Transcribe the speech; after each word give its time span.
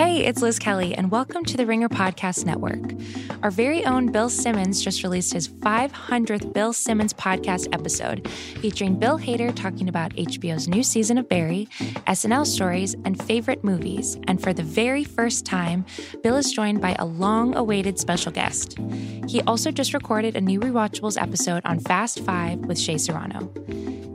Hey, 0.00 0.24
it's 0.24 0.40
Liz 0.40 0.58
Kelly, 0.58 0.94
and 0.94 1.10
welcome 1.10 1.44
to 1.44 1.58
the 1.58 1.66
Ringer 1.66 1.90
Podcast 1.90 2.46
Network. 2.46 2.94
Our 3.42 3.50
very 3.50 3.84
own 3.84 4.10
Bill 4.10 4.30
Simmons 4.30 4.82
just 4.82 5.02
released 5.02 5.34
his 5.34 5.46
500th 5.46 6.54
Bill 6.54 6.72
Simmons 6.72 7.12
podcast 7.12 7.68
episode, 7.74 8.26
featuring 8.62 8.98
Bill 8.98 9.18
Hader 9.18 9.54
talking 9.54 9.90
about 9.90 10.14
HBO's 10.14 10.68
new 10.68 10.82
season 10.82 11.18
of 11.18 11.28
Barry, 11.28 11.68
SNL 12.06 12.46
stories, 12.46 12.96
and 13.04 13.22
favorite 13.22 13.62
movies. 13.62 14.16
And 14.26 14.42
for 14.42 14.54
the 14.54 14.62
very 14.62 15.04
first 15.04 15.44
time, 15.44 15.84
Bill 16.22 16.36
is 16.36 16.50
joined 16.50 16.80
by 16.80 16.96
a 16.98 17.04
long 17.04 17.54
awaited 17.54 17.98
special 17.98 18.32
guest. 18.32 18.78
He 19.28 19.42
also 19.42 19.70
just 19.70 19.92
recorded 19.92 20.34
a 20.34 20.40
new 20.40 20.60
Rewatchables 20.60 21.20
episode 21.20 21.60
on 21.66 21.78
Fast 21.78 22.20
Five 22.20 22.60
with 22.60 22.78
Shea 22.78 22.96
Serrano. 22.96 23.52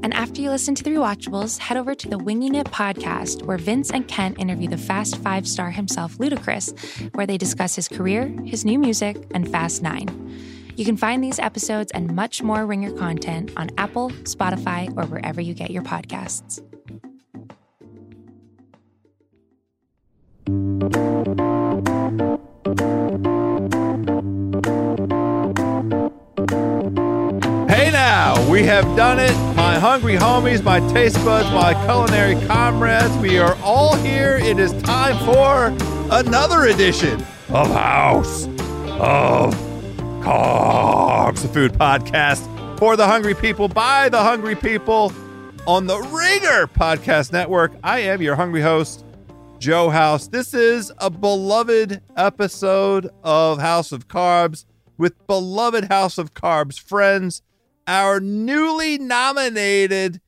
And 0.06 0.14
after 0.14 0.40
you 0.40 0.52
listen 0.52 0.76
to 0.76 0.84
the 0.84 0.92
Rewatchables, 0.92 1.58
head 1.58 1.78
over 1.78 1.96
to 1.96 2.08
the 2.08 2.20
Winging 2.20 2.54
It 2.54 2.68
podcast, 2.68 3.42
where 3.42 3.58
Vince 3.58 3.90
and 3.90 4.08
Kent 4.08 4.38
interview 4.38 4.70
the 4.70 4.78
Fast 4.78 5.18
Five 5.18 5.48
star 5.48 5.72
himself, 5.76 6.18
Ludacris, 6.18 7.14
where 7.15 7.28
they 7.28 7.38
discuss 7.38 7.75
his 7.75 7.88
career, 7.88 8.28
his 8.43 8.65
new 8.65 8.79
music, 8.79 9.18
and 9.32 9.50
Fast 9.50 9.82
Nine. 9.82 10.10
You 10.75 10.84
can 10.84 10.98
find 10.98 11.24
these 11.24 11.39
episodes 11.39 11.92
and 11.93 12.14
much 12.14 12.43
more 12.43 12.65
Ringer 12.65 12.92
content 12.92 13.51
on 13.56 13.70
Apple, 13.78 14.10
Spotify, 14.24 14.89
or 14.98 15.06
wherever 15.06 15.39
you 15.39 15.54
get 15.54 15.71
your 15.71 15.84
podcasts. 15.84 16.61
Hey 27.70 27.89
now, 27.92 28.51
we 28.51 28.64
have 28.64 28.86
done 28.98 29.20
it. 29.20 29.54
My 29.65 29.79
hungry 29.79 30.15
homies, 30.15 30.61
my 30.61 30.79
taste 30.93 31.15
buds, 31.25 31.50
my 31.50 31.73
culinary 31.86 32.36
comrades, 32.45 33.17
we 33.17 33.39
are 33.39 33.58
all 33.64 33.95
here. 33.95 34.38
It 34.38 34.59
is 34.59 34.72
time 34.83 35.17
for 35.25 35.73
another 36.16 36.66
edition 36.66 37.19
of 37.50 37.72
House 37.72 38.45
of 39.00 39.56
Carbs, 40.22 41.42
the 41.42 41.48
food 41.48 41.73
podcast 41.73 42.78
for 42.78 42.95
the 42.95 43.08
hungry 43.08 43.34
people 43.34 43.67
by 43.67 44.08
the 44.08 44.22
hungry 44.22 44.56
people 44.56 45.12
on 45.66 45.88
the 45.88 45.97
Ringer 45.97 46.68
Podcast 46.68 47.31
Network. 47.31 47.73
I 47.84 48.02
am 48.02 48.22
your 48.22 48.36
hungry 48.36 48.62
host, 48.62 49.03
Joe 49.58 49.90
House. 49.90 50.28
This 50.28 50.53
is 50.53 50.92
a 51.00 51.09
beloved 51.09 52.03
episode 52.16 53.09
of 53.23 53.59
House 53.59 53.92
of 53.92 54.08
Carbs 54.08 54.66
with 55.00 55.25
beloved 55.25 55.86
House 55.86 56.20
of 56.20 56.36
Carbs 56.36 56.80
friends, 56.80 57.42
our 57.88 58.19
newly 58.19 58.97
nominated 58.97 60.22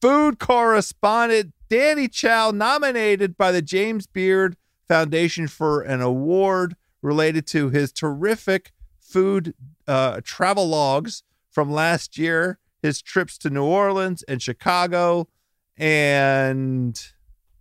food 0.00 0.38
correspondent, 0.38 1.52
Danny 1.68 2.08
Chau, 2.08 2.50
nominated 2.50 3.36
by 3.36 3.52
the 3.52 3.62
James 3.62 4.06
Beard 4.06 4.56
Foundation 4.88 5.46
for 5.46 5.82
an 5.82 6.00
award 6.00 6.76
related 7.02 7.46
to 7.48 7.70
his 7.70 7.92
terrific 7.92 8.72
food 8.98 9.54
uh, 9.86 10.20
travel 10.22 10.68
logs 10.68 11.22
from 11.50 11.70
last 11.70 12.18
year, 12.18 12.58
his 12.82 13.02
trips 13.02 13.36
to 13.38 13.50
New 13.50 13.64
Orleans 13.64 14.22
and 14.24 14.40
Chicago 14.40 15.28
and 15.76 17.12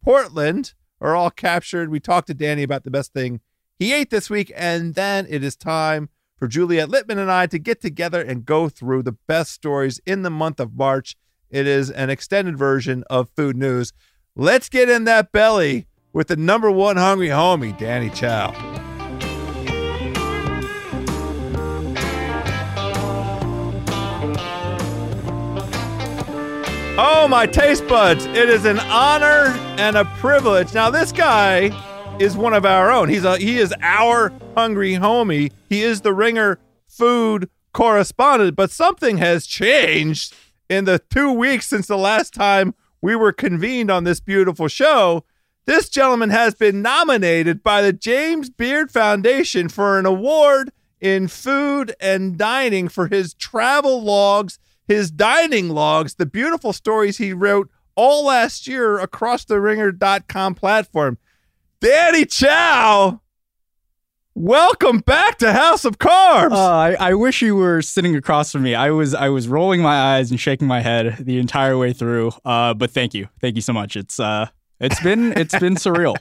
Portland 0.03 0.73
are 1.01 1.15
all 1.15 1.31
captured. 1.31 1.89
We 1.89 1.99
talked 1.99 2.27
to 2.27 2.33
Danny 2.33 2.63
about 2.63 2.83
the 2.83 2.91
best 2.91 3.13
thing 3.13 3.41
he 3.77 3.93
ate 3.93 4.09
this 4.09 4.29
week, 4.29 4.51
and 4.55 4.93
then 4.95 5.25
it 5.29 5.43
is 5.43 5.55
time 5.55 6.09
for 6.39 6.47
Juliet 6.47 6.89
Littman 6.89 7.19
and 7.19 7.29
I 7.29 7.45
to 7.47 7.59
get 7.59 7.81
together 7.81 8.21
and 8.21 8.45
go 8.45 8.69
through 8.69 9.03
the 9.03 9.17
best 9.27 9.51
stories 9.51 9.99
in 10.05 10.23
the 10.23 10.29
month 10.29 10.61
of 10.61 10.73
March. 10.73 11.17
It 11.49 11.67
is 11.67 11.91
an 11.91 12.09
extended 12.09 12.57
version 12.57 13.03
of 13.09 13.29
Food 13.35 13.57
News. 13.57 13.91
Let's 14.35 14.69
get 14.69 14.89
in 14.89 15.03
that 15.03 15.33
belly 15.33 15.87
with 16.13 16.29
the 16.29 16.37
number 16.37 16.71
one 16.71 16.95
hungry 16.95 17.27
homie, 17.27 17.77
Danny 17.77 18.09
Chau. 18.09 18.55
Oh, 27.01 27.27
my 27.29 27.45
taste 27.45 27.87
buds. 27.87 28.25
It 28.25 28.49
is 28.49 28.65
an 28.65 28.79
honor 28.79 29.55
and 29.77 29.97
a 29.97 30.05
privilege. 30.05 30.73
Now, 30.73 30.89
this 30.89 31.11
guy 31.11 31.69
is 32.19 32.35
one 32.35 32.53
of 32.53 32.65
our 32.65 32.91
own. 32.91 33.07
He's 33.07 33.23
a 33.23 33.37
he 33.37 33.57
is 33.57 33.73
our 33.81 34.33
hungry 34.55 34.95
homie. 34.95 35.51
He 35.69 35.81
is 35.81 36.01
the 36.01 36.13
ringer 36.13 36.59
food 36.87 37.49
correspondent, 37.73 38.55
but 38.55 38.71
something 38.71 39.17
has 39.19 39.47
changed 39.47 40.35
in 40.69 40.85
the 40.85 40.99
2 40.99 41.31
weeks 41.31 41.67
since 41.67 41.87
the 41.87 41.97
last 41.97 42.33
time 42.33 42.75
we 43.01 43.15
were 43.15 43.31
convened 43.31 43.89
on 43.89 44.03
this 44.03 44.19
beautiful 44.19 44.67
show. 44.67 45.23
This 45.65 45.87
gentleman 45.87 46.29
has 46.31 46.55
been 46.55 46.81
nominated 46.81 47.63
by 47.63 47.81
the 47.81 47.93
James 47.93 48.49
Beard 48.49 48.91
Foundation 48.91 49.69
for 49.69 49.97
an 49.97 50.05
award 50.05 50.71
in 50.99 51.27
food 51.29 51.95
and 52.01 52.37
dining 52.37 52.89
for 52.89 53.07
his 53.07 53.33
travel 53.33 54.01
logs, 54.01 54.59
his 54.87 55.09
dining 55.09 55.69
logs, 55.69 56.15
the 56.15 56.25
beautiful 56.25 56.73
stories 56.73 57.17
he 57.17 57.31
wrote 57.31 57.69
all 57.95 58.25
last 58.25 58.67
year 58.67 58.99
across 58.99 59.45
the 59.45 59.61
ringer.com 59.61 60.55
platform. 60.55 61.17
Danny 61.81 62.25
Chau. 62.25 63.21
welcome 64.35 64.99
back 64.99 65.37
to 65.37 65.53
House 65.53 65.85
of 65.85 65.97
Carbs. 65.97 66.51
Uh, 66.51 66.55
I, 66.57 66.95
I 66.99 67.13
wish 67.13 67.41
you 67.41 67.55
were 67.55 67.81
sitting 67.81 68.15
across 68.17 68.51
from 68.51 68.63
me. 68.63 68.75
I 68.75 68.91
was 68.91 69.13
I 69.13 69.29
was 69.29 69.47
rolling 69.47 69.81
my 69.81 70.15
eyes 70.15 70.29
and 70.29 70.39
shaking 70.39 70.67
my 70.67 70.81
head 70.81 71.17
the 71.19 71.39
entire 71.39 71.77
way 71.77 71.93
through. 71.93 72.31
Uh, 72.43 72.73
but 72.73 72.91
thank 72.91 73.13
you, 73.13 73.29
thank 73.39 73.55
you 73.55 73.61
so 73.61 73.71
much. 73.71 73.95
It's 73.95 74.19
uh, 74.19 74.47
it's 74.81 75.01
been 75.01 75.31
it's 75.37 75.57
been 75.57 75.75
surreal. 75.75 76.17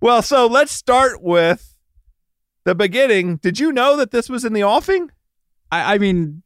well, 0.00 0.22
so 0.22 0.46
let's 0.46 0.72
start 0.72 1.22
with 1.22 1.76
the 2.64 2.74
beginning. 2.74 3.36
Did 3.36 3.58
you 3.58 3.70
know 3.70 3.96
that 3.98 4.12
this 4.12 4.30
was 4.30 4.46
in 4.46 4.54
the 4.54 4.64
offing? 4.64 5.10
I, 5.70 5.94
I 5.94 5.98
mean, 5.98 6.42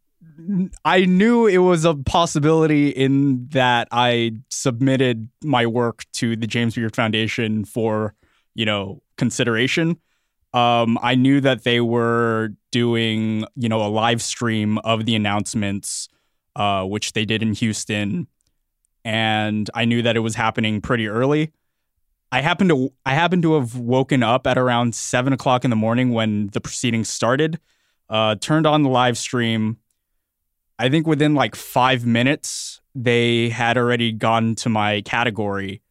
I 0.84 1.04
knew 1.04 1.46
it 1.46 1.58
was 1.58 1.84
a 1.84 1.94
possibility 1.94 2.88
in 2.88 3.48
that 3.50 3.88
I 3.90 4.32
submitted 4.50 5.28
my 5.42 5.66
work 5.66 6.04
to 6.14 6.36
the 6.36 6.46
James 6.46 6.74
Beard 6.74 6.94
Foundation 6.94 7.64
for, 7.64 8.14
you 8.54 8.66
know, 8.66 9.02
consideration. 9.16 9.98
Um, 10.52 10.98
I 11.02 11.14
knew 11.14 11.40
that 11.40 11.64
they 11.64 11.80
were 11.80 12.50
doing, 12.70 13.44
you 13.56 13.68
know, 13.68 13.84
a 13.84 13.88
live 13.88 14.22
stream 14.22 14.78
of 14.78 15.04
the 15.04 15.14
announcements, 15.14 16.08
uh, 16.56 16.84
which 16.84 17.12
they 17.12 17.24
did 17.24 17.42
in 17.42 17.54
Houston, 17.54 18.26
and 19.04 19.68
I 19.74 19.84
knew 19.84 20.02
that 20.02 20.16
it 20.16 20.20
was 20.20 20.34
happening 20.34 20.80
pretty 20.80 21.08
early. 21.08 21.52
I 22.30 22.41
happened 22.41 22.70
to 22.70 22.92
I 23.04 23.14
happened 23.14 23.42
to 23.42 23.54
have 23.54 23.76
woken 23.76 24.22
up 24.22 24.46
at 24.46 24.58
around 24.58 24.94
seven 24.94 25.32
o'clock 25.32 25.64
in 25.64 25.70
the 25.70 25.76
morning 25.76 26.10
when 26.10 26.48
the 26.48 26.60
proceedings 26.60 27.08
started. 27.08 27.60
Uh, 28.08 28.34
turned 28.36 28.66
on 28.66 28.82
the 28.82 28.88
live 28.91 29.16
stream 29.16 29.78
I 30.78 30.88
think 30.88 31.06
within 31.06 31.34
like 31.34 31.54
five 31.54 32.04
minutes, 32.04 32.80
they 32.94 33.48
had 33.48 33.76
already 33.76 34.12
gone 34.12 34.54
to 34.56 34.68
my 34.68 35.02
category. 35.02 35.82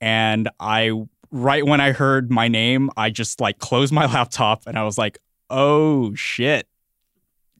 And 0.00 0.48
I, 0.60 0.92
right 1.30 1.64
when 1.64 1.80
I 1.80 1.92
heard 1.92 2.30
my 2.30 2.48
name, 2.48 2.90
I 2.96 3.10
just 3.10 3.40
like 3.40 3.58
closed 3.58 3.92
my 3.92 4.06
laptop 4.12 4.62
and 4.66 4.78
I 4.78 4.84
was 4.84 4.98
like, 4.98 5.18
oh 5.50 6.14
shit. 6.14 6.66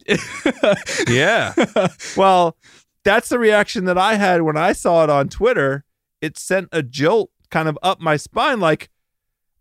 yeah. 1.08 1.54
Well, 2.16 2.56
that's 3.04 3.28
the 3.28 3.38
reaction 3.38 3.86
that 3.86 3.98
I 3.98 4.14
had 4.14 4.42
when 4.42 4.56
I 4.56 4.72
saw 4.72 5.02
it 5.04 5.10
on 5.10 5.28
Twitter. 5.28 5.84
It 6.20 6.38
sent 6.38 6.68
a 6.72 6.82
jolt 6.82 7.30
kind 7.50 7.68
of 7.68 7.78
up 7.82 8.00
my 8.00 8.16
spine 8.16 8.60
like, 8.60 8.90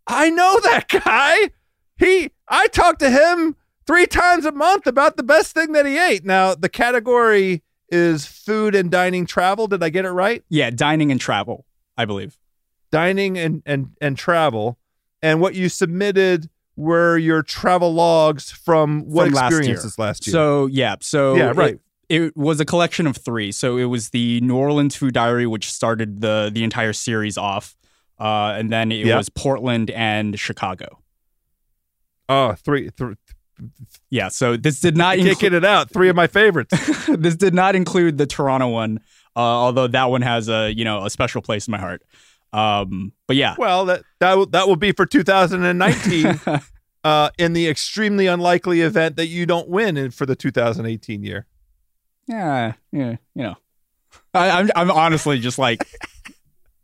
I 0.07 0.29
know 0.29 0.59
that 0.61 0.87
guy. 0.87 1.51
He, 1.97 2.31
I 2.47 2.67
talked 2.67 2.99
to 2.99 3.09
him 3.09 3.55
three 3.88 4.07
times 4.07 4.46
a 4.46 4.51
month 4.51 4.88
about 4.88 5.18
the 5.18 5.23
best 5.23 5.53
thing 5.53 5.72
that 5.73 5.85
he 5.85 5.97
ate. 5.97 6.25
Now, 6.25 6.56
the 6.56 6.69
category 6.69 7.63
is 7.90 8.25
food 8.25 8.73
and 8.75 8.90
dining 8.90 9.25
travel. 9.25 9.68
Did 9.68 9.84
I 9.84 9.90
get 9.90 10.06
it 10.06 10.12
right? 10.12 10.44
Yeah, 10.50 10.69
dining 10.72 11.12
and 11.12 11.22
travel, 11.22 11.66
I 11.97 12.06
believe. 12.06 12.38
Dining 12.91 13.38
and 13.38 13.62
and 13.66 13.91
and 14.01 14.18
travel. 14.18 14.77
And 15.21 15.42
what 15.42 15.56
you 15.56 15.69
submitted 15.69 16.50
were 16.75 17.18
your 17.18 17.42
travel 17.42 17.94
logs 17.94 18.51
from 18.51 19.01
what 19.06 19.25
From 19.25 19.33
last 19.33 19.51
experiences 19.54 19.95
year. 19.98 20.06
last 20.07 20.27
year. 20.27 20.31
So, 20.33 20.65
yeah, 20.68 20.95
so 21.01 21.36
Yeah, 21.36 21.54
right. 21.56 21.80
It, 22.09 22.21
it 22.21 22.38
was 22.38 22.59
a 22.59 22.65
collection 22.65 23.07
of 23.07 23.15
three. 23.18 23.51
So 23.51 23.77
it 23.77 23.86
was 23.86 24.09
the 24.09 24.39
New 24.42 24.56
Orleans 24.56 24.95
Food 24.95 25.13
Diary, 25.13 25.48
which 25.48 25.71
started 25.71 26.21
the 26.21 26.51
the 26.54 26.63
entire 26.63 26.94
series 26.94 27.38
off, 27.38 27.75
uh, 28.19 28.54
and 28.57 28.71
then 28.71 28.92
it 28.92 29.06
Yeah. 29.07 29.18
was 29.18 29.30
Portland 29.30 29.89
and 29.92 30.39
Chicago. 30.39 31.00
oh, 32.30 32.54
three, 32.54 32.89
three 32.89 33.15
Yeah, 34.10 34.30
so 34.30 34.57
this 34.57 34.80
did 34.80 34.98
not 34.98 35.18
include 35.18 35.40
get 35.40 35.54
it 35.54 35.66
out. 35.66 35.90
Three 35.90 36.10
of 36.10 36.16
my 36.16 36.28
favorites. 36.28 36.74
this 37.07 37.36
did 37.36 37.54
not 37.54 37.75
include 37.75 38.18
the 38.18 38.25
Toronto 38.25 38.69
one, 38.69 39.00
uh, 39.36 39.40
although 39.40 39.88
that 39.88 40.06
one 40.06 40.22
has 40.22 40.50
a 40.50 40.72
you 40.74 40.86
know 40.86 41.06
a 41.06 41.10
special 41.10 41.42
place 41.42 41.68
in 41.68 41.72
my 41.72 41.80
heart. 41.80 42.04
Um, 42.54 43.12
but 43.28 43.36
yeah, 43.36 43.56
well, 43.57 43.86
that 43.86 44.04
that 44.19 44.38
will, 44.38 44.46
that 44.48 44.68
will 44.68 44.75
be 44.75 44.92
for 44.92 45.06
2019. 45.06 46.40
uh, 47.04 47.30
in 47.38 47.54
the 47.54 47.68
extremely 47.68 48.25
unlikely 48.25 48.81
event 48.81 49.16
that 49.16 49.28
you 49.28 49.46
don't 49.46 49.69
win 49.69 49.96
in, 49.96 50.10
for 50.10 50.25
the 50.25 50.36
2018 50.36 51.24
year. 51.24 51.46
yeah, 52.28 52.74
yeah, 52.92 53.18
you 53.36 53.44
know, 53.44 53.56
I, 54.34 54.50
I'm 54.50 54.72
I'm 54.75 54.92
honestly 54.92 55.40
just 55.40 55.60
like 55.60 55.86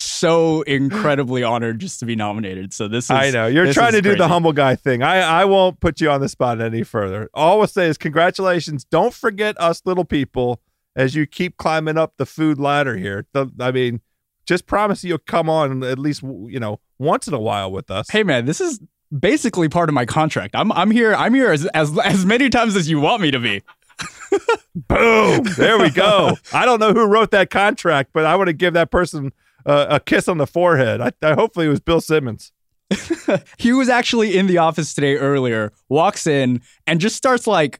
so 0.02 0.62
incredibly 0.64 1.44
honored 1.44 1.80
just 1.80 2.00
to 2.00 2.06
be 2.06 2.16
nominated. 2.16 2.74
So 2.74 2.88
this 2.88 3.06
is 3.06 3.12
I 3.12 3.32
know 3.32 3.48
you're 3.48 3.72
trying 3.74 3.94
to 3.94 4.02
do 4.02 4.10
crazy. 4.10 4.18
the 4.20 4.28
humble 4.28 4.54
guy 4.54 4.76
thing. 4.76 5.04
I 5.04 5.20
I 5.20 5.46
won't 5.46 5.80
put 5.80 6.02
you 6.02 6.10
on 6.10 6.22
the 6.22 6.30
spot 6.30 6.62
any 6.62 6.84
further. 6.84 7.30
All 7.34 7.62
I'll 7.62 7.68
say 7.68 7.88
is 7.88 7.98
congratulations. 7.98 8.84
Don't 8.84 9.14
forget 9.14 9.60
us 9.60 9.82
little 9.86 10.06
people 10.06 10.62
as 10.96 11.16
you 11.16 11.26
keep 11.26 11.58
climbing 11.58 11.98
up 11.98 12.14
the 12.18 12.26
food 12.26 12.60
ladder 12.60 12.98
here. 12.98 13.26
The, 13.34 13.48
I 13.60 13.72
mean, 13.72 14.02
just 14.46 14.68
promise 14.68 15.04
you'll 15.04 15.20
come 15.20 15.50
on 15.50 15.84
at 15.84 16.00
least 16.00 16.24
you 16.24 16.60
know 16.60 16.80
once 17.00 17.28
in 17.28 17.34
a 17.34 17.40
while 17.40 17.72
with 17.72 17.90
us. 17.92 18.10
Hey 18.10 18.24
man, 18.24 18.46
this 18.46 18.62
is 18.62 18.80
basically 19.18 19.70
part 19.70 19.90
of 19.90 19.96
my 19.96 20.06
contract. 20.06 20.56
I'm 20.56 20.72
I'm 20.72 20.92
here. 20.92 21.14
I'm 21.14 21.34
here 21.34 21.52
as 21.52 21.66
as 21.68 21.98
as 22.00 22.26
many 22.26 22.50
times 22.50 22.76
as 22.76 22.90
you 22.90 23.00
want 23.00 23.22
me 23.22 23.32
to 23.32 23.40
be. 23.40 23.62
Boom! 24.76 25.44
There 25.58 25.78
we 25.78 25.90
go. 25.90 26.38
I 26.54 26.66
don't 26.66 26.80
know 26.80 26.94
who 26.94 27.06
wrote 27.06 27.32
that 27.32 27.50
contract, 27.50 28.12
but 28.14 28.26
I 28.26 28.36
want 28.36 28.48
to 28.48 28.54
give 28.54 28.74
that 28.74 28.90
person 28.90 29.34
uh, 29.66 29.88
a 29.90 30.00
kiss 30.00 30.28
on 30.28 30.38
the 30.38 30.48
forehead. 30.48 31.02
I, 31.02 31.12
I 31.22 31.34
hopefully 31.34 31.68
it 31.68 31.70
was 31.70 31.80
Bill 31.80 32.02
Simmons. 32.02 32.52
he 33.58 33.74
was 33.74 33.90
actually 33.90 34.38
in 34.38 34.48
the 34.48 34.58
office 34.58 34.94
today 34.94 35.16
earlier. 35.16 35.72
Walks 35.90 36.28
in 36.28 36.62
and 36.86 37.00
just 37.00 37.16
starts 37.16 37.48
like 37.48 37.80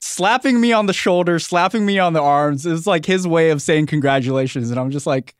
slapping 0.00 0.60
me 0.60 0.72
on 0.72 0.86
the 0.86 0.92
shoulder, 0.92 1.38
slapping 1.38 1.86
me 1.86 1.98
on 1.98 2.12
the 2.12 2.22
arms. 2.22 2.66
It's 2.66 2.86
like 2.86 3.06
his 3.06 3.26
way 3.26 3.50
of 3.50 3.62
saying 3.62 3.86
congratulations, 3.86 4.70
and 4.70 4.78
I'm 4.78 4.90
just 4.90 5.06
like, 5.06 5.34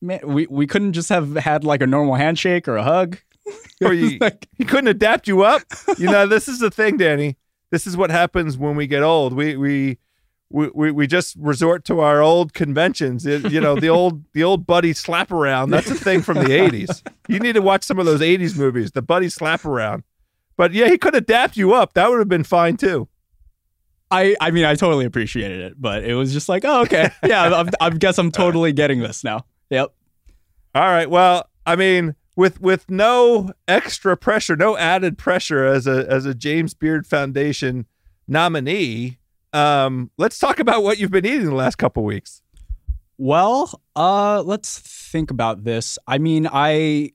man, 0.00 0.20
we 0.24 0.46
we 0.48 0.66
couldn't 0.66 0.92
just 0.92 1.08
have 1.08 1.34
had 1.36 1.64
like 1.64 1.82
a 1.82 1.86
normal 1.86 2.14
handshake 2.14 2.68
or 2.68 2.76
a 2.76 2.82
hug. 2.82 3.18
Or 3.80 3.92
you, 3.92 4.18
like, 4.20 4.48
he 4.56 4.64
couldn't 4.64 4.88
adapt 4.88 5.26
you 5.26 5.42
up. 5.42 5.62
You 5.98 6.06
know, 6.06 6.26
this 6.26 6.48
is 6.48 6.58
the 6.58 6.70
thing, 6.70 6.96
Danny. 6.96 7.36
This 7.70 7.86
is 7.86 7.96
what 7.96 8.10
happens 8.10 8.58
when 8.58 8.76
we 8.76 8.86
get 8.86 9.02
old. 9.02 9.32
We 9.32 9.56
we 9.56 9.98
we, 10.52 10.70
we, 10.74 10.90
we 10.90 11.06
just 11.06 11.36
resort 11.36 11.84
to 11.86 12.00
our 12.00 12.20
old 12.20 12.52
conventions. 12.52 13.26
It, 13.26 13.50
you 13.50 13.60
know, 13.60 13.74
the 13.74 13.88
old 13.90 14.24
the 14.32 14.44
old 14.44 14.66
buddy 14.66 14.92
slap 14.92 15.32
around. 15.32 15.70
That's 15.70 15.90
a 15.90 15.94
thing 15.94 16.22
from 16.22 16.38
the 16.38 16.44
'80s. 16.50 17.02
You 17.28 17.38
need 17.38 17.54
to 17.54 17.62
watch 17.62 17.84
some 17.84 17.98
of 17.98 18.06
those 18.06 18.20
'80s 18.20 18.56
movies. 18.56 18.92
The 18.92 19.02
buddy 19.02 19.28
slap 19.28 19.64
around. 19.64 20.04
But 20.56 20.72
yeah, 20.72 20.88
he 20.88 20.98
could 20.98 21.14
adapt 21.14 21.56
you 21.56 21.72
up. 21.72 21.94
That 21.94 22.10
would 22.10 22.18
have 22.18 22.28
been 22.28 22.44
fine 22.44 22.76
too. 22.76 23.08
I 24.10 24.36
I 24.40 24.50
mean, 24.50 24.64
I 24.64 24.74
totally 24.74 25.06
appreciated 25.06 25.60
it, 25.60 25.80
but 25.80 26.04
it 26.04 26.14
was 26.14 26.32
just 26.32 26.48
like, 26.48 26.64
oh, 26.64 26.82
okay, 26.82 27.10
yeah, 27.26 27.64
I, 27.80 27.86
I 27.86 27.90
guess 27.90 28.18
I'm 28.18 28.30
totally 28.30 28.72
getting 28.72 29.00
this 29.00 29.24
now. 29.24 29.46
Yep. 29.70 29.92
All 30.74 30.82
right. 30.82 31.08
Well, 31.08 31.48
I 31.66 31.76
mean, 31.76 32.14
with 32.36 32.60
with 32.60 32.90
no 32.90 33.52
extra 33.66 34.16
pressure, 34.16 34.54
no 34.54 34.76
added 34.76 35.16
pressure 35.16 35.64
as 35.64 35.86
a 35.86 36.06
as 36.08 36.26
a 36.26 36.34
James 36.34 36.74
Beard 36.74 37.06
Foundation 37.06 37.86
nominee, 38.28 39.18
um, 39.52 40.10
let's 40.18 40.38
talk 40.38 40.60
about 40.60 40.82
what 40.82 40.98
you've 40.98 41.10
been 41.10 41.26
eating 41.26 41.46
the 41.46 41.54
last 41.54 41.76
couple 41.76 42.04
weeks. 42.04 42.42
Well, 43.18 43.80
uh, 43.94 44.42
let's 44.42 44.78
think 44.78 45.30
about 45.30 45.64
this. 45.64 45.98
I 46.06 46.18
mean, 46.18 46.48
I 46.50 47.12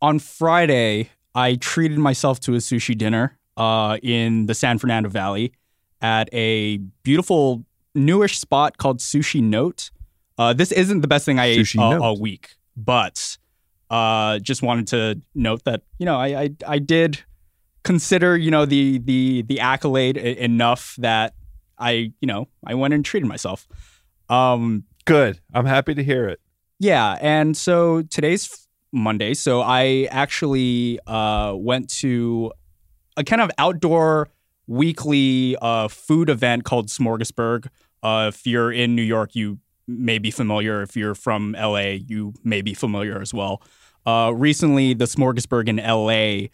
on 0.00 0.18
Friday 0.18 1.10
I 1.34 1.54
treated 1.56 1.98
myself 1.98 2.40
to 2.40 2.54
a 2.54 2.58
sushi 2.58 2.96
dinner 2.96 3.38
uh, 3.56 3.98
in 4.02 4.46
the 4.46 4.54
San 4.54 4.78
Fernando 4.78 5.08
Valley 5.08 5.52
at 6.00 6.28
a 6.32 6.78
beautiful 7.02 7.64
newish 7.94 8.38
spot 8.38 8.78
called 8.78 8.98
Sushi 8.98 9.42
Note. 9.42 9.90
Uh, 10.38 10.52
this 10.52 10.72
isn't 10.72 11.00
the 11.00 11.08
best 11.08 11.24
thing 11.24 11.38
I 11.38 11.56
Sushi 11.56 11.94
ate 11.94 12.00
all 12.00 12.18
week, 12.18 12.54
but 12.76 13.36
uh, 13.90 14.38
just 14.38 14.62
wanted 14.62 14.86
to 14.88 15.20
note 15.34 15.64
that 15.64 15.82
you 15.98 16.06
know 16.06 16.16
I, 16.16 16.42
I, 16.42 16.50
I 16.66 16.78
did 16.78 17.20
consider 17.82 18.36
you 18.36 18.50
know 18.50 18.64
the 18.64 18.98
the 18.98 19.42
the 19.42 19.60
accolade 19.60 20.16
enough 20.16 20.94
that 20.98 21.34
I 21.78 22.12
you 22.20 22.26
know 22.26 22.48
I 22.66 22.74
went 22.74 22.94
and 22.94 23.04
treated 23.04 23.26
myself. 23.26 23.66
Um, 24.28 24.84
Good. 25.04 25.40
I'm 25.54 25.64
happy 25.64 25.94
to 25.94 26.04
hear 26.04 26.28
it. 26.28 26.40
Yeah, 26.78 27.16
and 27.20 27.56
so 27.56 28.02
today's 28.02 28.68
Monday, 28.92 29.34
so 29.34 29.62
I 29.62 30.06
actually 30.10 31.00
uh, 31.06 31.54
went 31.56 31.88
to 32.00 32.52
a 33.16 33.24
kind 33.24 33.42
of 33.42 33.50
outdoor 33.58 34.28
weekly 34.66 35.56
uh, 35.60 35.88
food 35.88 36.28
event 36.28 36.64
called 36.64 36.88
Smorgasburg. 36.88 37.68
Uh, 38.02 38.30
if 38.32 38.46
you're 38.46 38.70
in 38.70 38.94
New 38.94 39.02
York, 39.02 39.34
you 39.34 39.58
may 39.88 40.18
be 40.18 40.30
familiar. 40.30 40.82
If 40.82 40.96
you're 40.96 41.14
from 41.14 41.56
LA, 41.58 41.96
you 42.06 42.34
may 42.44 42.62
be 42.62 42.74
familiar 42.74 43.20
as 43.20 43.34
well. 43.34 43.62
Uh, 44.06 44.32
recently, 44.34 44.94
the 44.94 45.06
Smorgasburg 45.06 45.68
in 45.68 45.76
LA 45.78 46.48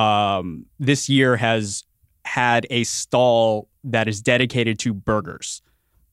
um, 0.00 0.66
this 0.78 1.08
year 1.08 1.36
has 1.36 1.84
had 2.24 2.66
a 2.70 2.84
stall 2.84 3.68
that 3.86 4.08
is 4.08 4.20
dedicated 4.20 4.78
to 4.80 4.92
burgers. 4.92 5.62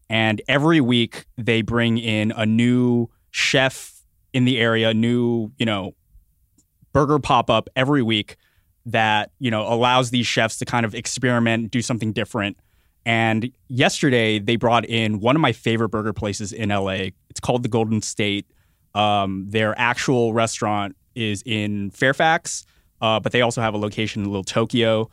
And 0.09 0.41
every 0.47 0.81
week 0.81 1.25
they 1.37 1.61
bring 1.61 1.97
in 1.97 2.31
a 2.31 2.45
new 2.45 3.09
chef 3.31 4.01
in 4.33 4.45
the 4.45 4.59
area, 4.59 4.89
a 4.89 4.93
new, 4.93 5.51
you 5.57 5.65
know, 5.65 5.95
burger 6.91 7.19
pop 7.19 7.49
up 7.49 7.69
every 7.75 8.03
week 8.03 8.37
that, 8.85 9.31
you 9.39 9.49
know, 9.49 9.61
allows 9.61 10.11
these 10.11 10.27
chefs 10.27 10.57
to 10.59 10.65
kind 10.65 10.85
of 10.85 10.93
experiment, 10.93 11.71
do 11.71 11.81
something 11.81 12.11
different. 12.11 12.57
And 13.05 13.51
yesterday 13.67 14.39
they 14.39 14.55
brought 14.55 14.85
in 14.85 15.19
one 15.19 15.35
of 15.35 15.41
my 15.41 15.51
favorite 15.51 15.89
burger 15.89 16.13
places 16.13 16.53
in 16.53 16.69
LA. 16.69 17.09
It's 17.29 17.39
called 17.41 17.63
the 17.63 17.69
Golden 17.69 18.01
State. 18.01 18.45
Um, 18.93 19.45
their 19.49 19.77
actual 19.79 20.33
restaurant 20.33 20.95
is 21.15 21.43
in 21.45 21.91
Fairfax, 21.91 22.65
uh, 23.01 23.19
but 23.19 23.31
they 23.31 23.41
also 23.41 23.61
have 23.61 23.73
a 23.73 23.77
location 23.77 24.23
in 24.23 24.29
Little 24.29 24.43
Tokyo. 24.43 25.09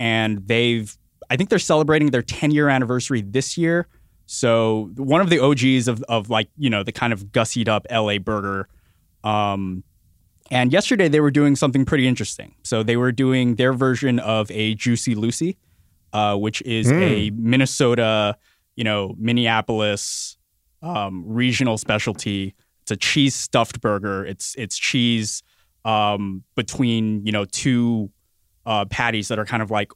And 0.00 0.46
they've, 0.46 0.96
I 1.30 1.36
think 1.36 1.50
they're 1.50 1.58
celebrating 1.58 2.10
their 2.10 2.22
10 2.22 2.50
year 2.50 2.68
anniversary 2.68 3.22
this 3.22 3.56
year. 3.56 3.86
So 4.26 4.90
one 4.96 5.20
of 5.20 5.30
the 5.30 5.40
OGs 5.40 5.88
of, 5.88 6.02
of 6.04 6.30
like, 6.30 6.48
you 6.56 6.70
know, 6.70 6.82
the 6.82 6.92
kind 6.92 7.12
of 7.12 7.26
gussied 7.26 7.68
up 7.68 7.86
LA 7.90 8.18
burger. 8.18 8.68
Um, 9.24 9.84
and 10.50 10.72
yesterday 10.72 11.08
they 11.08 11.20
were 11.20 11.30
doing 11.30 11.56
something 11.56 11.84
pretty 11.84 12.06
interesting. 12.06 12.54
So 12.62 12.82
they 12.82 12.96
were 12.96 13.12
doing 13.12 13.56
their 13.56 13.72
version 13.72 14.18
of 14.18 14.50
a 14.50 14.74
Juicy 14.74 15.14
Lucy, 15.14 15.58
uh, 16.12 16.36
which 16.36 16.62
is 16.62 16.88
mm. 16.88 17.00
a 17.00 17.30
Minnesota, 17.30 18.36
you 18.76 18.84
know, 18.84 19.14
Minneapolis 19.18 20.36
um, 20.82 21.24
regional 21.26 21.78
specialty 21.78 22.54
it's 22.82 22.90
a 22.90 22.96
cheese 22.96 23.34
stuffed 23.34 23.80
burger. 23.80 24.24
It's 24.26 24.54
it's 24.56 24.76
cheese 24.76 25.42
um, 25.84 26.42
between 26.54 27.24
you 27.24 27.32
know 27.32 27.44
two 27.44 28.10
uh, 28.66 28.84
patties 28.86 29.28
that 29.28 29.38
are 29.38 29.44
kind 29.44 29.62
of 29.62 29.70
like 29.70 29.92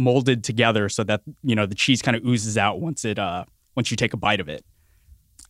molded 0.00 0.42
together 0.42 0.88
so 0.88 1.04
that 1.04 1.22
you 1.42 1.54
know 1.54 1.66
the 1.66 1.74
cheese 1.74 2.02
kind 2.02 2.16
of 2.16 2.24
oozes 2.24 2.58
out 2.58 2.80
once 2.80 3.04
it 3.04 3.18
uh, 3.18 3.44
once 3.76 3.90
you 3.90 3.96
take 3.96 4.12
a 4.12 4.16
bite 4.16 4.40
of 4.40 4.48
it. 4.48 4.64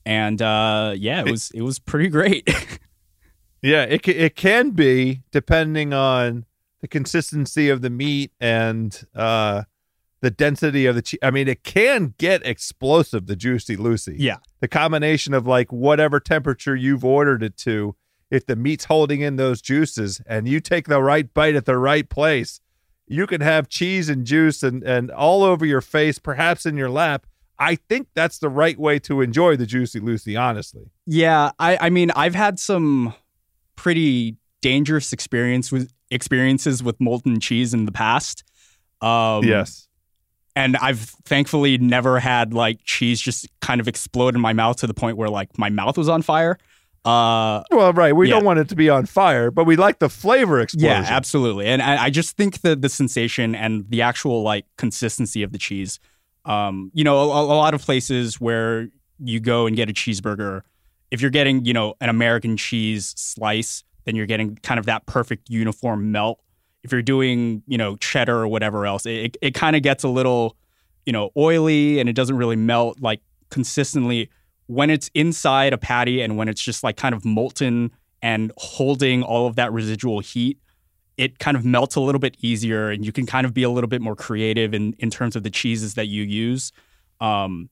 And 0.06 0.41
uh, 0.41 0.94
yeah, 0.97 1.20
it 1.20 1.31
was 1.31 1.50
it 1.52 1.62
was 1.62 1.79
pretty 1.79 2.08
great. 2.08 2.49
yeah, 3.62 3.85
it 3.85 4.06
it 4.08 4.37
can 4.37 4.70
be 4.70 5.23
depending 5.31 5.92
on 5.92 6.47
the 6.80 6.88
consistency 6.88 7.69
of 7.69 7.83
the 7.83 7.90
meat 7.90 8.33
and 8.40 9.04
uh, 9.14 9.64
the 10.21 10.30
density 10.30 10.87
of 10.87 10.95
the 10.95 11.02
cheese. 11.02 11.21
I 11.23 11.30
mean, 11.30 11.49
it 11.49 11.62
can 11.62 12.14
get 12.19 12.45
explosive, 12.47 13.26
the 13.26 13.37
Juicy 13.37 13.76
Lucy. 13.76 14.16
Yeah. 14.19 14.38
The 14.61 14.69
combination 14.69 15.35
of 15.35 15.47
like 15.47 15.73
whatever 15.73 16.21
temperature 16.21 16.76
you've 16.76 17.04
ordered 17.04 17.42
it 17.42 17.57
to, 17.59 17.97
if 18.30 18.47
the 18.47 18.57
meat's 18.57 18.85
holding 18.85 19.21
in 19.21 19.37
those 19.37 19.61
juices 19.61 20.21
and 20.26 20.49
you 20.49 20.61
take 20.61 20.88
the 20.88 21.02
right 21.02 21.33
bite 21.33 21.54
at 21.54 21.66
the 21.66 21.78
right 21.78 22.09
place, 22.09 22.61
you 23.11 23.26
can 23.26 23.40
have 23.40 23.69
cheese 23.69 24.09
and 24.09 24.25
juice 24.25 24.62
and, 24.62 24.83
and 24.83 25.11
all 25.11 25.43
over 25.43 25.67
your 25.67 25.81
face, 25.81 26.19
perhaps 26.19 26.64
in 26.64 26.76
your 26.76 26.88
lap. 26.88 27.26
I 27.59 27.75
think 27.75 28.09
that's 28.14 28.38
the 28.38 28.49
right 28.49 28.79
way 28.79 28.99
to 29.00 29.21
enjoy 29.21 29.57
the 29.57 29.67
Juicy 29.67 30.00
Lucy, 30.00 30.37
honestly. 30.37 30.90
Yeah. 31.07 31.50
I, 31.59 31.76
I 31.79 31.90
mean, 31.90 32.11
I've 32.12 32.35
had 32.35 32.59
some 32.59 33.12
pretty 33.76 34.37
dangerous 34.62 35.12
experience 35.12 35.71
with 35.71 35.93
experiences 36.11 36.83
with 36.83 36.99
molten 37.00 37.40
cheese 37.40 37.75
in 37.75 37.85
the 37.85 37.93
past. 37.93 38.45
Um, 39.02 39.45
yes 39.45 39.88
and 40.57 40.76
I've 40.76 41.00
thankfully 41.25 41.79
never 41.79 42.19
had 42.19 42.52
like 42.52 42.81
cheese 42.85 43.21
just 43.21 43.49
kind 43.61 43.81
of 43.81 43.88
explode 43.88 44.35
in 44.35 44.40
my 44.40 44.52
mouth 44.52 44.76
to 44.79 44.87
the 44.87 44.95
point 44.95 45.17
where 45.17 45.29
like 45.29 45.57
my 45.59 45.71
mouth 45.71 45.97
was 45.97 46.09
on 46.09 46.23
fire. 46.23 46.59
Uh, 47.04 47.62
well, 47.71 47.92
right. 47.92 48.14
We 48.14 48.28
yeah. 48.28 48.35
don't 48.35 48.45
want 48.45 48.59
it 48.59 48.69
to 48.69 48.76
be 48.76 48.90
on 48.90 49.07
fire, 49.07 49.50
but 49.50 49.64
we 49.64 49.76
like 49.76 50.00
the 50.00 50.09
flavor 50.09 50.61
explosion. 50.61 50.88
Yeah, 50.88 51.07
absolutely. 51.09 51.66
And 51.66 51.80
I, 51.80 52.04
I 52.04 52.11
just 52.11 52.37
think 52.37 52.61
that 52.61 52.83
the 52.83 52.88
sensation 52.88 53.54
and 53.54 53.88
the 53.88 54.02
actual 54.02 54.42
like 54.42 54.66
consistency 54.76 55.42
of 55.42 55.52
the 55.52 55.59
cheese. 55.59 55.99
Um, 56.45 56.90
you 56.95 57.04
know, 57.04 57.19
a, 57.19 57.42
a 57.42 57.57
lot 57.57 57.75
of 57.75 57.83
places 57.83 58.40
where 58.40 58.88
you 59.19 59.40
go 59.40 59.66
and 59.66 59.76
get 59.76 59.88
a 59.88 59.92
cheeseburger, 59.92 60.62
if 61.11 61.21
you're 61.21 61.30
getting 61.30 61.64
you 61.64 61.73
know 61.73 61.95
an 62.00 62.09
American 62.09 62.57
cheese 62.57 63.14
slice, 63.16 63.83
then 64.04 64.14
you're 64.14 64.26
getting 64.26 64.57
kind 64.57 64.78
of 64.78 64.87
that 64.87 65.07
perfect 65.07 65.49
uniform 65.49 66.12
melt 66.12 66.40
if 66.83 66.92
you're 66.92 67.02
doing, 67.02 67.62
you 67.66 67.78
know, 67.78 67.97
cheddar 67.97 68.37
or 68.37 68.49
whatever 68.49 68.87
else, 68.87 69.07
it, 69.07 69.37
it 69.42 69.54
kind 69.54 69.76
of 69.76 69.83
gets 69.83 70.04
a 70.04 70.09
little, 70.09 70.57
you 71.04 71.12
know, 71.12 71.30
oily 71.37 72.00
and 72.00 72.09
it 72.09 72.14
doesn't 72.14 72.37
really 72.37 72.57
melt 72.57 73.00
like 73.00 73.21
consistently 73.50 74.30
when 74.70 74.88
it's 74.88 75.10
inside 75.14 75.72
a 75.72 75.78
patty 75.78 76.20
and 76.20 76.36
when 76.36 76.48
it's 76.48 76.62
just 76.62 76.84
like 76.84 76.96
kind 76.96 77.12
of 77.12 77.24
molten 77.24 77.90
and 78.22 78.52
holding 78.56 79.20
all 79.20 79.48
of 79.48 79.56
that 79.56 79.72
residual 79.72 80.20
heat. 80.20 80.58
It 81.16 81.40
kind 81.40 81.56
of 81.56 81.64
melts 81.64 81.96
a 81.96 82.00
little 82.00 82.20
bit 82.20 82.36
easier, 82.40 82.88
and 82.88 83.04
you 83.04 83.10
can 83.10 83.26
kind 83.26 83.44
of 83.44 83.52
be 83.52 83.64
a 83.64 83.68
little 83.68 83.88
bit 83.88 84.00
more 84.00 84.14
creative 84.14 84.72
in, 84.72 84.94
in 85.00 85.10
terms 85.10 85.34
of 85.34 85.42
the 85.42 85.50
cheeses 85.50 85.94
that 85.94 86.06
you 86.06 86.22
use. 86.22 86.70
Um, 87.20 87.68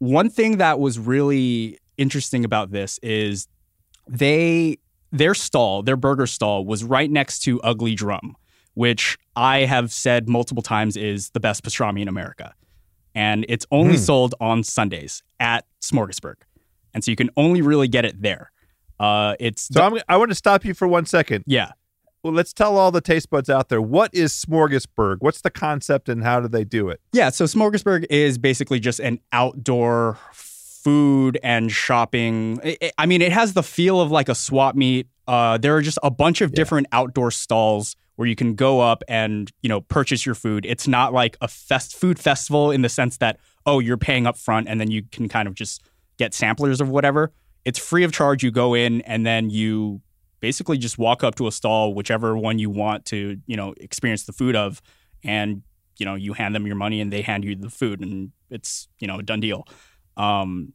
one 0.00 0.28
thing 0.28 0.58
that 0.58 0.78
was 0.78 0.98
really 0.98 1.78
interesting 1.96 2.44
about 2.44 2.72
this 2.72 3.00
is 3.02 3.48
they 4.06 4.78
their 5.12 5.34
stall, 5.34 5.82
their 5.82 5.96
burger 5.96 6.26
stall, 6.26 6.66
was 6.66 6.84
right 6.84 7.10
next 7.10 7.38
to 7.44 7.60
Ugly 7.62 7.94
Drum, 7.94 8.36
which 8.74 9.16
I 9.34 9.60
have 9.60 9.90
said 9.90 10.28
multiple 10.28 10.62
times 10.62 10.96
is 10.96 11.30
the 11.30 11.40
best 11.40 11.64
pastrami 11.64 12.02
in 12.02 12.08
America. 12.08 12.54
And 13.14 13.44
it's 13.48 13.66
only 13.70 13.94
Hmm. 13.96 14.00
sold 14.02 14.34
on 14.40 14.62
Sundays 14.62 15.22
at 15.38 15.66
Smorgasburg. 15.82 16.36
And 16.94 17.02
so 17.04 17.10
you 17.10 17.16
can 17.16 17.30
only 17.36 17.60
really 17.62 17.88
get 17.88 18.04
it 18.04 18.20
there. 18.22 18.50
Uh, 19.00 19.34
it's 19.40 19.68
So 19.72 19.82
I'm, 19.82 19.98
I 20.08 20.16
want 20.16 20.30
to 20.30 20.34
stop 20.34 20.64
you 20.64 20.74
for 20.74 20.86
one 20.88 21.06
second. 21.06 21.44
yeah. 21.46 21.72
Well, 22.22 22.32
let's 22.32 22.52
tell 22.52 22.76
all 22.78 22.92
the 22.92 23.00
taste 23.00 23.30
buds 23.30 23.50
out 23.50 23.68
there 23.68 23.82
what 23.82 24.14
is 24.14 24.32
Smorgasburg? 24.32 25.16
What's 25.18 25.40
the 25.40 25.50
concept 25.50 26.08
and 26.08 26.22
how 26.22 26.38
do 26.38 26.46
they 26.46 26.62
do 26.62 26.88
it? 26.88 27.00
Yeah, 27.12 27.30
so 27.30 27.46
Smorgasburg 27.46 28.06
is 28.10 28.38
basically 28.38 28.78
just 28.78 29.00
an 29.00 29.18
outdoor 29.32 30.18
food 30.32 31.38
and 31.42 31.72
shopping. 31.72 32.60
I- 32.96 33.06
mean, 33.06 33.22
it 33.22 33.32
has 33.32 33.54
the 33.54 33.62
feel 33.64 34.00
of 34.00 34.12
like 34.12 34.28
a 34.28 34.36
swap 34.36 34.76
meet. 34.76 35.08
Uh, 35.26 35.58
there 35.58 35.76
are 35.76 35.82
just 35.82 35.98
a 36.04 36.10
bunch 36.12 36.40
of 36.42 36.52
different 36.52 36.86
outdoor 36.92 37.30
stalls 37.32 37.96
where 38.16 38.28
you 38.28 38.36
can 38.36 38.54
go 38.54 38.80
up 38.80 39.02
and 39.08 39.50
you 39.62 39.68
know 39.68 39.80
purchase 39.80 40.24
your 40.24 40.34
food. 40.34 40.66
It's 40.66 40.86
not 40.86 41.12
like 41.12 41.36
a 41.40 41.48
fest 41.48 41.96
food 41.96 42.18
festival 42.18 42.70
in 42.70 42.82
the 42.82 42.88
sense 42.88 43.16
that 43.18 43.38
oh 43.66 43.78
you're 43.78 43.96
paying 43.96 44.26
up 44.26 44.36
front 44.36 44.68
and 44.68 44.80
then 44.80 44.90
you 44.90 45.02
can 45.10 45.28
kind 45.28 45.48
of 45.48 45.54
just 45.54 45.82
get 46.18 46.34
samplers 46.34 46.80
of 46.80 46.88
whatever. 46.88 47.32
It's 47.64 47.78
free 47.78 48.04
of 48.04 48.12
charge. 48.12 48.42
You 48.42 48.50
go 48.50 48.74
in 48.74 49.00
and 49.02 49.24
then 49.24 49.50
you 49.50 50.02
basically 50.40 50.76
just 50.76 50.98
walk 50.98 51.22
up 51.22 51.36
to 51.36 51.46
a 51.46 51.52
stall, 51.52 51.94
whichever 51.94 52.36
one 52.36 52.58
you 52.58 52.70
want 52.70 53.04
to 53.06 53.38
you 53.46 53.56
know 53.56 53.74
experience 53.78 54.24
the 54.24 54.32
food 54.32 54.56
of, 54.56 54.82
and 55.24 55.62
you 55.98 56.06
know 56.06 56.14
you 56.14 56.32
hand 56.32 56.54
them 56.54 56.66
your 56.66 56.76
money 56.76 57.00
and 57.00 57.12
they 57.12 57.22
hand 57.22 57.44
you 57.44 57.54
the 57.54 57.70
food 57.70 58.00
and 58.00 58.32
it's 58.50 58.88
you 58.98 59.06
know 59.06 59.18
a 59.18 59.22
done 59.22 59.40
deal 59.40 59.66
um 60.16 60.72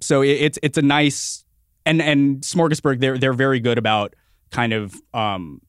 so 0.00 0.22
it, 0.22 0.30
it's 0.30 0.58
it's 0.62 0.78
a 0.78 0.82
nice 0.82 1.44
and 1.86 2.00
and 2.00 2.42
smorgasburg 2.42 3.00
they're 3.00 3.18
they're 3.18 3.32
very 3.32 3.60
good 3.60 3.78
about 3.78 4.14
kind 4.50 4.72
of 4.72 4.94
um 5.12 5.60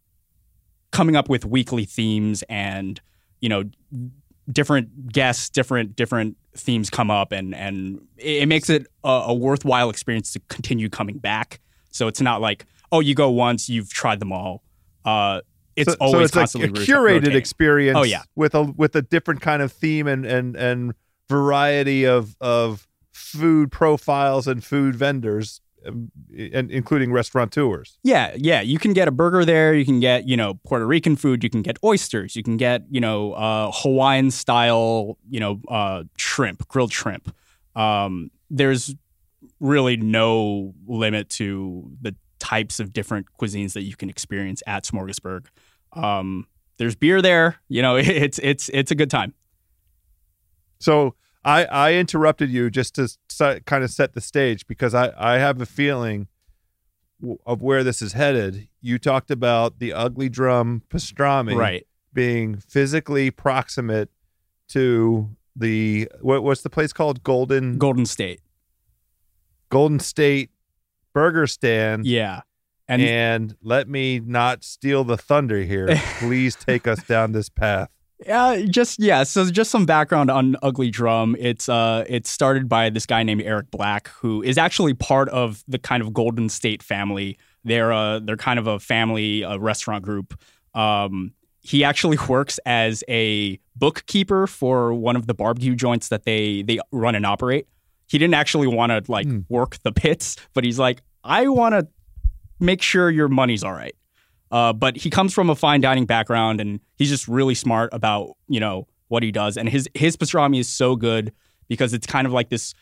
coming 0.95 1.15
up 1.15 1.29
with 1.29 1.45
weekly 1.45 1.85
themes 1.85 2.43
and 2.49 3.01
you 3.41 3.49
know 3.49 3.63
different 4.51 5.11
guests 5.11 5.49
different 5.49 5.95
different 5.95 6.37
themes 6.55 6.89
come 6.89 7.11
up 7.11 7.31
and 7.31 7.53
and 7.53 7.99
it, 8.17 8.47
makes 8.47 8.69
it 8.69 8.87
a, 9.03 9.09
a 9.09 9.33
worthwhile 9.33 9.89
experience 9.89 10.31
to 10.31 10.39
continue 10.47 10.89
coming 10.89 11.17
back 11.17 11.59
so 11.91 12.07
it's 12.07 12.21
not 12.21 12.39
like 12.39 12.65
oh 12.91 12.99
you 12.99 13.13
go 13.13 13.29
once 13.29 13.67
you've 13.67 13.91
tried 13.91 14.19
them 14.19 14.31
all 14.31 14.63
uh 15.03 15.41
it's 15.75 15.91
so, 15.91 15.97
always 15.99 16.13
so 16.13 16.23
it's 16.23 16.31
constantly 16.31 16.69
like 16.69 16.87
a 16.87 16.91
curated 16.91 17.15
rotating. 17.15 17.37
experience. 17.37 17.97
Oh, 17.97 18.03
yeah. 18.03 18.23
with 18.35 18.55
a 18.55 18.63
with 18.63 18.95
a 18.95 19.01
different 19.01 19.41
kind 19.41 19.61
of 19.61 19.71
theme 19.71 20.07
and 20.07 20.25
and 20.25 20.55
and 20.55 20.93
variety 21.29 22.05
of 22.05 22.35
of 22.39 22.87
food 23.11 23.71
profiles 23.71 24.47
and 24.47 24.63
food 24.63 24.95
vendors, 24.95 25.59
and 25.85 26.71
including 26.71 27.11
restaurateurs. 27.11 27.97
Yeah, 28.03 28.33
yeah. 28.37 28.61
You 28.61 28.79
can 28.79 28.93
get 28.93 29.07
a 29.07 29.11
burger 29.11 29.45
there. 29.45 29.73
You 29.73 29.85
can 29.85 29.99
get, 29.99 30.27
you 30.27 30.37
know, 30.37 30.55
Puerto 30.65 30.85
Rican 30.85 31.15
food. 31.15 31.43
You 31.43 31.49
can 31.49 31.61
get 31.61 31.77
oysters. 31.83 32.35
You 32.35 32.43
can 32.43 32.57
get, 32.57 32.83
you 32.89 32.99
know, 33.01 33.33
uh, 33.33 33.71
Hawaiian 33.73 34.31
style, 34.31 35.17
you 35.29 35.39
know, 35.39 35.61
uh, 35.67 36.03
shrimp, 36.17 36.67
grilled 36.67 36.91
shrimp. 36.91 37.35
Um, 37.75 38.31
there's 38.49 38.95
really 39.59 39.97
no 39.97 40.73
limit 40.87 41.29
to 41.29 41.91
the 42.01 42.15
types 42.39 42.79
of 42.79 42.93
different 42.93 43.27
cuisines 43.39 43.73
that 43.73 43.83
you 43.83 43.95
can 43.95 44.09
experience 44.09 44.61
at 44.67 44.83
Smorgasburg. 44.83 45.45
Um, 45.93 46.47
there's 46.77 46.95
beer 46.95 47.21
there. 47.21 47.57
You 47.69 47.81
know, 47.81 47.95
it's 47.97 48.39
it's 48.39 48.69
it's 48.73 48.91
a 48.91 48.95
good 48.95 49.09
time. 49.09 49.33
So 50.79 51.15
I 51.45 51.65
I 51.65 51.93
interrupted 51.93 52.49
you 52.49 52.69
just 52.69 52.95
to 52.95 53.03
s- 53.03 53.17
kind 53.65 53.83
of 53.83 53.91
set 53.91 54.13
the 54.13 54.21
stage 54.21 54.65
because 54.67 54.93
I 54.93 55.13
I 55.17 55.37
have 55.37 55.61
a 55.61 55.65
feeling 55.65 56.27
of 57.45 57.61
where 57.61 57.83
this 57.83 58.01
is 58.01 58.13
headed. 58.13 58.67
You 58.81 58.97
talked 58.99 59.31
about 59.31 59.79
the 59.79 59.93
ugly 59.93 60.27
drum 60.27 60.81
pastrami 60.89 61.55
Right. 61.55 61.87
being 62.13 62.57
physically 62.57 63.31
proximate 63.31 64.09
to 64.69 65.29
the 65.55 66.09
what 66.21 66.43
what's 66.43 66.61
the 66.63 66.69
place 66.69 66.91
called 66.91 67.23
Golden 67.23 67.77
Golden 67.77 68.05
State. 68.05 68.41
Golden 69.69 69.99
State 69.99 70.49
Burger 71.13 71.47
Stand. 71.47 72.05
Yeah. 72.05 72.41
And, 72.87 73.01
And, 73.01 73.55
let 73.63 73.89
me 73.89 74.19
not 74.19 74.63
steal 74.63 75.03
the 75.03 75.17
thunder 75.17 75.63
here. 75.63 75.87
Please 76.19 76.55
take 76.55 76.85
us 76.87 77.01
down 77.03 77.31
this 77.31 77.49
path. 77.49 77.89
Yeah, 78.25 78.61
just 78.69 78.99
yeah. 78.99 79.23
So 79.23 79.49
just 79.51 79.71
some 79.71 79.85
background 79.85 80.31
on 80.31 80.55
Ugly 80.63 80.89
Drum. 80.91 81.35
It's 81.37 81.67
uh, 81.67 82.05
it's 82.07 82.29
started 82.29 82.69
by 82.69 82.89
this 82.89 83.05
guy 83.05 83.23
named 83.23 83.41
Eric 83.41 83.71
Black, 83.71 84.07
who 84.09 84.41
is 84.41 84.57
actually 84.57 84.93
part 84.93 85.27
of 85.29 85.63
the 85.67 85.77
kind 85.77 86.01
of 86.01 86.13
Golden 86.13 86.47
State 86.47 86.81
family. 86.81 87.37
They're 87.65 87.91
uh, 87.91 88.19
they're 88.19 88.37
kind 88.37 88.57
of 88.57 88.67
a 88.67 88.79
family 88.79 89.43
uh, 89.43 89.57
restaurant 89.57 90.05
group. 90.05 90.39
Um, 90.73 91.33
he 91.59 91.83
actually 91.83 92.17
works 92.29 92.57
as 92.65 93.03
a 93.09 93.59
bookkeeper 93.75 94.47
for 94.47 94.93
one 94.93 95.17
of 95.17 95.27
the 95.27 95.33
barbecue 95.33 95.75
joints 95.75 96.07
that 96.07 96.23
they 96.23 96.61
they 96.61 96.79
run 96.93 97.15
and 97.15 97.25
operate. 97.25 97.67
He 98.07 98.17
didn't 98.17 98.35
actually 98.35 98.67
want 98.67 98.91
to 98.91 99.11
like 99.11 99.25
Hmm. 99.27 99.39
work 99.49 99.77
the 99.83 99.91
pits, 99.91 100.37
but 100.53 100.63
he's 100.63 100.79
like, 100.79 101.01
I 101.23 101.47
want 101.49 101.73
to 101.73 101.87
make 102.61 102.81
sure 102.81 103.09
your 103.09 103.27
money's 103.27 103.63
all 103.63 103.73
right. 103.73 103.95
Uh, 104.55 104.71
but 104.71 104.95
he 104.95 105.09
comes 105.09 105.33
from 105.33 105.49
a 105.49 105.55
fine 105.55 105.81
dining 105.81 106.05
background, 106.05 106.61
and 106.61 106.79
he's 106.95 107.09
just 107.09 107.27
really 107.27 107.53
smart 107.53 107.89
about 107.91 108.37
you 108.47 108.61
know 108.61 108.87
what 109.09 109.21
he 109.21 109.29
does. 109.29 109.57
And 109.57 109.67
his 109.67 109.89
his 109.93 110.15
pastrami 110.15 110.61
is 110.61 110.69
so 110.69 110.95
good 110.95 111.33
because 111.67 111.93
it's 111.93 112.07
kind 112.07 112.25
of 112.25 112.31
like 112.31 112.47
this 112.47 112.73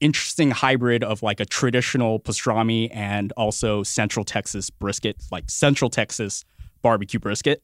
interesting 0.00 0.50
hybrid 0.50 1.04
of 1.04 1.22
like 1.22 1.38
a 1.38 1.44
traditional 1.44 2.18
pastrami 2.18 2.90
and 2.92 3.32
also 3.36 3.84
Central 3.84 4.24
Texas 4.24 4.70
brisket, 4.70 5.22
like 5.30 5.48
Central 5.48 5.88
Texas 5.88 6.44
barbecue 6.82 7.20
brisket. 7.20 7.62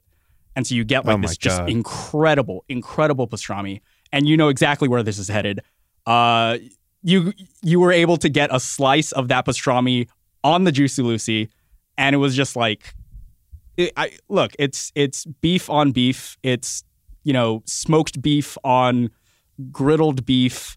And 0.54 0.64
so 0.64 0.76
you 0.76 0.84
get 0.84 1.04
like 1.04 1.18
Oh 1.18 1.22
this 1.22 1.36
just 1.36 1.60
incredible, 1.62 2.64
incredible 2.68 3.26
pastrami, 3.26 3.80
and 4.12 4.28
you 4.28 4.36
know 4.36 4.48
exactly 4.48 4.86
where 4.86 5.02
this 5.02 5.18
is 5.18 5.26
headed. 5.26 5.60
Uh, 6.06 6.58
you 7.02 7.32
you 7.62 7.80
were 7.80 7.90
able 7.90 8.16
to 8.18 8.28
get 8.28 8.54
a 8.54 8.60
slice 8.60 9.10
of 9.10 9.26
that 9.26 9.44
pastrami 9.44 10.06
on 10.44 10.62
the 10.62 10.70
Juicy 10.70 11.02
Lucy, 11.02 11.48
and 11.98 12.14
it 12.14 12.18
was 12.18 12.36
just 12.36 12.54
like, 12.54 12.94
it, 13.76 13.92
I 13.96 14.12
look, 14.28 14.52
it's 14.58 14.92
it's 14.94 15.24
beef 15.24 15.68
on 15.70 15.92
beef. 15.92 16.36
It's 16.42 16.84
you 17.24 17.32
know 17.32 17.62
smoked 17.66 18.20
beef 18.22 18.56
on 18.64 19.10
griddled 19.70 20.24
beef. 20.24 20.76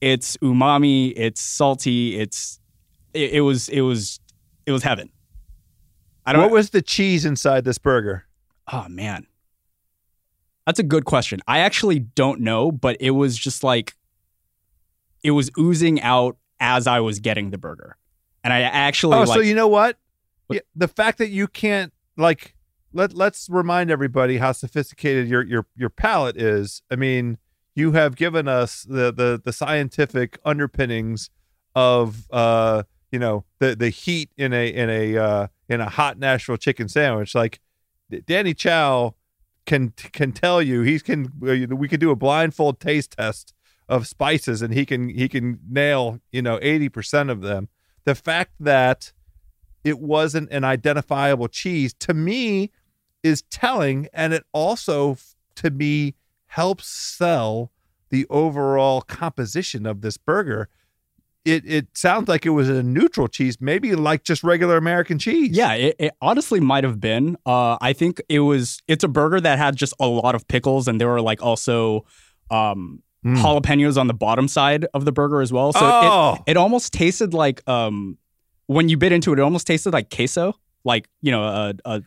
It's 0.00 0.36
umami. 0.38 1.12
It's 1.16 1.40
salty. 1.40 2.18
It's 2.18 2.60
it, 3.14 3.32
it 3.34 3.40
was 3.40 3.68
it 3.68 3.80
was 3.80 4.20
it 4.66 4.72
was 4.72 4.82
heaven. 4.82 5.10
I 6.24 6.32
don't. 6.32 6.42
What 6.42 6.50
was 6.50 6.70
the 6.70 6.82
cheese 6.82 7.24
inside 7.24 7.64
this 7.64 7.78
burger? 7.78 8.24
oh 8.72 8.86
man, 8.88 9.24
that's 10.66 10.80
a 10.80 10.82
good 10.82 11.04
question. 11.04 11.40
I 11.46 11.60
actually 11.60 12.00
don't 12.00 12.40
know, 12.40 12.72
but 12.72 12.96
it 12.98 13.12
was 13.12 13.38
just 13.38 13.62
like 13.62 13.94
it 15.22 15.30
was 15.30 15.50
oozing 15.58 16.00
out 16.02 16.36
as 16.58 16.86
I 16.86 17.00
was 17.00 17.20
getting 17.20 17.50
the 17.50 17.58
burger, 17.58 17.96
and 18.42 18.52
I 18.52 18.62
actually 18.62 19.16
Oh, 19.16 19.20
like 19.20 19.28
so 19.28 19.40
you 19.40 19.54
know 19.54 19.68
what? 19.68 19.98
Yeah, 20.50 20.60
the 20.74 20.88
fact 20.88 21.18
that 21.18 21.30
you 21.30 21.48
can't 21.48 21.92
like 22.16 22.54
let 22.92 23.12
let's 23.12 23.48
remind 23.50 23.90
everybody 23.90 24.38
how 24.38 24.52
sophisticated 24.52 25.28
your 25.28 25.44
your 25.44 25.66
your 25.76 25.90
palate 25.90 26.36
is. 26.36 26.82
I 26.90 26.96
mean, 26.96 27.38
you 27.74 27.92
have 27.92 28.16
given 28.16 28.48
us 28.48 28.82
the 28.82 29.12
the 29.12 29.40
the 29.42 29.52
scientific 29.52 30.38
underpinnings 30.44 31.30
of 31.74 32.30
uh 32.30 32.84
you 33.10 33.18
know 33.18 33.44
the 33.58 33.76
the 33.76 33.90
heat 33.90 34.30
in 34.36 34.52
a 34.52 34.68
in 34.68 34.88
a 34.88 35.16
uh 35.16 35.46
in 35.68 35.80
a 35.80 35.88
hot 35.88 36.18
Nashville 36.18 36.56
chicken 36.56 36.88
sandwich. 36.88 37.34
Like 37.34 37.60
Danny 38.26 38.54
Chau 38.54 39.14
can 39.66 39.90
can 39.90 40.32
tell 40.32 40.62
you 40.62 40.82
he 40.82 40.98
can 41.00 41.30
we 41.40 41.88
could 41.88 42.00
do 42.00 42.10
a 42.10 42.16
blindfold 42.16 42.80
taste 42.80 43.16
test 43.18 43.52
of 43.88 44.06
spices 44.06 44.62
and 44.62 44.72
he 44.72 44.86
can 44.86 45.08
he 45.08 45.28
can 45.28 45.60
nail 45.68 46.20
you 46.32 46.42
know 46.42 46.58
80% 46.58 47.30
of 47.30 47.40
them 47.40 47.68
the 48.04 48.14
fact 48.14 48.52
that 48.58 49.12
it 49.86 49.98
wasn't 50.00 50.50
an 50.50 50.64
identifiable 50.64 51.48
cheese 51.48 51.94
to 51.94 52.12
me 52.12 52.70
is 53.22 53.42
telling 53.50 54.08
and 54.12 54.32
it 54.34 54.44
also 54.52 55.16
to 55.54 55.70
me 55.70 56.14
helps 56.46 56.86
sell 56.88 57.70
the 58.10 58.26
overall 58.30 59.00
composition 59.02 59.86
of 59.86 60.00
this 60.00 60.16
burger 60.16 60.68
it 61.44 61.62
it 61.64 61.86
sounds 61.94 62.28
like 62.28 62.44
it 62.44 62.50
was 62.50 62.68
a 62.68 62.82
neutral 62.82 63.28
cheese 63.28 63.56
maybe 63.60 63.94
like 63.94 64.24
just 64.24 64.42
regular 64.42 64.76
american 64.76 65.18
cheese 65.18 65.50
Yeah, 65.56 65.74
it, 65.74 65.96
it 65.98 66.12
honestly 66.20 66.60
might 66.60 66.82
have 66.84 66.98
been. 67.00 67.36
Uh, 67.46 67.76
I 67.80 67.92
think 67.92 68.20
it 68.28 68.40
was. 68.40 68.80
It's 68.88 69.04
a 69.04 69.08
burger 69.08 69.40
that 69.40 69.56
had 69.58 69.76
just 69.76 69.94
a 70.00 70.06
lot 70.08 70.34
of 70.34 70.46
pickles, 70.48 70.88
and 70.88 71.00
there 71.00 71.08
were 71.08 71.20
like 71.30 71.40
also 71.42 72.04
um, 72.50 73.02
Mm. 73.24 73.36
jalapenos 73.42 73.96
on 73.98 74.06
the 74.06 74.14
bottom 74.14 74.46
side 74.46 74.86
of 74.94 75.04
the 75.04 75.10
burger 75.10 75.40
as 75.40 75.52
well. 75.52 75.72
So 75.72 75.80
oh 75.82 76.34
it, 76.46 76.52
it 76.52 76.56
almost 76.56 76.92
tasted 76.92 77.34
like 77.34 77.58
um, 77.68 78.18
when 78.66 78.88
you 78.88 78.96
bit 78.96 79.12
into 79.12 79.32
it, 79.32 79.38
it 79.38 79.42
almost 79.42 79.66
tasted 79.66 79.92
like 79.92 80.10
queso, 80.10 80.54
like 80.84 81.08
you 81.22 81.30
know 81.30 81.42
a, 81.42 81.74
a 81.84 82.02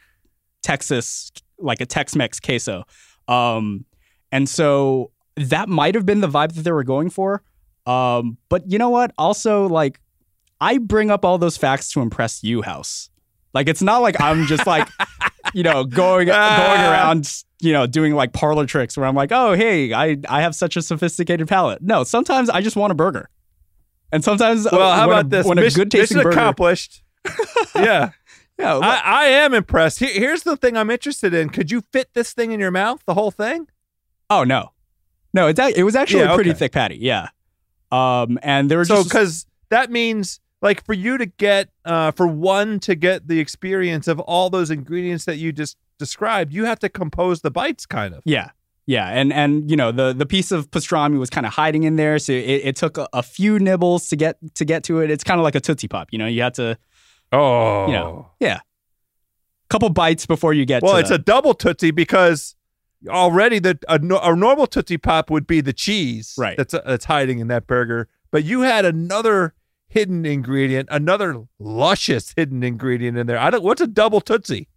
Texas, 0.62 1.32
like 1.58 1.82
a 1.82 1.86
Tex-Mex 1.86 2.39
queso. 2.39 2.84
Um, 3.28 3.86
and 4.32 4.48
so 4.48 5.12
that 5.36 5.70
might 5.70 5.96
have 5.96 6.06
been 6.06 6.22
the 6.22 6.28
vibe 6.28 6.54
that 6.54 6.63
they 6.63 6.72
were 6.72 6.84
going 6.84 7.10
for. 7.10 7.44
Um, 7.86 8.38
but 8.50 8.70
you 8.70 8.78
know 8.78 8.89
what? 8.89 9.12
Also, 9.18 9.68
like, 9.68 10.00
I 10.62 10.78
bring 10.78 11.10
up 11.10 11.24
all 11.24 11.38
those 11.38 11.58
facts 11.58 11.92
to 11.94 12.01
impress 12.01 12.44
you, 12.44 12.62
House. 12.62 13.10
Like, 13.54 13.68
it's 13.68 13.82
not 13.82 14.01
like 14.01 14.20
I'm 14.22 14.46
just 14.46 14.68
like, 14.68 14.88
you 15.54 15.63
know, 15.63 15.84
going 15.86 16.28
going 16.28 16.32
around, 16.38 17.44
you 17.62 17.74
know, 17.74 17.88
doing 17.88 18.13
like 18.13 18.34
parlor 18.34 18.66
tricks 18.66 18.98
where 18.98 19.08
I'm 19.08 19.16
like, 19.16 19.32
oh, 19.32 19.54
hey, 19.54 19.94
I 19.94 20.18
I 20.28 20.42
have 20.42 20.54
such 20.54 20.75
a 20.75 20.82
sophisticated 20.82 21.48
palate. 21.48 21.82
No, 21.82 22.04
sometimes 22.04 22.50
I 22.50 22.62
just 22.62 22.75
want 22.75 22.92
a 22.92 22.96
burger, 22.96 23.30
and 24.12 24.24
sometimes 24.24 24.68
Well, 24.72 24.82
uh, 24.82 24.96
how 24.96 25.10
about 25.10 25.25
a, 25.25 25.30
this? 25.30 25.46
When 25.46 25.58
a 25.58 25.70
good 25.70 25.92
tasting 25.92 26.18
mission 26.18 26.24
burger, 26.24 26.30
accomplished. 26.39 27.04
yeah. 27.75 28.12
yeah, 28.58 28.78
I, 28.78 29.01
I 29.04 29.25
am 29.25 29.54
impressed. 29.54 30.00
Here, 30.00 30.13
here's 30.13 30.44
the 30.44 30.58
thing 30.58 30.75
I'm 30.78 30.89
interested 30.89 31.34
in. 31.34 31.50
Could 31.50 31.72
you 31.72 31.84
fit 31.92 32.10
this 32.13 32.34
thing 32.34 32.51
in 32.51 32.60
your 32.60 32.72
mouth, 32.72 33.01
the 33.06 33.13
whole 33.13 33.32
thing? 33.32 33.68
oh 34.32 34.44
no, 34.44 34.72
no, 35.34 35.48
it's 35.48 35.60
ac- 35.60 35.74
it 35.75 35.84
was 35.84 35.96
actually 35.96 36.22
Yeah, 36.24 36.34
a 36.34 36.36
pretty 36.36 36.51
okay. 36.51 36.60
thick 36.60 36.72
patty, 36.72 36.98
yeah. 36.98 37.30
Um, 37.92 38.38
and 38.44 38.70
there 38.70 38.78
were 38.78 38.86
So, 38.86 39.04
because 39.04 39.48
that 39.70 39.89
means, 39.89 40.39
like, 40.62 40.86
for 40.86 40.94
you 40.94 41.18
to 41.18 41.25
get, 41.25 41.70
uh, 41.86 42.12
for 42.12 42.28
one 42.28 42.80
to 42.82 42.94
get 42.94 43.28
the 43.28 43.39
experience 43.39 44.08
of 44.08 44.20
all 44.20 44.50
those 44.51 44.70
ingredients 44.70 45.25
that 45.25 45.38
you 45.38 45.51
just 45.51 45.78
described, 45.98 46.54
you 46.54 46.66
have 46.66 46.78
to 46.80 46.89
compose 46.89 47.42
the 47.42 47.50
bites, 47.50 47.86
kind 47.88 48.13
of. 48.13 48.22
Yeah. 48.25 48.51
Yeah, 48.89 49.08
and 49.08 49.31
and 49.31 49.69
you 49.69 49.77
know 49.77 49.91
the 49.91 50.13
the 50.13 50.25
piece 50.25 50.51
of 50.51 50.72
pastrami 50.72 51.19
was 51.19 51.29
kind 51.29 51.46
of 51.46 51.53
hiding 51.53 51.84
in 51.84 51.96
there, 51.96 52.17
so 52.17 52.31
it, 52.34 52.39
it 52.39 52.75
took 52.75 52.98
a, 52.98 53.08
a 53.13 53.22
few 53.22 53.60
nibbles 53.60 54.10
to 54.10 54.15
get 54.15 54.38
to 54.55 54.65
get 54.65 54.84
to 54.86 55.00
it. 55.01 55.12
It's 55.12 55.24
kind 55.24 55.39
of 55.39 55.43
like 55.43 55.53
a 55.53 55.60
tootsie 55.60 55.88
pop, 55.88 56.08
you 56.12 56.17
know. 56.17 56.25
You 56.25 56.41
had 56.41 56.55
to, 56.55 56.75
Oh, 57.31 57.86
you 57.86 57.93
know, 57.93 58.25
oh. 58.29 58.31
yeah, 58.39 58.62
couple 59.69 59.89
bites 59.89 60.25
before 60.25 60.55
you 60.55 60.65
get. 60.65 60.77
It. 60.77 60.88
Well, 60.88 60.96
it's 60.96 61.12
a 61.12 61.19
double 61.19 61.53
tootsie 61.53 61.91
because 61.91 62.55
already 63.08 63.60
the 63.60 63.77
a, 63.88 64.00
a 64.01 64.36
normal 64.36 64.65
tootsie 64.65 64.98
pop 64.98 65.29
would 65.29 65.46
be 65.46 65.62
the 65.62 65.72
cheese, 65.72 66.34
Right. 66.36 66.58
That's 66.58 66.74
uh, 66.74 66.81
that's 66.84 67.05
hiding 67.05 67.38
in 67.38 67.48
that 67.50 67.67
burger, 67.67 68.08
but 68.31 68.43
you 68.43 68.62
had 68.62 68.86
another 68.86 69.53
hidden 69.88 70.25
ingredient, 70.25 70.89
another 70.91 71.43
luscious 71.60 72.34
hidden 72.36 72.63
ingredient 72.63 73.19
in 73.19 73.27
there. 73.27 73.38
I 73.38 73.51
don't. 73.51 73.63
What's 73.63 73.81
a 73.81 73.88
double 73.88 74.19
tootsie? 74.19 74.67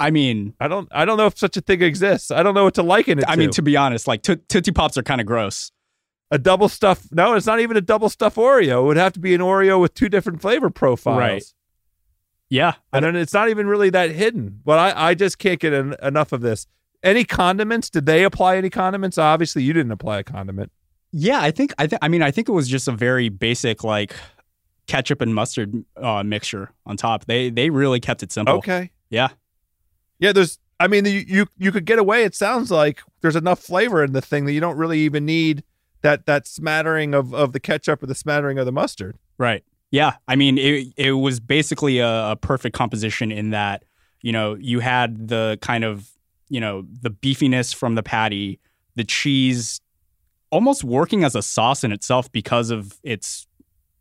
I 0.00 0.10
mean, 0.10 0.54
I 0.58 0.66
don't. 0.66 0.88
I 0.90 1.04
don't 1.04 1.16
know 1.18 1.26
if 1.26 1.38
such 1.38 1.56
a 1.56 1.60
thing 1.60 1.82
exists. 1.82 2.30
I 2.30 2.42
don't 2.42 2.54
know 2.54 2.64
what 2.64 2.74
to 2.74 2.82
liken 2.82 3.18
it 3.18 3.24
I 3.28 3.34
to. 3.34 3.38
mean 3.38 3.50
to 3.50 3.62
be 3.62 3.76
honest, 3.76 4.08
like 4.08 4.22
to- 4.22 4.36
tootsie 4.36 4.72
pops 4.72 4.96
are 4.98 5.02
kind 5.02 5.20
of 5.20 5.26
gross. 5.26 5.70
a 6.32 6.38
double 6.38 6.68
stuff. 6.68 7.06
No, 7.12 7.34
it's 7.34 7.46
not 7.46 7.60
even 7.60 7.76
a 7.76 7.80
double 7.80 8.08
stuff 8.08 8.36
Oreo. 8.36 8.82
It 8.82 8.86
would 8.86 8.96
have 8.96 9.12
to 9.14 9.20
be 9.20 9.34
an 9.34 9.40
Oreo 9.40 9.80
with 9.80 9.94
two 9.94 10.08
different 10.08 10.40
flavor 10.40 10.70
profiles. 10.70 11.18
Right. 11.18 11.42
Yeah, 12.48 12.72
And 12.92 13.04
it's 13.16 13.32
not 13.32 13.48
even 13.48 13.68
really 13.68 13.90
that 13.90 14.10
hidden. 14.10 14.60
But 14.64 14.78
I, 14.96 15.10
I 15.10 15.14
just 15.14 15.38
can't 15.38 15.60
get 15.60 15.72
en- 15.72 15.94
enough 16.02 16.32
of 16.32 16.40
this. 16.40 16.66
Any 17.02 17.22
condiments? 17.24 17.88
Did 17.90 18.06
they 18.06 18.24
apply 18.24 18.56
any 18.56 18.70
condiments? 18.70 19.18
Obviously, 19.18 19.62
you 19.62 19.72
didn't 19.72 19.92
apply 19.92 20.18
a 20.18 20.24
condiment. 20.24 20.72
yeah. 21.12 21.40
I 21.40 21.50
think 21.52 21.72
I 21.78 21.86
think 21.86 22.00
I 22.02 22.08
mean 22.08 22.22
I 22.22 22.30
think 22.32 22.48
it 22.48 22.52
was 22.52 22.68
just 22.68 22.88
a 22.88 22.92
very 22.92 23.28
basic 23.28 23.84
like 23.84 24.14
ketchup 24.88 25.20
and 25.20 25.32
mustard 25.34 25.84
uh, 25.96 26.22
mixture 26.24 26.72
on 26.86 26.96
top. 26.96 27.24
They 27.26 27.50
they 27.50 27.70
really 27.70 28.00
kept 28.00 28.22
it 28.24 28.32
simple. 28.32 28.56
Okay. 28.56 28.90
Yeah. 29.10 29.28
Yeah, 30.20 30.32
there's. 30.32 30.58
I 30.78 30.86
mean, 30.86 31.04
you, 31.04 31.24
you 31.26 31.46
you 31.58 31.72
could 31.72 31.84
get 31.84 31.98
away. 31.98 32.22
It 32.24 32.34
sounds 32.34 32.70
like 32.70 33.02
there's 33.20 33.36
enough 33.36 33.58
flavor 33.60 34.02
in 34.04 34.12
the 34.12 34.22
thing 34.22 34.44
that 34.46 34.52
you 34.52 34.60
don't 34.60 34.76
really 34.78 35.00
even 35.00 35.26
need 35.26 35.62
that 36.02 36.24
that 36.26 36.46
smattering 36.46 37.12
of 37.14 37.34
of 37.34 37.52
the 37.52 37.60
ketchup 37.60 38.02
or 38.02 38.06
the 38.06 38.14
smattering 38.14 38.58
of 38.58 38.64
the 38.66 38.72
mustard. 38.72 39.16
Right. 39.36 39.62
Yeah. 39.90 40.12
I 40.28 40.36
mean, 40.36 40.56
it 40.56 40.88
it 40.96 41.12
was 41.12 41.40
basically 41.40 41.98
a, 41.98 42.30
a 42.30 42.36
perfect 42.36 42.74
composition 42.76 43.30
in 43.32 43.50
that 43.50 43.84
you 44.22 44.32
know 44.32 44.54
you 44.54 44.80
had 44.80 45.28
the 45.28 45.58
kind 45.60 45.84
of 45.84 46.08
you 46.48 46.60
know 46.60 46.86
the 47.02 47.10
beefiness 47.10 47.74
from 47.74 47.94
the 47.94 48.02
patty, 48.02 48.58
the 48.94 49.04
cheese, 49.04 49.80
almost 50.50 50.82
working 50.84 51.24
as 51.24 51.34
a 51.34 51.42
sauce 51.42 51.84
in 51.84 51.92
itself 51.92 52.30
because 52.32 52.70
of 52.70 52.98
its 53.02 53.46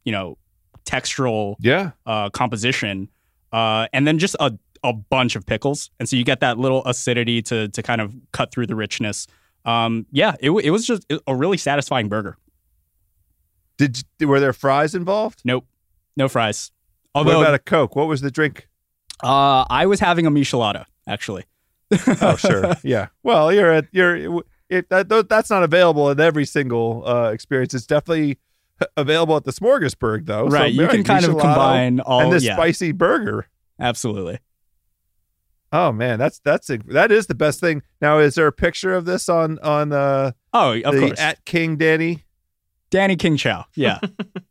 you 0.05 0.11
know 0.13 0.37
textural 0.85 1.55
Yeah. 1.59 1.91
uh, 2.05 2.29
composition, 2.29 3.09
uh, 3.51 3.87
and 3.93 4.07
then 4.07 4.17
just 4.17 4.35
a 4.39 4.57
a 4.83 4.93
bunch 4.93 5.35
of 5.35 5.45
pickles, 5.45 5.89
and 5.99 6.07
so 6.07 6.15
you 6.15 6.23
get 6.23 6.39
that 6.41 6.57
little 6.57 6.83
acidity 6.85 7.41
to 7.43 7.67
to 7.69 7.83
kind 7.83 8.01
of 8.01 8.15
cut 8.31 8.51
through 8.51 8.67
the 8.67 8.75
richness. 8.75 9.27
Um, 9.65 10.05
yeah, 10.11 10.35
it 10.39 10.51
it 10.51 10.71
was 10.71 10.85
just 10.85 11.05
a 11.27 11.35
really 11.35 11.57
satisfying 11.57 12.09
burger. 12.09 12.37
Did 13.77 14.03
were 14.21 14.39
there 14.39 14.53
fries 14.53 14.95
involved? 14.95 15.41
Nope, 15.45 15.65
no 16.17 16.27
fries. 16.27 16.71
Although 17.15 17.37
what 17.37 17.43
about 17.43 17.53
a 17.55 17.59
Coke? 17.59 17.95
What 17.95 18.07
was 18.07 18.21
the 18.21 18.31
drink? 18.31 18.67
Uh, 19.21 19.65
I 19.69 19.85
was 19.85 19.99
having 19.99 20.25
a 20.25 20.31
michelada 20.31 20.85
actually. 21.07 21.45
Oh, 22.21 22.35
sure. 22.35 22.75
yeah. 22.83 23.07
Well, 23.23 23.51
you're 23.51 23.71
at 23.71 23.87
you're 23.91 24.43
it, 24.69 24.89
that 24.89 25.27
that's 25.27 25.49
not 25.49 25.63
available 25.63 26.09
in 26.11 26.19
every 26.19 26.45
single 26.45 27.03
uh, 27.05 27.31
experience. 27.31 27.73
It's 27.73 27.87
definitely 27.87 28.37
available 28.95 29.35
at 29.35 29.43
the 29.43 29.51
Smorgasburg, 29.51 30.25
though. 30.25 30.47
So, 30.49 30.55
right, 30.55 30.71
you 30.71 30.87
can 30.87 31.03
kind 31.03 31.25
of 31.25 31.31
combine 31.31 31.99
all. 31.99 32.21
and 32.21 32.31
this 32.31 32.43
yeah, 32.43 32.55
spicy 32.55 32.91
burger. 32.91 33.47
absolutely. 33.79 34.39
Oh 35.71 35.91
man, 35.91 36.17
that's 36.19 36.39
that's 36.39 36.69
a, 36.69 36.77
that 36.87 37.11
is 37.11 37.27
the 37.27 37.35
best 37.35 37.59
thing. 37.59 37.83
Now, 38.01 38.17
is 38.19 38.35
there 38.35 38.47
a 38.47 38.51
picture 38.51 38.93
of 38.93 39.05
this 39.05 39.29
on 39.29 39.59
on 39.59 39.91
uh, 39.91 40.31
Oh, 40.53 40.73
of 40.81 40.95
the 40.95 40.99
course. 41.07 41.19
at 41.19 41.45
King 41.45 41.77
Danny? 41.77 42.23
Danny 42.89 43.15
King 43.15 43.37
Chau. 43.37 43.65
Yeah, 43.75 43.99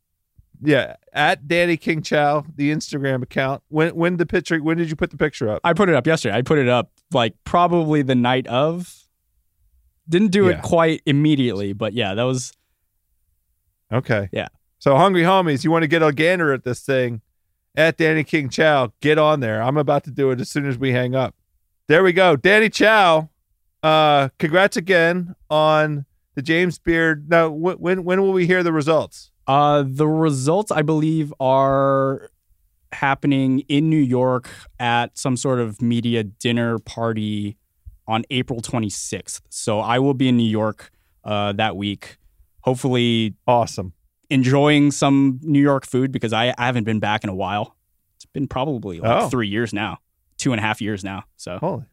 Yeah, 0.62 0.94
at 1.12 1.48
Danny 1.48 1.76
King 1.76 2.02
Chau, 2.02 2.44
the 2.54 2.70
Instagram 2.72 3.22
account. 3.22 3.62
When 3.68 3.94
when 3.96 4.16
the 4.16 4.26
picture? 4.26 4.58
When 4.58 4.76
did 4.76 4.90
you 4.90 4.96
put 4.96 5.10
the 5.10 5.16
picture 5.16 5.48
up? 5.50 5.60
I 5.64 5.72
put 5.72 5.88
it 5.88 5.94
up 5.96 6.06
yesterday. 6.06 6.36
I 6.36 6.42
put 6.42 6.58
it 6.58 6.68
up 6.68 6.90
like 7.12 7.34
probably 7.44 8.02
the 8.02 8.14
night 8.14 8.46
of. 8.46 8.94
Didn't 10.08 10.28
do 10.30 10.44
Yeah. 10.48 10.56
it 10.58 10.62
quite 10.62 11.02
immediately, 11.04 11.72
but 11.72 11.92
yeah, 11.94 12.14
that 12.14 12.22
was 12.22 12.52
Okay. 13.92 14.28
Yeah. 14.32 14.48
So, 14.78 14.96
hungry 14.96 15.22
homies, 15.22 15.64
you 15.64 15.70
want 15.70 15.82
to 15.82 15.88
get 15.88 16.02
a 16.02 16.12
gander 16.12 16.52
at 16.52 16.62
this 16.64 16.80
thing 16.80 17.20
at 17.76 17.96
Danny 17.96 18.24
King 18.24 18.48
Chau? 18.48 18.92
Get 19.00 19.18
on 19.18 19.40
there. 19.40 19.62
I'm 19.62 19.76
about 19.76 20.04
to 20.04 20.10
do 20.10 20.30
it 20.30 20.40
as 20.40 20.48
soon 20.50 20.66
as 20.66 20.78
we 20.78 20.92
hang 20.92 21.14
up. 21.14 21.34
There 21.88 22.02
we 22.02 22.12
go, 22.12 22.36
Danny 22.36 22.68
Chau. 22.68 23.30
Uh, 23.82 24.28
congrats 24.38 24.76
again 24.76 25.34
on 25.48 26.04
the 26.34 26.42
James 26.42 26.78
Beard. 26.78 27.28
Now, 27.30 27.48
wh- 27.50 27.80
when 27.80 28.04
when 28.04 28.20
will 28.20 28.32
we 28.32 28.46
hear 28.46 28.62
the 28.62 28.72
results? 28.72 29.30
Uh, 29.46 29.84
the 29.86 30.06
results, 30.06 30.70
I 30.70 30.82
believe, 30.82 31.32
are 31.40 32.30
happening 32.92 33.60
in 33.68 33.88
New 33.88 33.96
York 34.00 34.48
at 34.78 35.16
some 35.16 35.36
sort 35.36 35.58
of 35.60 35.80
media 35.80 36.24
dinner 36.24 36.78
party 36.78 37.56
on 38.06 38.24
April 38.30 38.60
26th. 38.60 39.40
So 39.48 39.80
I 39.80 39.98
will 39.98 40.14
be 40.14 40.28
in 40.28 40.36
New 40.36 40.48
York 40.48 40.90
uh, 41.24 41.52
that 41.52 41.76
week, 41.76 42.18
hopefully 42.62 43.34
Awesome. 43.46 43.92
Enjoying 44.30 44.90
some 44.90 45.40
New 45.42 45.60
York 45.60 45.86
food 45.86 46.12
because 46.12 46.32
I, 46.32 46.54
I 46.58 46.66
haven't 46.66 46.84
been 46.84 47.00
back 47.00 47.24
in 47.24 47.30
a 47.30 47.34
while. 47.34 47.76
It's 48.16 48.26
been 48.26 48.48
probably 48.48 49.00
like 49.00 49.22
Oh. 49.22 49.28
three 49.28 49.48
years 49.48 49.72
now, 49.72 49.98
two 50.36 50.52
and 50.52 50.60
a 50.60 50.62
half 50.62 50.80
years 50.80 51.02
now. 51.04 51.24
So 51.36 51.58
Holy, 51.58 51.84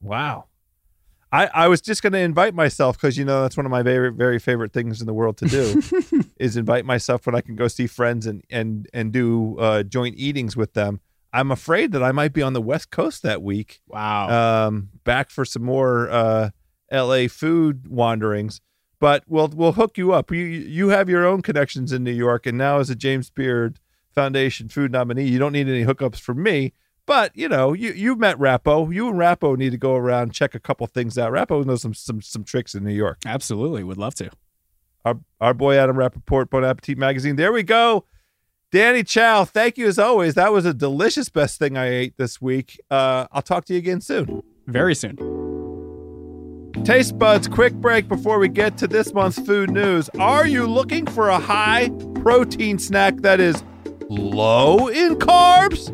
wow. 0.00 0.46
I, 1.32 1.48
I 1.52 1.68
was 1.68 1.80
just 1.80 2.02
going 2.02 2.12
to 2.12 2.20
invite 2.20 2.54
myself 2.54 2.96
because 2.96 3.18
you 3.18 3.24
know 3.24 3.42
that's 3.42 3.56
one 3.56 3.66
of 3.66 3.70
my 3.72 3.82
very 3.82 4.12
very 4.12 4.38
favorite 4.38 4.72
things 4.72 5.00
in 5.00 5.06
the 5.06 5.12
world 5.12 5.36
to 5.38 5.46
do 5.46 5.82
is 6.40 6.56
invite 6.56 6.84
myself 6.84 7.26
when 7.26 7.34
I 7.34 7.40
can 7.40 7.56
go 7.56 7.68
see 7.68 7.86
friends 7.88 8.26
and 8.26 8.42
and 8.48 8.88
and 8.94 9.12
do 9.12 9.58
uh, 9.58 9.82
joint 9.82 10.16
eatings 10.16 10.56
with 10.56 10.72
them. 10.74 11.00
I'm 11.32 11.50
afraid 11.50 11.92
that 11.92 12.02
I 12.02 12.12
might 12.12 12.32
be 12.32 12.40
on 12.42 12.52
the 12.54 12.62
West 12.62 12.90
Coast 12.90 13.22
that 13.24 13.42
week, 13.42 13.80
wow. 13.88 14.68
um, 14.68 14.88
back 15.04 15.28
for 15.28 15.44
some 15.44 15.64
more 15.64 16.08
uh, 16.08 16.50
L.A. 16.90 17.28
food 17.28 17.88
wanderings. 17.88 18.60
But 18.98 19.24
we'll 19.26 19.48
we'll 19.48 19.72
hook 19.72 19.98
you 19.98 20.12
up. 20.12 20.30
You 20.30 20.44
you 20.44 20.88
have 20.88 21.08
your 21.08 21.26
own 21.26 21.42
connections 21.42 21.92
in 21.92 22.02
New 22.02 22.12
York, 22.12 22.46
and 22.46 22.56
now 22.56 22.78
as 22.78 22.88
a 22.88 22.94
James 22.94 23.30
Beard 23.30 23.78
Foundation 24.14 24.68
food 24.68 24.92
nominee, 24.92 25.28
you 25.28 25.38
don't 25.38 25.52
need 25.52 25.68
any 25.68 25.84
hookups 25.84 26.18
from 26.18 26.42
me. 26.42 26.72
But 27.04 27.36
you 27.36 27.48
know, 27.48 27.72
you 27.72 27.92
you 27.92 28.16
met 28.16 28.38
Rappo. 28.38 28.92
You 28.92 29.08
and 29.08 29.18
Rappo 29.18 29.56
need 29.56 29.70
to 29.70 29.78
go 29.78 29.94
around 29.94 30.32
check 30.32 30.54
a 30.54 30.60
couple 30.60 30.86
things 30.86 31.18
out. 31.18 31.32
Rappo 31.32 31.64
knows 31.64 31.82
some 31.82 31.94
some 31.94 32.22
some 32.22 32.42
tricks 32.42 32.74
in 32.74 32.84
New 32.84 32.94
York. 32.94 33.18
Absolutely. 33.26 33.84
Would 33.84 33.98
love 33.98 34.14
to. 34.16 34.30
Our 35.04 35.20
our 35.40 35.54
boy 35.54 35.76
Adam 35.76 35.96
Rappaport, 35.96 36.50
Bon 36.50 36.64
Appetit 36.64 36.98
Magazine. 36.98 37.36
There 37.36 37.52
we 37.52 37.62
go. 37.62 38.04
Danny 38.72 39.04
Chau, 39.04 39.44
thank 39.44 39.78
you 39.78 39.86
as 39.86 39.98
always. 39.98 40.34
That 40.34 40.52
was 40.52 40.66
a 40.66 40.74
delicious 40.74 41.28
best 41.28 41.58
thing 41.58 41.76
I 41.76 41.88
ate 41.88 42.16
this 42.16 42.40
week. 42.40 42.80
Uh, 42.90 43.26
I'll 43.30 43.42
talk 43.42 43.64
to 43.66 43.74
you 43.74 43.78
again 43.78 44.00
soon. 44.00 44.42
Very 44.66 44.94
soon. 44.94 45.35
Taste 46.84 47.18
buds, 47.18 47.48
quick 47.48 47.74
break 47.74 48.08
before 48.08 48.38
we 48.38 48.48
get 48.48 48.78
to 48.78 48.86
this 48.86 49.12
month's 49.12 49.38
food 49.40 49.70
news. 49.70 50.08
Are 50.20 50.46
you 50.46 50.66
looking 50.66 51.06
for 51.06 51.28
a 51.28 51.38
high 51.38 51.90
protein 52.16 52.78
snack 52.78 53.16
that 53.22 53.40
is 53.40 53.64
low 54.08 54.88
in 54.88 55.16
carbs? 55.16 55.92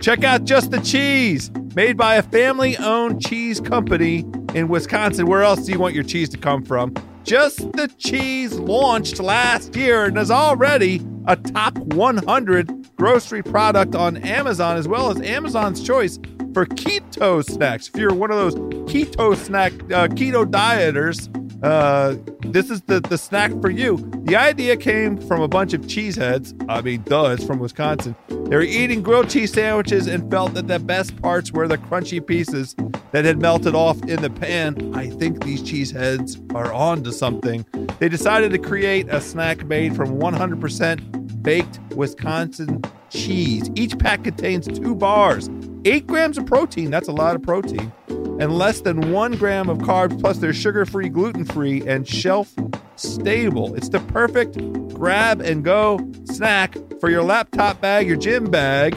Check 0.00 0.22
out 0.22 0.44
Just 0.44 0.70
the 0.70 0.78
Cheese, 0.80 1.50
made 1.74 1.96
by 1.96 2.14
a 2.14 2.22
family 2.22 2.76
owned 2.76 3.20
cheese 3.20 3.60
company 3.60 4.24
in 4.54 4.68
Wisconsin. 4.68 5.26
Where 5.26 5.42
else 5.42 5.66
do 5.66 5.72
you 5.72 5.78
want 5.78 5.94
your 5.94 6.04
cheese 6.04 6.28
to 6.30 6.38
come 6.38 6.64
from? 6.64 6.94
Just 7.24 7.72
the 7.72 7.88
Cheese 7.98 8.54
launched 8.54 9.18
last 9.20 9.74
year 9.74 10.04
and 10.04 10.16
is 10.16 10.30
already 10.30 11.04
a 11.26 11.36
top 11.36 11.76
100 11.78 12.96
grocery 12.96 13.42
product 13.42 13.94
on 13.94 14.16
Amazon, 14.18 14.76
as 14.76 14.86
well 14.86 15.10
as 15.10 15.20
Amazon's 15.20 15.82
choice 15.82 16.18
for 16.58 16.66
keto 16.66 17.44
snacks. 17.48 17.88
If 17.88 18.00
you're 18.00 18.12
one 18.12 18.32
of 18.32 18.36
those 18.36 18.56
keto 18.90 19.36
snack, 19.36 19.72
uh, 19.74 20.08
keto 20.08 20.44
dieters, 20.44 21.28
uh, 21.62 22.14
this 22.40 22.70
is 22.70 22.82
the, 22.82 23.00
the 23.00 23.18
snack 23.18 23.50
for 23.60 23.70
you. 23.70 23.96
The 24.24 24.36
idea 24.36 24.76
came 24.76 25.16
from 25.16 25.40
a 25.40 25.48
bunch 25.48 25.72
of 25.72 25.82
cheeseheads. 25.82 26.54
I 26.68 26.80
mean, 26.80 27.02
duh, 27.02 27.30
it's 27.32 27.44
from 27.44 27.58
Wisconsin. 27.58 28.14
They 28.28 28.56
were 28.56 28.62
eating 28.62 29.02
grilled 29.02 29.28
cheese 29.28 29.52
sandwiches 29.52 30.06
and 30.06 30.30
felt 30.30 30.54
that 30.54 30.68
the 30.68 30.78
best 30.78 31.20
parts 31.20 31.50
were 31.50 31.66
the 31.66 31.78
crunchy 31.78 32.24
pieces 32.24 32.76
that 33.10 33.24
had 33.24 33.40
melted 33.40 33.74
off 33.74 34.00
in 34.04 34.22
the 34.22 34.30
pan. 34.30 34.94
I 34.94 35.10
think 35.10 35.42
these 35.42 35.62
cheeseheads 35.62 36.54
are 36.54 36.72
on 36.72 37.02
to 37.04 37.12
something. 37.12 37.66
They 37.98 38.08
decided 38.08 38.52
to 38.52 38.58
create 38.58 39.08
a 39.08 39.20
snack 39.20 39.66
made 39.66 39.96
from 39.96 40.18
100% 40.20 41.42
baked 41.42 41.80
Wisconsin 41.94 42.82
cheese. 43.10 43.70
Each 43.74 43.98
pack 43.98 44.24
contains 44.24 44.66
two 44.66 44.94
bars, 44.94 45.50
eight 45.84 46.06
grams 46.06 46.38
of 46.38 46.46
protein. 46.46 46.90
That's 46.90 47.08
a 47.08 47.12
lot 47.12 47.34
of 47.34 47.42
protein 47.42 47.92
and 48.38 48.56
less 48.56 48.80
than 48.80 49.12
one 49.12 49.32
gram 49.32 49.68
of 49.68 49.78
carbs, 49.78 50.18
plus 50.20 50.38
they're 50.38 50.52
sugar 50.52 50.84
free, 50.86 51.08
gluten 51.08 51.44
free, 51.44 51.86
and 51.86 52.06
shelf 52.06 52.54
stable. 52.96 53.74
It's 53.74 53.88
the 53.88 54.00
perfect 54.00 54.58
grab 54.94 55.40
and 55.40 55.64
go 55.64 55.98
snack 56.24 56.76
for 57.00 57.10
your 57.10 57.22
laptop 57.22 57.80
bag, 57.80 58.06
your 58.06 58.16
gym 58.16 58.50
bag, 58.50 58.96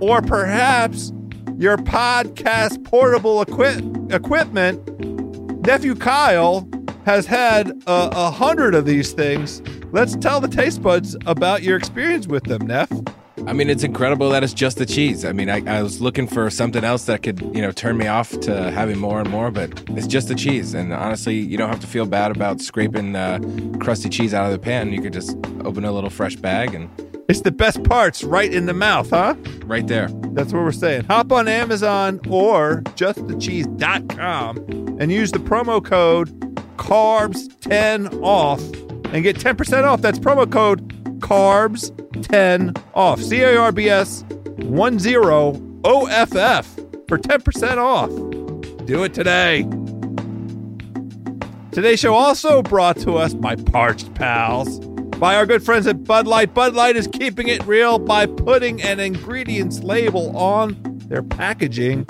or 0.00 0.22
perhaps 0.22 1.12
your 1.56 1.76
podcast 1.76 2.82
portable 2.84 3.40
equip- 3.42 4.12
equipment. 4.12 4.80
Nephew 5.66 5.94
Kyle 5.94 6.68
has 7.04 7.26
had 7.26 7.70
a, 7.86 8.10
a 8.12 8.30
hundred 8.30 8.74
of 8.74 8.84
these 8.84 9.12
things. 9.12 9.62
Let's 9.92 10.16
tell 10.16 10.40
the 10.40 10.48
taste 10.48 10.82
buds 10.82 11.16
about 11.26 11.62
your 11.62 11.76
experience 11.76 12.26
with 12.26 12.44
them, 12.44 12.66
Neff. 12.66 12.90
I 13.44 13.52
mean, 13.52 13.68
it's 13.68 13.82
incredible 13.82 14.30
that 14.30 14.44
it's 14.44 14.54
just 14.54 14.78
the 14.78 14.86
cheese. 14.86 15.24
I 15.24 15.32
mean, 15.32 15.50
I, 15.50 15.62
I, 15.66 15.82
was 15.82 16.00
looking 16.00 16.28
for 16.28 16.48
something 16.48 16.84
else 16.84 17.06
that 17.06 17.24
could, 17.24 17.40
you 17.40 17.60
know, 17.60 17.72
turn 17.72 17.96
me 17.96 18.06
off 18.06 18.30
to 18.40 18.70
having 18.70 18.98
more 18.98 19.18
and 19.20 19.28
more, 19.28 19.50
but 19.50 19.82
it's 19.90 20.06
just 20.06 20.28
the 20.28 20.36
cheese. 20.36 20.74
And 20.74 20.92
honestly, 20.92 21.34
you 21.38 21.58
don't 21.58 21.68
have 21.68 21.80
to 21.80 21.88
feel 21.88 22.06
bad 22.06 22.30
about 22.30 22.60
scraping 22.60 23.16
uh, 23.16 23.40
crusty 23.80 24.08
cheese 24.08 24.32
out 24.32 24.46
of 24.46 24.52
the 24.52 24.60
pan. 24.60 24.92
You 24.92 25.02
could 25.02 25.12
just 25.12 25.36
open 25.64 25.84
a 25.84 25.90
little 25.90 26.10
fresh 26.10 26.36
bag 26.36 26.74
and. 26.74 26.88
It's 27.28 27.40
the 27.42 27.52
best 27.52 27.82
parts 27.84 28.24
right 28.24 28.52
in 28.52 28.66
the 28.66 28.74
mouth, 28.74 29.08
huh? 29.10 29.36
Right 29.64 29.86
there. 29.86 30.08
That's 30.32 30.52
what 30.52 30.64
we're 30.64 30.72
saying. 30.72 31.04
Hop 31.04 31.32
on 31.32 31.48
Amazon 31.48 32.20
or 32.28 32.82
justthecheese.com 32.96 34.56
and 35.00 35.10
use 35.12 35.32
the 35.32 35.38
promo 35.38 35.82
code 35.82 36.28
CARBS10 36.76 38.22
off 38.22 38.60
and 39.14 39.22
get 39.22 39.36
10% 39.36 39.84
off. 39.84 40.02
That's 40.02 40.18
promo 40.18 40.50
code 40.50 40.88
CARBS 41.20 42.01
10 42.22 42.74
off. 42.94 43.20
C 43.20 43.40
A 43.40 43.58
R 43.58 43.72
B 43.72 43.88
S 43.88 44.24
10 44.58 44.70
O 45.84 46.06
F 46.06 46.34
F 46.34 46.74
for 47.08 47.18
10% 47.18 47.76
off. 47.78 48.10
Do 48.86 49.04
it 49.04 49.14
today. 49.14 49.66
Today's 51.72 52.00
show 52.00 52.14
also 52.14 52.62
brought 52.62 52.98
to 52.98 53.16
us 53.16 53.32
by 53.32 53.56
Parched 53.56 54.14
Pals, 54.14 54.78
by 55.18 55.36
our 55.36 55.46
good 55.46 55.62
friends 55.62 55.86
at 55.86 56.04
Bud 56.04 56.26
Light. 56.26 56.52
Bud 56.52 56.74
Light 56.74 56.96
is 56.96 57.06
keeping 57.06 57.48
it 57.48 57.64
real 57.66 57.98
by 57.98 58.26
putting 58.26 58.82
an 58.82 59.00
ingredients 59.00 59.80
label 59.80 60.36
on 60.36 60.76
their 61.06 61.22
packaging. 61.22 62.04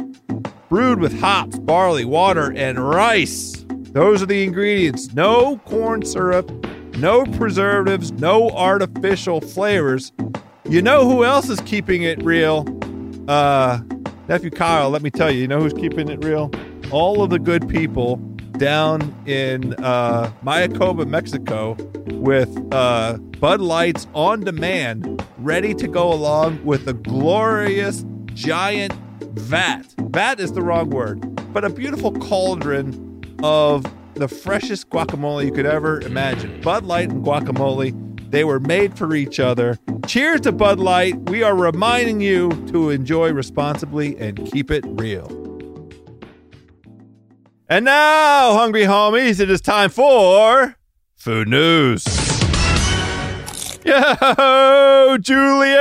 Brewed 0.68 1.00
with 1.00 1.20
hops, 1.20 1.58
barley, 1.58 2.04
water, 2.04 2.52
and 2.56 2.78
rice. 2.78 3.64
Those 3.68 4.22
are 4.22 4.26
the 4.26 4.42
ingredients. 4.42 5.12
No 5.12 5.58
corn 5.66 6.04
syrup, 6.04 6.50
no 6.98 7.24
preservatives, 7.24 8.12
no 8.12 8.50
artificial 8.50 9.40
flavors. 9.40 10.12
You 10.68 10.82
know 10.82 11.08
who 11.08 11.24
else 11.24 11.48
is 11.48 11.60
keeping 11.60 12.02
it 12.02 12.22
real? 12.22 12.66
Uh, 13.28 13.80
nephew 14.28 14.50
Kyle, 14.50 14.90
let 14.90 15.02
me 15.02 15.10
tell 15.10 15.30
you, 15.30 15.40
you 15.40 15.48
know 15.48 15.60
who's 15.60 15.72
keeping 15.72 16.08
it 16.08 16.24
real? 16.24 16.50
All 16.90 17.22
of 17.22 17.30
the 17.30 17.38
good 17.38 17.68
people 17.68 18.16
down 18.58 19.14
in 19.26 19.74
uh, 19.82 20.30
Mayakoba, 20.44 21.06
Mexico, 21.06 21.76
with 22.12 22.50
uh, 22.72 23.16
Bud 23.40 23.60
Lights 23.60 24.06
on 24.14 24.40
demand, 24.40 25.24
ready 25.38 25.74
to 25.74 25.88
go 25.88 26.12
along 26.12 26.64
with 26.64 26.86
a 26.86 26.92
glorious 26.92 28.04
giant 28.34 28.92
vat. 29.20 29.94
Vat 29.98 30.38
is 30.38 30.52
the 30.52 30.62
wrong 30.62 30.90
word, 30.90 31.20
but 31.52 31.64
a 31.64 31.70
beautiful 31.70 32.12
cauldron 32.12 33.20
of 33.42 33.84
the 34.22 34.28
freshest 34.28 34.88
guacamole 34.88 35.44
you 35.44 35.50
could 35.50 35.66
ever 35.66 36.00
imagine. 36.02 36.60
Bud 36.60 36.84
Light 36.84 37.10
and 37.10 37.24
guacamole, 37.24 38.30
they 38.30 38.44
were 38.44 38.60
made 38.60 38.96
for 38.96 39.16
each 39.16 39.40
other. 39.40 39.80
Cheers 40.06 40.42
to 40.42 40.52
Bud 40.52 40.78
Light. 40.78 41.16
We 41.28 41.42
are 41.42 41.56
reminding 41.56 42.20
you 42.20 42.50
to 42.68 42.90
enjoy 42.90 43.32
responsibly 43.32 44.16
and 44.18 44.48
keep 44.52 44.70
it 44.70 44.84
real. 44.86 45.26
And 47.68 47.84
now, 47.84 48.52
hungry 48.52 48.84
homies, 48.84 49.40
it 49.40 49.50
is 49.50 49.60
time 49.60 49.90
for 49.90 50.76
food 51.16 51.48
news. 51.48 52.04
Yo, 53.84 55.18
Juliet! 55.20 55.72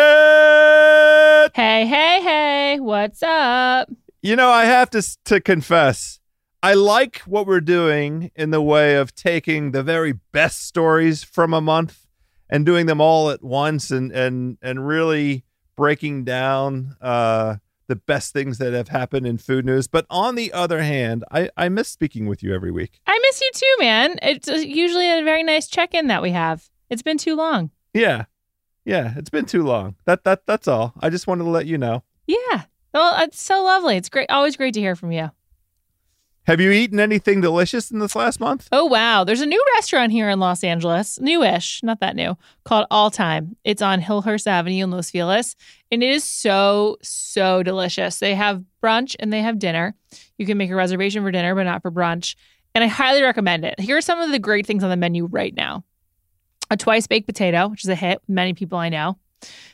Hey, 1.53 1.85
hey, 1.85 2.19
hey, 2.23 2.79
what's 2.79 3.21
up? 3.21 3.87
You 4.23 4.35
know, 4.35 4.49
I 4.49 4.65
have 4.65 4.89
to 4.91 5.03
to 5.25 5.39
confess, 5.39 6.19
I 6.63 6.75
like 6.75 7.19
what 7.19 7.47
we're 7.47 7.59
doing 7.61 8.31
in 8.35 8.51
the 8.51 8.61
way 8.61 8.95
of 8.95 9.15
taking 9.15 9.71
the 9.71 9.81
very 9.81 10.13
best 10.31 10.65
stories 10.67 11.23
from 11.23 11.53
a 11.53 11.61
month 11.61 12.05
and 12.49 12.65
doing 12.65 12.85
them 12.85 13.01
all 13.01 13.29
at 13.31 13.43
once 13.43 13.89
and 13.89 14.11
and 14.11 14.57
and 14.61 14.85
really 14.85 15.43
breaking 15.75 16.23
down 16.23 16.95
uh 17.01 17.55
the 17.87 17.95
best 17.95 18.31
things 18.31 18.57
that 18.59 18.71
have 18.73 18.87
happened 18.87 19.27
in 19.27 19.37
food 19.37 19.65
news. 19.65 19.87
But 19.87 20.05
on 20.09 20.35
the 20.35 20.53
other 20.53 20.81
hand, 20.81 21.25
I, 21.29 21.49
I 21.57 21.67
miss 21.67 21.89
speaking 21.89 22.25
with 22.25 22.41
you 22.41 22.55
every 22.55 22.71
week. 22.71 23.01
I 23.05 23.19
miss 23.21 23.41
you 23.41 23.51
too, 23.53 23.75
man. 23.79 24.17
It's 24.21 24.47
usually 24.47 25.11
a 25.11 25.23
very 25.23 25.43
nice 25.43 25.67
check 25.67 25.93
in 25.93 26.07
that 26.07 26.21
we 26.21 26.31
have. 26.31 26.69
It's 26.89 27.01
been 27.01 27.17
too 27.17 27.35
long. 27.35 27.69
Yeah. 27.93 28.25
Yeah, 28.85 29.13
it's 29.17 29.29
been 29.29 29.45
too 29.45 29.63
long. 29.63 29.95
That 30.05 30.23
that 30.23 30.45
that's 30.45 30.67
all. 30.69 30.93
I 31.01 31.09
just 31.09 31.27
wanted 31.27 31.43
to 31.43 31.49
let 31.49 31.65
you 31.65 31.77
know. 31.77 32.03
Yeah. 32.27 32.63
Well, 32.93 33.21
it's 33.23 33.41
so 33.41 33.63
lovely. 33.63 33.97
It's 33.97 34.09
great. 34.09 34.29
Always 34.29 34.55
great 34.55 34.73
to 34.75 34.79
hear 34.79 34.95
from 34.95 35.11
you. 35.11 35.31
Have 36.47 36.59
you 36.59 36.71
eaten 36.71 36.99
anything 36.99 37.39
delicious 37.39 37.91
in 37.91 37.99
this 37.99 38.15
last 38.15 38.39
month? 38.39 38.67
Oh, 38.71 38.85
wow. 38.85 39.23
There's 39.23 39.41
a 39.41 39.45
new 39.45 39.63
restaurant 39.75 40.11
here 40.11 40.27
in 40.29 40.39
Los 40.39 40.63
Angeles, 40.63 41.19
newish, 41.19 41.83
not 41.83 41.99
that 41.99 42.15
new, 42.15 42.35
called 42.63 42.87
All 42.89 43.11
Time. 43.11 43.55
It's 43.63 43.81
on 43.81 44.01
Hillhurst 44.01 44.47
Avenue 44.47 44.83
in 44.83 44.91
Los 44.91 45.11
Feliz, 45.11 45.55
and 45.91 46.01
it 46.01 46.09
is 46.09 46.23
so, 46.23 46.97
so 47.03 47.61
delicious. 47.61 48.17
They 48.17 48.33
have 48.33 48.63
brunch 48.83 49.15
and 49.19 49.31
they 49.31 49.41
have 49.41 49.59
dinner. 49.59 49.93
You 50.37 50.47
can 50.47 50.57
make 50.57 50.71
a 50.71 50.75
reservation 50.75 51.21
for 51.23 51.31
dinner, 51.31 51.53
but 51.53 51.63
not 51.63 51.83
for 51.83 51.91
brunch. 51.91 52.35
And 52.73 52.83
I 52.83 52.87
highly 52.87 53.21
recommend 53.21 53.63
it. 53.63 53.79
Here 53.79 53.97
are 53.97 54.01
some 54.01 54.19
of 54.19 54.31
the 54.31 54.39
great 54.39 54.65
things 54.65 54.83
on 54.83 54.89
the 54.89 54.97
menu 54.97 55.25
right 55.25 55.53
now 55.55 55.83
a 56.71 56.77
twice 56.77 57.05
baked 57.05 57.27
potato, 57.27 57.67
which 57.67 57.83
is 57.83 57.89
a 57.89 57.95
hit, 57.95 58.21
many 58.27 58.53
people 58.53 58.79
I 58.79 58.89
know. 58.89 59.17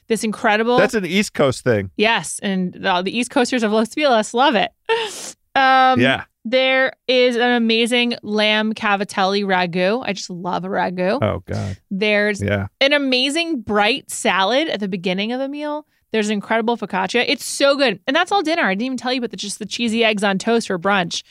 This 0.07 0.23
incredible. 0.23 0.77
That's 0.77 0.95
an 0.95 1.05
East 1.05 1.33
Coast 1.33 1.63
thing. 1.63 1.91
Yes. 1.95 2.39
And 2.41 2.73
the, 2.73 3.03
the 3.03 3.15
East 3.15 3.29
Coasters 3.29 3.63
of 3.63 3.71
Los 3.71 3.93
Feliz 3.93 4.33
love 4.33 4.55
it. 4.55 4.71
Um, 5.57 5.99
yeah. 5.99 6.25
There 6.49 6.93
is 7.09 7.35
an 7.35 7.51
amazing 7.51 8.15
lamb 8.23 8.73
cavatelli 8.73 9.43
ragu. 9.43 10.01
I 10.05 10.13
just 10.13 10.29
love 10.29 10.63
a 10.63 10.69
ragu. 10.69 11.19
Oh 11.21 11.43
God. 11.45 11.77
There's 11.91 12.41
Yeah. 12.41 12.67
an 12.79 12.93
amazing 12.93 13.61
bright 13.61 14.09
salad 14.09 14.69
at 14.69 14.79
the 14.79 14.87
beginning 14.87 15.33
of 15.33 15.39
the 15.39 15.49
meal. 15.49 15.85
There's 16.13 16.29
incredible 16.29 16.77
focaccia. 16.77 17.25
It's 17.27 17.43
so 17.43 17.75
good. 17.75 17.99
And 18.07 18.15
that's 18.15 18.31
all 18.31 18.41
dinner. 18.43 18.63
I 18.63 18.75
didn't 18.75 18.83
even 18.85 18.97
tell 18.97 19.11
you 19.11 19.17
about 19.19 19.31
the, 19.31 19.37
just 19.37 19.59
the 19.59 19.65
cheesy 19.65 20.05
eggs 20.05 20.23
on 20.23 20.37
toast 20.37 20.67
for 20.67 20.79
brunch. 20.79 21.23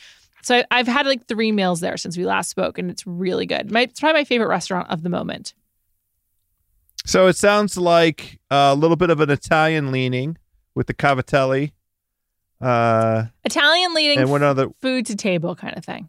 So 0.43 0.57
I, 0.59 0.65
I've 0.71 0.87
had 0.87 1.07
like 1.07 1.27
three 1.27 1.51
meals 1.51 1.81
there 1.81 1.97
since 1.97 2.19
we 2.19 2.27
last 2.27 2.51
spoke, 2.51 2.77
and 2.79 2.91
it's 2.91 3.07
really 3.07 3.47
good. 3.47 3.71
My, 3.71 3.81
it's 3.83 3.99
probably 3.99 4.21
my 4.21 4.25
favorite 4.25 4.49
restaurant 4.49 4.91
of 4.91 5.03
the 5.03 5.09
moment. 5.09 5.55
So 7.07 7.27
it 7.29 7.37
sounds 7.37 7.77
like 7.79 8.39
a 8.51 8.75
little 8.75 8.97
bit 8.97 9.11
of 9.11 9.21
an 9.21 9.31
Italian 9.31 9.93
leaning 9.93 10.37
with 10.75 10.89
the 10.89 10.95
cavatelli. 10.95 11.73
Uh, 12.61 13.25
Italian 13.45 13.95
leading 13.95 14.19
and 14.19 14.31
what 14.31 14.43
other? 14.43 14.69
food 14.81 15.07
to 15.07 15.17
table 15.17 15.55
kind 15.55 15.77
of 15.77 15.85
thing. 15.85 16.09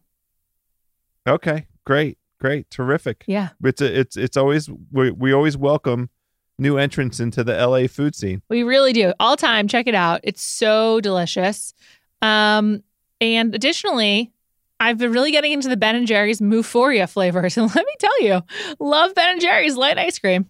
Okay, 1.28 1.68
great, 1.86 2.18
great, 2.40 2.70
terrific. 2.70 3.24
Yeah. 3.28 3.50
It's 3.64 3.82
a, 3.82 4.00
it's 4.00 4.18
it's 4.18 4.38
always 4.38 4.70
we 4.92 5.12
we 5.12 5.34
always 5.34 5.58
welcome 5.58 6.10
new 6.58 6.78
entrants 6.78 7.20
into 7.20 7.44
the 7.44 7.54
LA 7.54 7.88
food 7.88 8.16
scene. 8.16 8.42
We 8.50 8.64
really 8.64 8.94
do. 8.94 9.14
All 9.20 9.36
time, 9.38 9.68
check 9.68 9.88
it 9.88 9.96
out. 9.96 10.22
It's 10.24 10.42
so 10.42 11.02
delicious. 11.02 11.74
Um, 12.22 12.84
and 13.22 13.54
additionally, 13.54 14.32
I've 14.80 14.98
been 14.98 15.12
really 15.12 15.32
getting 15.32 15.52
into 15.52 15.70
the 15.70 15.78
Ben 15.78 15.96
and 15.96 16.08
Jerry's 16.08 16.42
Moo-phoria 16.42 17.10
flavors. 17.10 17.58
And 17.58 17.74
let 17.76 17.86
me 17.86 17.94
tell 18.00 18.22
you, 18.22 18.42
love 18.80 19.14
Ben 19.16 19.30
and 19.30 19.42
Jerry's 19.42 19.76
light 19.76 19.98
ice 19.98 20.18
cream. 20.18 20.48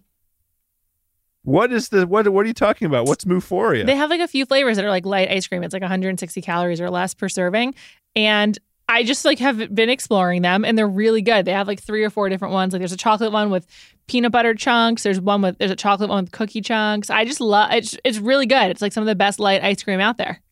What 1.48 1.72
is 1.72 1.88
the 1.88 2.06
what? 2.06 2.28
What 2.28 2.44
are 2.44 2.46
you 2.46 2.52
talking 2.52 2.84
about? 2.84 3.06
What's 3.06 3.24
Moo-phoria? 3.24 3.86
They 3.86 3.96
have 3.96 4.10
like 4.10 4.20
a 4.20 4.28
few 4.28 4.44
flavors 4.44 4.76
that 4.76 4.84
are 4.84 4.90
like 4.90 5.06
light 5.06 5.30
ice 5.30 5.46
cream. 5.46 5.62
It's 5.62 5.72
like 5.72 5.80
160 5.80 6.42
calories 6.42 6.78
or 6.78 6.90
less 6.90 7.14
per 7.14 7.30
serving. 7.30 7.74
And 8.14 8.58
I 8.86 9.02
just 9.02 9.24
like 9.24 9.38
have 9.38 9.74
been 9.74 9.88
exploring 9.88 10.42
them 10.42 10.62
and 10.62 10.76
they're 10.76 10.86
really 10.86 11.22
good. 11.22 11.46
They 11.46 11.52
have 11.52 11.66
like 11.66 11.80
three 11.80 12.04
or 12.04 12.10
four 12.10 12.28
different 12.28 12.52
ones. 12.52 12.74
Like 12.74 12.80
there's 12.80 12.92
a 12.92 12.98
chocolate 12.98 13.32
one 13.32 13.48
with 13.48 13.66
peanut 14.08 14.30
butter 14.30 14.54
chunks. 14.54 15.04
There's 15.04 15.22
one 15.22 15.40
with 15.40 15.56
there's 15.56 15.70
a 15.70 15.76
chocolate 15.76 16.10
one 16.10 16.24
with 16.24 16.32
cookie 16.32 16.60
chunks. 16.60 17.08
I 17.08 17.24
just 17.24 17.40
love 17.40 17.72
it's 17.72 17.96
it's 18.04 18.18
really 18.18 18.44
good. 18.44 18.70
It's 18.70 18.82
like 18.82 18.92
some 18.92 19.00
of 19.02 19.06
the 19.06 19.14
best 19.14 19.40
light 19.40 19.64
ice 19.64 19.82
cream 19.82 20.00
out 20.00 20.18
there. 20.18 20.42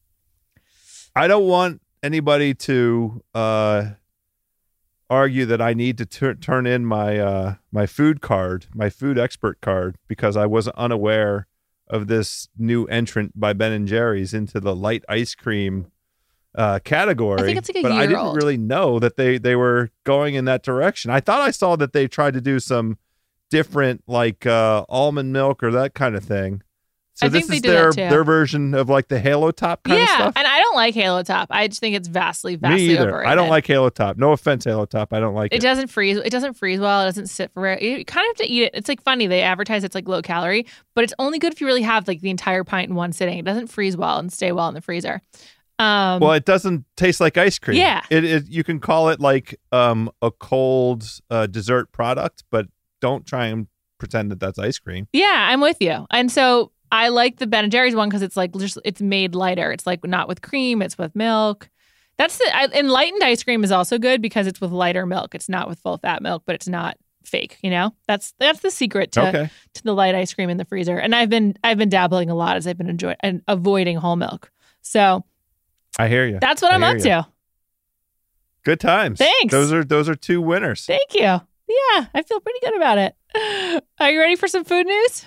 I 1.15 1.29
don't 1.29 1.47
want 1.47 1.83
anybody 2.03 2.55
to 2.55 3.23
uh 3.35 3.85
argue 5.09 5.47
that 5.47 5.61
I 5.61 5.73
need 5.75 5.99
to 5.99 6.07
tur- 6.07 6.35
turn 6.35 6.66
in 6.66 6.85
my 6.85 7.19
uh, 7.19 7.55
my 7.73 7.87
food 7.87 8.21
card, 8.21 8.66
my 8.75 8.90
food 8.90 9.19
expert 9.19 9.61
card, 9.61 9.97
because 10.09 10.37
I 10.37 10.47
was 10.47 10.69
unaware 10.69 11.47
of 11.88 12.09
this 12.09 12.49
new 12.59 12.85
entrant 12.87 13.38
by 13.38 13.53
Ben 13.53 13.73
and 13.73 13.87
Jerry's 13.87 14.35
into 14.35 14.61
the 14.61 14.75
light 14.75 15.05
ice 15.09 15.35
cream 15.35 15.92
uh, 16.57 16.81
category. 16.81 17.40
I 17.40 17.45
think 17.45 17.59
it's 17.59 17.69
like 17.69 17.79
a 17.79 17.83
but 17.83 17.92
I 17.92 18.07
didn't 18.07 18.19
old. 18.19 18.37
really 18.37 18.57
know 18.57 18.99
that 18.99 19.16
they 19.16 19.38
they 19.38 19.55
were 19.55 19.90
going 20.05 20.35
in 20.35 20.47
that 20.47 20.62
direction. 20.62 21.11
I 21.11 21.21
thought 21.21 21.40
I 21.40 21.51
saw 21.51 21.77
that 21.77 21.92
they 21.92 22.09
tried 22.09 22.35
to 22.35 22.40
do 22.40 22.59
some 22.59 22.99
different 23.51 24.03
like 24.07 24.47
uh, 24.47 24.85
almond 24.88 25.33
milk 25.33 25.62
or 25.62 25.71
that 25.71 25.95
kind 25.95 26.16
of 26.16 26.25
thing. 26.25 26.62
So 27.17 27.27
I 27.27 27.29
this 27.31 27.47
think 27.47 27.63
they 27.63 27.69
is 27.69 27.95
their 27.95 28.11
their 28.11 28.25
version 28.25 28.75
of 28.75 28.89
like 28.91 29.09
the 29.09 29.19
Halo 29.19 29.51
Top 29.51 29.83
kind 29.85 29.99
yeah, 29.99 30.05
of 30.05 30.09
stuff. 30.11 30.33
Yeah. 30.37 30.41
And 30.41 30.47
I 30.47 30.59
don't 30.61 30.77
like 30.77 30.95
Halo 30.95 31.23
Top. 31.23 31.49
I 31.51 31.67
just 31.67 31.81
think 31.81 31.97
it's 31.97 32.09
vastly, 32.09 32.57
vastly 32.57 32.89
Me 32.89 32.93
either. 32.93 33.09
overrated. 33.09 33.33
I 33.33 33.35
don't 33.35 33.49
like 33.49 33.67
Halo 33.67 33.89
Top. 33.89 34.19
No 34.19 34.33
offense, 34.33 34.65
Halo 34.65 34.85
Top. 34.85 35.13
I 35.15 35.21
don't 35.21 35.35
like 35.35 35.53
It 35.53 35.57
it. 35.57 35.63
doesn't 35.63 35.89
freeze. 35.89 36.19
It 36.19 36.29
doesn't 36.31 36.55
freeze 36.55 36.79
well. 36.79 37.01
It 37.03 37.07
doesn't 37.07 37.29
sit 37.29 37.51
for. 37.55 37.67
You 37.79 38.05
kind 38.05 38.25
of 38.27 38.29
have 38.39 38.47
to 38.47 38.53
eat 38.53 38.65
it. 38.65 38.71
It's 38.75 38.89
like 38.89 39.03
funny. 39.03 39.27
They 39.27 39.41
advertise 39.43 39.83
it's 39.83 39.95
like 39.95 40.07
low 40.07 40.21
calorie, 40.21 40.67
but 40.95 41.05
it's 41.05 41.15
only 41.19 41.39
good 41.39 41.53
if 41.55 41.61
you 41.63 41.67
really 41.67 41.83
have 41.83 42.07
like 42.07 42.21
the 42.21 42.31
entire 42.31 42.65
pint 42.65 42.91
in 42.91 42.95
one 42.95 43.13
sitting. 43.13 43.39
It 43.39 43.45
doesn't 43.47 43.69
freeze 43.69 43.97
well 43.97 44.19
and 44.19 44.31
stay 44.33 44.53
well 44.53 44.69
in 44.69 44.75
the 44.75 44.83
freezer. 44.83 45.23
Um, 45.79 46.21
well, 46.21 46.33
it 46.33 46.45
doesn't 46.45 46.85
taste 46.97 47.21
like 47.21 47.37
ice 47.37 47.59
cream. 47.59 47.77
Yeah. 47.79 48.03
It, 48.11 48.25
it 48.25 48.49
you 48.49 48.65
can 48.65 48.79
call 48.81 49.09
it 49.11 49.21
like 49.21 49.59
um 49.73 50.11
a 50.23 50.31
cold 50.31 51.07
uh, 51.31 51.47
dessert 51.47 51.93
product, 51.93 52.45
but 52.51 52.67
don't 53.01 53.27
try 53.27 53.47
and 53.47 53.69
pretend 53.99 54.31
that 54.31 54.41
that's 54.41 54.59
ice 54.59 54.79
cream. 54.79 55.09
yeah, 55.13 55.49
I'm 55.51 55.61
with 55.63 55.79
you. 55.81 56.07
And 56.11 56.31
so 56.31 56.73
I 56.92 57.09
like 57.09 57.38
the 57.38 57.46
Ben 57.46 57.64
and 57.64 57.72
Jerry's 57.72 57.94
one 57.94 58.09
because 58.09 58.22
it's 58.22 58.37
like 58.37 58.57
just 58.57 58.79
it's 58.85 59.01
made 59.01 59.35
lighter. 59.35 59.72
It's 59.72 59.87
like 59.87 60.05
not 60.05 60.29
with 60.29 60.42
cream. 60.42 60.83
It's 60.83 60.96
with 60.99 61.14
milk. 61.16 61.68
That's 62.18 62.38
the 62.38 62.51
I, 62.57 62.66
enlightened 62.72 63.22
ice 63.22 63.42
cream 63.42 63.62
is 63.64 63.72
also 63.72 63.99
good 63.99 64.22
because 64.22 64.46
it's 64.46 64.61
with 64.61 64.70
lighter 64.70 65.05
milk. 65.07 65.35
It's 65.35 65.49
not 65.49 65.68
with 65.68 65.79
full 65.81 65.99
fat 65.99 66.22
milk, 66.22 66.44
but 66.46 66.55
it's 66.55 66.68
not 66.68 66.96
fake. 67.25 67.59
You 67.62 67.70
know, 67.70 67.94
that's 68.07 68.33
that's 68.38 68.61
the 68.61 68.70
secret 68.70 69.12
to 69.12 69.29
Okay. 69.29 69.51
to 69.75 69.83
the 69.83 69.92
light 69.92 70.14
ice 70.14 70.33
cream 70.33 70.49
in 70.49 70.57
the 70.57 70.64
freezer. 70.64 70.96
And 70.99 71.14
I've 71.14 71.29
been 71.29 71.55
I've 71.62 71.77
been 71.79 71.88
dabbling 71.90 72.31
a 72.31 72.35
lot 72.35 72.57
as 72.57 72.66
I've 72.66 72.79
been 72.79 72.88
enjoying 72.88 73.16
and 73.20 73.42
avoiding 73.49 73.96
whole 73.96 74.16
milk. 74.16 74.51
So 74.83 75.25
I 75.99 76.09
hear 76.09 76.27
you. 76.27 76.38
that's 76.40 76.62
what 76.62 76.72
I'm 76.72 76.83
up 76.85 76.96
hear 76.99 77.22
to. 77.22 77.27
Good 78.64 78.81
times. 78.81 79.18
Thanks. 79.18 79.53
Those 79.53 79.72
are 79.72 79.85
those 79.85 80.09
are 80.09 80.14
two 80.14 80.40
winners. 80.40 80.87
Thank 80.87 81.14
you. 81.14 81.20
Yeah, 81.68 82.07
I 82.14 82.22
feel 82.27 82.40
pretty 82.40 82.61
good 82.62 82.77
about 82.77 82.99
it. 82.99 83.83
Are 84.01 84.11
you 84.11 84.20
ready 84.20 84.37
for 84.37 84.46
some 84.46 84.64
food 84.64 84.87
news? 84.87 85.25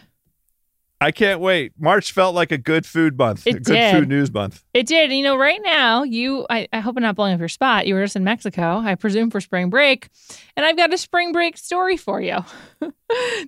I 1.01 1.11
can't 1.11 1.39
wait. 1.39 1.71
March 1.79 2.11
felt 2.11 2.35
like 2.35 2.51
a 2.51 2.57
good 2.57 2.85
food 2.85 3.17
month. 3.17 3.47
It 3.47 3.55
a 3.55 3.59
good 3.59 3.73
did. 3.73 3.95
food 3.95 4.09
news 4.09 4.33
month. 4.33 4.63
It 4.73 4.85
did. 4.85 5.11
You 5.11 5.23
know, 5.23 5.37
right 5.37 5.61
now, 5.63 6.03
you, 6.03 6.45
I, 6.49 6.67
I 6.73 6.81
hope 6.81 6.97
I'm 6.97 7.03
not 7.03 7.15
blowing 7.15 7.33
up 7.33 7.39
your 7.39 7.47
spot. 7.47 7.87
You 7.87 7.93
were 7.93 8.03
just 8.03 8.17
in 8.17 8.23
Mexico, 8.25 8.79
I 8.79 8.95
presume, 8.95 9.29
for 9.29 9.39
spring 9.39 9.69
break. 9.69 10.09
And 10.57 10.65
I've 10.65 10.75
got 10.75 10.93
a 10.93 10.97
spring 10.97 11.31
break 11.31 11.57
story 11.57 11.97
for 11.97 12.21
you. 12.21 12.37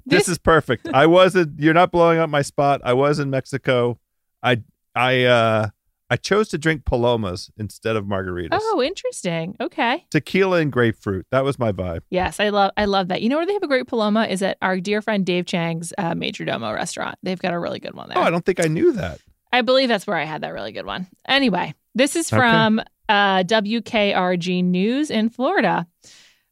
This, 0.08 0.28
is 0.28 0.40
perfect. 0.40 0.90
I 0.92 1.06
wasn't 1.06 1.60
you're 1.60 1.76
not 1.76 1.92
blowing 1.92 2.18
up 2.18 2.32
my 2.32 2.42
spot. 2.42 2.82
I 2.84 2.94
was 2.94 3.20
in 3.20 3.30
Mexico. 3.30 4.00
I 4.42 4.64
I 4.96 5.26
uh 5.26 5.70
I 6.12 6.18
chose 6.18 6.50
to 6.50 6.58
drink 6.58 6.84
palomas 6.86 7.50
instead 7.58 7.96
of 7.96 8.04
margaritas. 8.06 8.50
Oh, 8.62 8.82
interesting. 8.84 9.56
Okay. 9.62 10.06
Tequila 10.12 10.58
and 10.58 10.70
grapefruit. 10.72 11.26
That 11.32 11.46
was 11.46 11.58
my 11.58 11.72
vibe. 11.72 12.02
Yes, 12.10 12.40
I 12.42 12.50
love 12.50 12.72
I 12.76 12.84
love 12.86 13.08
that. 13.08 13.22
You 13.22 13.30
know 13.30 13.38
where 13.38 13.46
they 13.46 13.54
have 13.54 13.64
a 13.64 13.68
great 13.68 13.88
Paloma 13.88 14.26
is 14.26 14.44
at 14.44 14.58
our 14.62 14.80
dear 14.82 15.02
friend 15.02 15.26
Dave 15.26 15.46
Chang's 15.46 15.94
uh, 15.98 16.12
Majordomo 16.14 16.76
restaurant. 16.76 17.18
They've 17.24 17.40
got 17.40 17.54
a 17.54 17.60
really 17.60 17.80
good 17.80 17.96
one 17.96 18.10
there. 18.10 18.18
Oh, 18.18 18.22
I 18.22 18.30
don't 18.30 18.46
think 18.46 18.60
I 18.64 18.68
knew 18.68 18.92
that. 18.92 19.20
I 19.54 19.62
believe 19.62 19.88
that's 19.88 20.06
where 20.06 20.18
I 20.18 20.26
had 20.26 20.42
that 20.42 20.54
really 20.54 20.74
good 20.74 20.86
one. 20.86 21.08
Anyway, 21.28 21.74
this 21.96 22.16
is 22.18 22.32
Okay. 22.32 22.40
from 22.40 22.82
uh, 23.10 23.44
WKRG 23.44 24.64
News 24.64 25.10
in 25.10 25.30
Florida. 25.30 25.88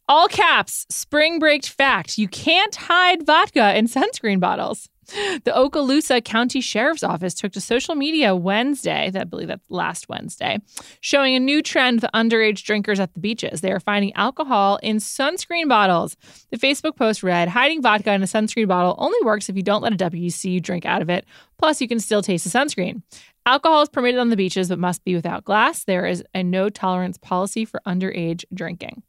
All 0.08 0.28
caps, 0.28 0.86
spring 0.90 1.38
break 1.38 1.66
fact 1.66 2.18
you 2.18 2.28
can't 2.28 2.76
hide 2.76 3.26
vodka 3.26 3.78
in 3.78 3.88
sunscreen 3.88 4.40
bottles. 4.40 4.90
The 5.10 5.52
Okaloosa 5.52 6.24
County 6.24 6.62
Sheriff's 6.62 7.04
Office 7.04 7.34
took 7.34 7.52
to 7.54 7.62
social 7.62 7.96
media 7.96 8.36
Wednesday, 8.36 9.12
I 9.14 9.24
believe 9.24 9.48
that's 9.48 9.70
last 9.70 10.10
Wednesday, 10.10 10.60
showing 11.02 11.36
a 11.36 11.40
new 11.40 11.62
trend 11.62 12.02
with 12.02 12.12
underage 12.14 12.64
drinkers 12.64 13.00
at 13.00 13.14
the 13.14 13.20
beaches. 13.20 13.62
They 13.62 13.72
are 13.72 13.80
finding 13.80 14.14
alcohol 14.14 14.80
in 14.84 14.98
sunscreen 14.98 15.68
bottles. 15.68 16.16
The 16.52 16.58
Facebook 16.58 16.96
post 16.96 17.24
read 17.24 17.50
Hiding 17.50 17.82
vodka 17.82 18.14
in 18.14 18.24
a 18.24 18.26
sunscreen 18.26 18.68
bottle 18.68 18.96
only 18.98 19.20
works 19.24 19.50
if 19.50 19.56
you 19.56 19.64
don't 19.64 19.82
let 19.82 19.94
a 19.94 20.18
you 20.18 20.60
drink 20.60 20.86
out 20.86 21.02
of 21.02 21.10
it. 21.10 21.26
Plus, 21.58 21.82
you 21.82 21.88
can 21.88 22.00
still 22.00 22.22
taste 22.22 22.50
the 22.50 22.58
sunscreen. 22.58 23.02
Alcohol 23.46 23.82
is 23.82 23.90
permitted 23.90 24.20
on 24.20 24.30
the 24.30 24.38
beaches, 24.38 24.70
but 24.70 24.80
must 24.80 25.04
be 25.04 25.16
without 25.16 25.44
glass. 25.44 25.84
There 25.84 26.06
is 26.06 26.24
a 26.34 26.44
no 26.44 26.70
tolerance 26.70 27.18
policy 27.18 27.66
for 27.66 27.82
underage 27.86 28.46
drinking. 28.54 29.04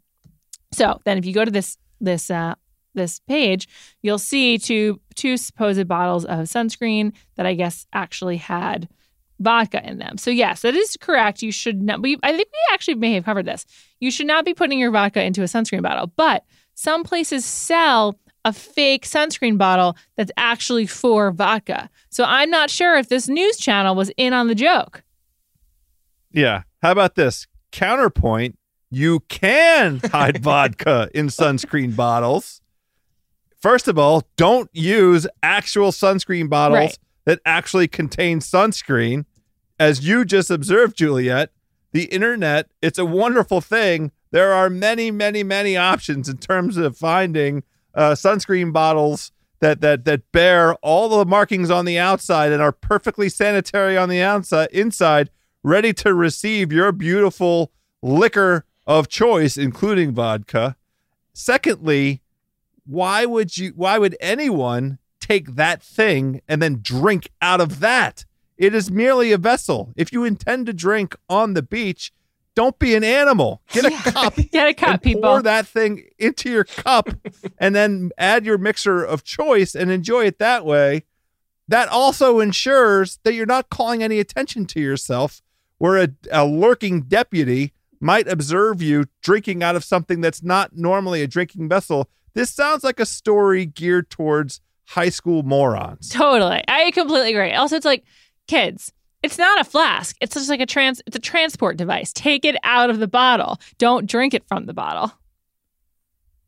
So 0.73 1.01
then, 1.05 1.19
if 1.19 1.27
you 1.27 1.35
go 1.35 1.45
to 1.45 1.51
this 1.51 1.77
this 2.01 2.31
uh, 2.31 2.55
this 2.95 3.21
page, 3.21 3.69
you'll 4.03 4.19
see 4.19 4.59
two 4.59 5.01
two 5.15 5.37
supposed 5.37 5.87
bottles 5.87 6.25
of 6.25 6.41
sunscreen 6.41 7.13
that 7.37 7.47
I 7.47 7.55
guess 7.55 7.87
actually 7.93 8.39
had 8.39 8.89
vodka 9.39 9.87
in 9.87 9.99
them. 9.99 10.19
So 10.19 10.31
yes, 10.31 10.63
that 10.63 10.75
is 10.75 10.97
correct. 11.01 11.43
You 11.43 11.53
should 11.53 11.83
not. 11.83 12.03
We 12.03 12.19
I 12.23 12.37
think 12.37 12.49
we 12.53 12.75
actually 12.75 12.97
may 12.97 13.15
have 13.15 13.25
covered 13.25 13.47
this. 13.47 13.67
You 14.01 14.11
should 14.11 14.27
not 14.27 14.45
be 14.45 14.55
putting 14.55 14.79
your 14.79 14.91
vodka 14.91 15.23
into 15.23 15.43
a 15.43 15.47
sunscreen 15.47 15.83
bottle, 15.83 16.13
but 16.17 16.45
some 16.75 17.05
places 17.05 17.45
sell 17.45 18.19
a 18.45 18.53
fake 18.53 19.05
sunscreen 19.05 19.59
bottle 19.59 19.97
that's 20.17 20.33
actually 20.37 20.87
for 20.87 21.31
vodka. 21.31 21.91
So 22.09 22.25
I'm 22.25 22.51
not 22.51 22.71
sure 22.71 22.97
if 22.97 23.09
this 23.09 23.29
news 23.29 23.59
channel 23.59 23.95
was 23.95 24.11
in 24.17 24.33
on 24.33 24.47
the 24.47 24.55
joke. 24.55 25.03
Yeah. 26.31 26.63
How 26.83 26.93
about 26.93 27.17
this? 27.17 27.47
Counterpoint, 27.73 28.57
you 28.91 29.21
can 29.29 30.01
hide 30.11 30.39
vodka 30.43 31.11
in 31.15 31.27
sunscreen 31.27 31.95
bottles. 31.95 32.60
First 33.61 33.89
of 33.89 33.99
all, 33.99 34.25
don't 34.37 34.71
use 34.73 35.27
actual 35.43 35.91
sunscreen 35.93 36.49
bottles 36.49 36.77
Right. 36.79 36.99
that 37.27 37.41
actually 37.45 37.89
contain 37.89 38.41
sunscreen. 38.41 39.27
As 39.79 40.07
you 40.07 40.25
just 40.25 40.51
observed, 40.51 40.97
Juliet, 40.97 41.51
the 41.93 42.05
internet, 42.05 42.69
it's 42.81 42.99
a 42.99 43.05
wonderful 43.05 43.61
thing. 43.61 44.13
There 44.31 44.53
are 44.53 44.71
many, 44.71 45.11
many, 45.11 45.43
many 45.43 45.77
options 45.77 46.29
in 46.29 46.39
terms 46.39 46.77
of 46.77 46.97
finding 46.97 47.63
uh, 47.95 48.13
sunscreen 48.13 48.73
bottles 48.73 49.33
that 49.59 49.81
that 49.83 50.05
that 50.07 50.31
bear 50.33 50.75
all 50.77 51.09
the 51.11 51.27
markings 51.27 51.71
on 51.71 51.85
the 51.85 51.99
outside 51.99 52.53
and 52.53 52.63
are 52.63 52.73
perfectly 52.73 53.29
sanitary 53.29 53.97
on 53.97 54.09
the 54.09 54.23
outside 54.23 54.69
inside, 54.73 55.29
ready 55.63 55.93
to 55.93 56.15
receive 56.15 56.73
your 56.73 56.93
beautiful 56.93 57.73
liquor 58.03 58.65
of 58.87 59.09
choice, 59.09 59.59
including 59.59 60.13
vodka. 60.13 60.77
Secondly, 61.35 62.23
why 62.91 63.25
would 63.25 63.57
you 63.57 63.73
why 63.77 63.99
would 63.99 64.17
anyone 64.21 64.99
take 65.21 65.55
that 65.55 65.81
thing 65.81 66.43
and 66.49 66.61
then 66.61 66.81
drink 66.83 67.31
out 67.41 67.61
of 67.61 67.79
that? 67.81 68.25
It 68.59 68.75
is 68.75 68.91
merely 68.91 69.31
a 69.33 69.39
vessel. 69.39 69.93
If 69.97 70.13
you 70.13 70.25
intend 70.25 70.67
to 70.67 70.73
drink 70.73 71.15
on 71.29 71.55
the 71.55 71.63
beach, 71.63 72.13
don't 72.57 72.79
be 72.81 72.97
an 72.97 73.05
animal. 73.05 73.63
Get 73.73 73.85
a 73.85 73.91
cup 74.13 74.35
Get 74.51 74.69
a 74.69 74.75
cup, 74.75 75.03
people. 75.03 75.23
pour 75.23 75.41
that 75.43 75.69
thing 75.69 76.03
into 76.19 76.51
your 76.51 76.65
cup 76.65 77.09
and 77.59 77.77
then 77.77 78.11
add 78.19 78.45
your 78.45 78.59
mixer 78.59 79.05
of 79.05 79.23
choice 79.23 79.77
and 79.77 79.91
enjoy 79.91 80.27
it 80.27 80.39
that 80.39 80.67
way. 80.67 81.05
That 81.69 81.89
also 81.89 82.41
ensures 82.41 83.21
that 83.23 83.35
you're 83.35 83.47
not 83.47 83.71
calling 83.71 84.03
any 84.03 84.19
attention 84.19 84.67
to 84.67 84.81
yourself, 84.81 85.41
where 85.79 85.97
a, 85.97 86.09
a 86.33 86.45
lurking 86.45 87.03
deputy 87.03 87.73
might 88.01 88.27
observe 88.27 88.83
you 88.83 89.05
drinking 89.23 89.63
out 89.63 89.77
of 89.77 89.85
something 89.85 90.21
that's 90.21 90.43
not 90.43 90.77
normally 90.77 91.23
a 91.23 91.29
drinking 91.29 91.69
vessel. 91.69 92.09
This 92.35 92.51
sounds 92.51 92.85
like 92.85 93.01
a 93.01 93.07
story 93.07 93.67
geared 93.67 94.11
towards 94.11 94.61
high 94.91 95.09
school 95.09 95.43
morons. 95.43 96.09
Totally. 96.09 96.63
I 96.67 96.91
completely 96.91 97.31
agree. 97.31 97.53
Also, 97.53 97.77
it's 97.77 97.85
like 97.85 98.05
kids. 98.49 98.93
It's 99.23 99.39
not 99.39 99.61
a 99.61 99.65
flask. 99.65 100.17
It's 100.21 100.35
just 100.35 100.49
like 100.49 100.61
a 100.61 100.67
trans 100.67 101.03
it's 101.07 101.17
a 101.17 101.21
transport 101.21 101.77
device. 101.77 102.13
Take 102.13 102.45
it 102.45 102.57
out 102.63 102.91
of 102.91 102.99
the 102.99 103.09
bottle. 103.09 103.61
Don't 103.79 104.07
drink 104.07 104.35
it 104.35 104.45
from 104.49 104.67
the 104.67 104.75
bottle. 104.75 105.13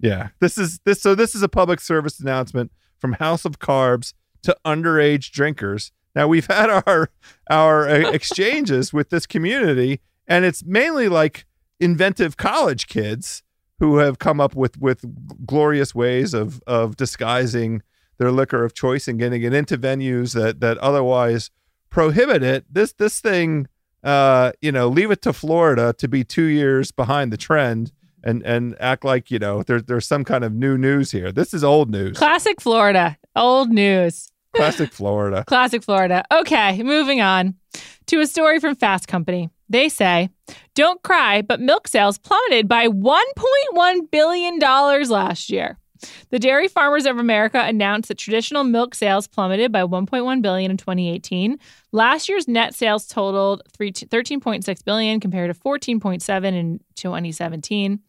Yeah. 0.00 0.30
This 0.40 0.58
is 0.58 0.80
this 0.84 1.00
so 1.00 1.14
this 1.14 1.34
is 1.34 1.42
a 1.42 1.48
public 1.48 1.80
service 1.80 2.18
announcement 2.18 2.72
from 2.98 3.14
House 3.14 3.44
of 3.44 3.58
Carbs 3.58 4.14
to 4.42 4.56
underage 4.64 5.30
drinkers. 5.30 5.92
Now 6.14 6.28
we've 6.28 6.46
had 6.46 6.70
our 6.70 7.10
our 7.50 7.88
uh, 7.88 8.10
exchanges 8.12 8.92
with 8.92 9.10
this 9.10 9.26
community 9.26 10.00
and 10.26 10.44
it's 10.44 10.64
mainly 10.64 11.08
like 11.08 11.44
inventive 11.78 12.36
college 12.36 12.86
kids 12.86 13.42
who 13.82 13.96
have 13.96 14.20
come 14.20 14.40
up 14.40 14.54
with 14.54 14.78
with 14.80 15.04
glorious 15.44 15.92
ways 15.92 16.34
of 16.34 16.62
of 16.68 16.96
disguising 16.96 17.82
their 18.16 18.30
liquor 18.30 18.64
of 18.64 18.74
choice 18.74 19.08
and 19.08 19.18
getting 19.18 19.42
it 19.42 19.52
into 19.52 19.76
venues 19.76 20.34
that 20.34 20.60
that 20.60 20.78
otherwise 20.78 21.50
prohibit 21.90 22.44
it. 22.44 22.64
This 22.72 22.92
this 22.92 23.20
thing 23.20 23.66
uh 24.04 24.52
you 24.60 24.70
know, 24.70 24.86
leave 24.86 25.10
it 25.10 25.20
to 25.22 25.32
Florida 25.32 25.92
to 25.98 26.06
be 26.06 26.22
2 26.22 26.44
years 26.44 26.92
behind 26.92 27.32
the 27.32 27.36
trend 27.36 27.90
and 28.22 28.44
and 28.44 28.76
act 28.78 29.04
like 29.04 29.32
you 29.32 29.40
know 29.40 29.64
there's 29.64 29.82
there's 29.82 30.06
some 30.06 30.22
kind 30.22 30.44
of 30.44 30.52
new 30.52 30.78
news 30.78 31.10
here. 31.10 31.32
This 31.32 31.52
is 31.52 31.64
old 31.64 31.90
news. 31.90 32.16
Classic 32.16 32.60
Florida. 32.60 33.18
Old 33.34 33.70
news. 33.70 34.30
Classic 34.54 34.92
Florida. 34.92 35.42
Classic 35.44 35.82
Florida. 35.82 36.22
Okay, 36.30 36.84
moving 36.84 37.20
on 37.20 37.56
to 38.06 38.20
a 38.20 38.28
story 38.28 38.60
from 38.60 38.76
Fast 38.76 39.08
Company. 39.08 39.50
They 39.72 39.88
say, 39.88 40.28
don't 40.74 41.02
cry, 41.02 41.40
but 41.40 41.58
milk 41.58 41.88
sales 41.88 42.18
plummeted 42.18 42.68
by 42.68 42.88
$1.1 42.88 44.10
billion 44.10 44.58
last 44.58 45.48
year. 45.48 45.78
The 46.28 46.38
Dairy 46.38 46.68
Farmers 46.68 47.06
of 47.06 47.16
America 47.16 47.58
announced 47.58 48.08
that 48.08 48.18
traditional 48.18 48.64
milk 48.64 48.94
sales 48.94 49.26
plummeted 49.26 49.72
by 49.72 49.82
1.1 49.84 50.42
billion 50.42 50.70
in 50.70 50.76
2018. 50.76 51.58
Last 51.90 52.28
year's 52.28 52.46
net 52.46 52.74
sales 52.74 53.06
totaled 53.06 53.62
13.6 53.78 54.84
billion 54.84 55.20
compared 55.20 55.54
to 55.54 55.58
14.7 55.58 56.44
in 56.52 56.80
2017. 56.96 58.00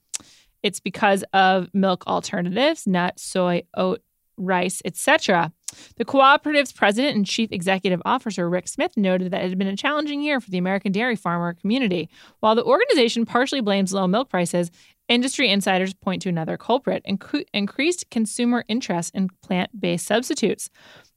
It's 0.63 0.81
because 0.81 1.23
of 1.31 1.69
milk 1.73 2.05
alternatives, 2.07 2.85
nut, 2.85 3.17
soy, 3.17 3.63
oat, 3.75 4.01
rice, 4.35 4.81
etc. 4.83 5.53
The 5.97 6.05
cooperative's 6.05 6.71
president 6.71 7.15
and 7.15 7.25
chief 7.25 7.51
executive 7.51 8.01
officer, 8.05 8.49
Rick 8.49 8.67
Smith, 8.67 8.95
noted 8.97 9.31
that 9.31 9.43
it 9.43 9.49
had 9.49 9.57
been 9.57 9.67
a 9.67 9.75
challenging 9.75 10.21
year 10.21 10.39
for 10.39 10.49
the 10.49 10.57
American 10.57 10.91
dairy 10.91 11.15
farmer 11.15 11.53
community. 11.53 12.09
While 12.39 12.55
the 12.55 12.63
organization 12.63 13.25
partially 13.25 13.61
blames 13.61 13.93
low 13.93 14.07
milk 14.07 14.29
prices, 14.29 14.71
industry 15.07 15.49
insiders 15.49 15.93
point 15.93 16.21
to 16.21 16.29
another 16.29 16.57
culprit 16.57 17.03
inc- 17.07 17.45
increased 17.53 18.09
consumer 18.09 18.63
interest 18.67 19.13
in 19.13 19.29
plant 19.41 19.79
based 19.79 20.05
substitutes. 20.05 20.69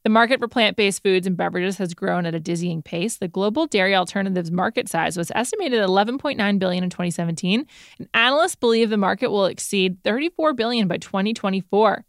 The 0.03 0.09
market 0.09 0.39
for 0.39 0.47
plant 0.47 0.77
based 0.77 1.03
foods 1.03 1.27
and 1.27 1.35
beverages 1.35 1.77
has 1.79 1.93
grown 1.93 2.25
at 2.25 2.35
a 2.35 2.39
dizzying 2.39 2.81
pace. 2.81 3.17
The 3.17 3.27
global 3.27 3.67
dairy 3.67 3.95
alternatives 3.95 4.51
market 4.51 4.87
size 4.87 5.17
was 5.17 5.31
estimated 5.35 5.79
at 5.79 5.89
11.9 5.89 6.59
billion 6.59 6.83
in 6.83 6.89
2017, 6.89 7.65
and 7.99 8.07
analysts 8.13 8.55
believe 8.55 8.89
the 8.89 8.97
market 8.97 9.31
will 9.31 9.45
exceed 9.45 10.01
34 10.03 10.53
billion 10.53 10.87
by 10.87 10.97
2024. 10.97 12.05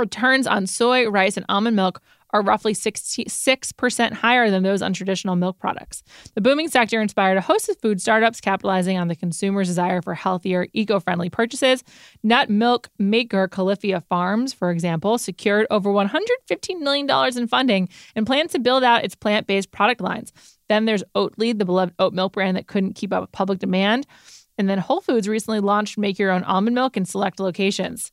Returns 0.00 0.46
on 0.46 0.66
soy, 0.66 1.06
rice, 1.08 1.36
and 1.36 1.44
almond 1.50 1.76
milk 1.76 2.00
are 2.32 2.42
roughly 2.42 2.72
66% 2.72 4.12
higher 4.12 4.50
than 4.50 4.62
those 4.62 4.80
on 4.80 4.94
traditional 4.94 5.36
milk 5.36 5.58
products. 5.58 6.02
The 6.34 6.40
booming 6.40 6.68
sector 6.68 7.02
inspired 7.02 7.36
a 7.36 7.42
host 7.42 7.68
of 7.68 7.78
food 7.80 8.00
startups 8.00 8.40
capitalizing 8.40 8.96
on 8.96 9.08
the 9.08 9.16
consumer's 9.16 9.68
desire 9.68 10.00
for 10.00 10.14
healthier, 10.14 10.68
eco 10.72 11.00
friendly 11.00 11.28
purchases. 11.28 11.84
Nut 12.22 12.48
milk 12.48 12.88
maker 12.98 13.46
Califia 13.46 14.02
Farms, 14.04 14.54
for 14.54 14.70
example, 14.70 15.18
secured 15.18 15.66
over 15.70 15.90
$115 15.90 16.80
million 16.80 17.10
in 17.36 17.46
funding 17.46 17.88
and 18.16 18.26
plans 18.26 18.52
to 18.52 18.58
build 18.58 18.82
out 18.82 19.04
its 19.04 19.14
plant 19.14 19.46
based 19.46 19.70
product 19.70 20.00
lines. 20.00 20.32
Then 20.68 20.86
there's 20.86 21.04
Oatly, 21.14 21.58
the 21.58 21.64
beloved 21.66 21.94
oat 21.98 22.14
milk 22.14 22.32
brand 22.32 22.56
that 22.56 22.68
couldn't 22.68 22.94
keep 22.94 23.12
up 23.12 23.20
with 23.20 23.32
public 23.32 23.58
demand. 23.58 24.06
And 24.56 24.68
then 24.68 24.78
Whole 24.78 25.00
Foods 25.00 25.26
recently 25.26 25.60
launched 25.60 25.96
Make 25.98 26.18
Your 26.18 26.30
Own 26.30 26.44
Almond 26.44 26.74
Milk 26.74 26.96
in 26.96 27.06
select 27.06 27.40
locations. 27.40 28.12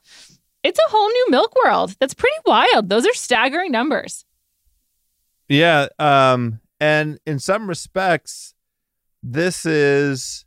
It's 0.67 0.79
a 0.79 0.91
whole 0.91 1.07
new 1.07 1.27
milk 1.29 1.53
world. 1.63 1.95
That's 1.97 2.13
pretty 2.13 2.35
wild. 2.45 2.89
Those 2.89 3.05
are 3.05 3.13
staggering 3.13 3.71
numbers. 3.71 4.25
Yeah, 5.47 5.87
um, 5.97 6.59
and 6.81 7.19
in 7.25 7.39
some 7.39 7.69
respects, 7.69 8.53
this 9.23 9.65
is 9.65 10.45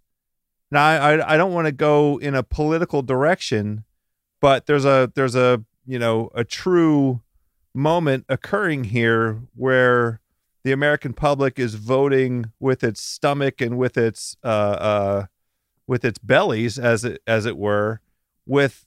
now. 0.71 0.85
I 0.85 1.35
I 1.35 1.37
don't 1.39 1.55
want 1.55 1.69
to 1.69 1.73
go 1.73 2.19
in 2.19 2.35
a 2.35 2.43
political 2.43 3.01
direction, 3.01 3.85
but 4.43 4.67
there's 4.67 4.85
a 4.85 5.11
there's 5.15 5.35
a 5.35 5.65
you 5.87 5.99
know 5.99 6.31
a 6.35 6.45
true 6.45 7.23
moment 7.73 8.27
occurring 8.29 8.85
here 8.85 9.41
where 9.57 10.21
the 10.65 10.73
American 10.73 11.15
public 11.15 11.59
is 11.59 11.77
voting 11.77 12.53
with 12.61 12.85
its 12.85 13.01
stomach 13.01 13.63
and 13.63 13.79
with 13.79 13.97
its 13.97 14.37
uh, 14.45 14.47
uh, 14.47 15.27
with 15.87 16.05
its 16.05 16.19
bellies, 16.19 16.79
as 16.79 17.07
it 17.07 17.23
as 17.27 17.47
it 17.47 17.57
were, 17.57 18.03
with 18.45 18.85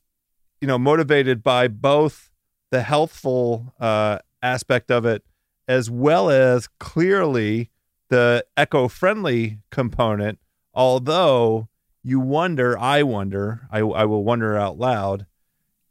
you 0.63 0.67
know, 0.67 0.79
motivated 0.79 1.43
by 1.43 1.67
both 1.67 2.31
the 2.71 2.83
healthful 2.83 3.73
uh, 3.81 4.19
aspect 4.41 4.89
of 4.89 5.05
it 5.05 5.21
as 5.67 5.91
well 5.91 6.29
as 6.29 6.69
clearly 6.79 7.69
the 8.07 8.45
eco 8.57 8.87
friendly 8.87 9.59
component. 9.71 10.39
Although 10.73 11.67
you 12.01 12.21
wonder, 12.21 12.79
I 12.79 13.03
wonder, 13.03 13.67
I, 13.71 13.79
I 13.79 14.05
will 14.05 14.23
wonder 14.23 14.57
out 14.57 14.77
loud 14.77 15.25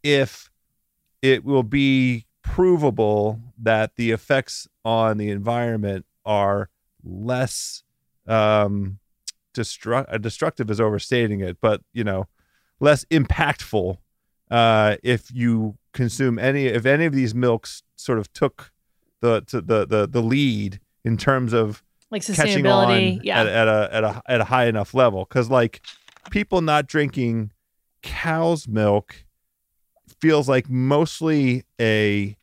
if 0.02 0.50
it 1.20 1.44
will 1.44 1.64
be 1.64 2.24
provable 2.40 3.40
that 3.58 3.96
the 3.96 4.10
effects 4.10 4.66
on 4.86 5.18
the 5.18 5.28
environment 5.28 6.06
are 6.24 6.70
less 7.04 7.82
um, 8.26 9.00
destru- 9.52 10.18
destructive 10.22 10.70
is 10.70 10.80
overstating 10.80 11.40
it, 11.40 11.58
but 11.60 11.82
you 11.92 12.04
know, 12.04 12.26
less 12.80 13.04
impactful 13.10 13.98
uh, 14.52 14.96
if 15.02 15.30
you 15.32 15.76
consume 15.92 16.38
any 16.38 16.66
if 16.66 16.84
any 16.84 17.06
of 17.06 17.14
these 17.14 17.34
milks 17.34 17.82
sort 17.96 18.18
of 18.18 18.32
took 18.32 18.70
the 19.20 19.42
the 19.50 19.86
the 19.86 20.06
the 20.06 20.22
lead 20.22 20.78
in 21.04 21.16
terms 21.16 21.52
of 21.54 21.82
like 22.10 22.24
catching 22.24 22.66
on 22.66 22.88
sustainability. 22.88 23.20
Yeah. 23.22 23.40
at, 23.40 23.46
at 23.46 23.68
a 23.68 23.88
at 23.92 24.04
a 24.04 24.22
at 24.26 24.40
a 24.42 24.44
high 24.44 24.66
enough 24.66 24.92
level 24.92 25.24
because 25.24 25.48
like 25.48 25.80
people 26.30 26.60
not 26.60 26.86
drinking 26.86 27.50
cow's 28.02 28.68
milk 28.68 29.24
feels 30.20 30.48
like 30.48 30.68
mostly 30.68 31.64
a 31.80 32.36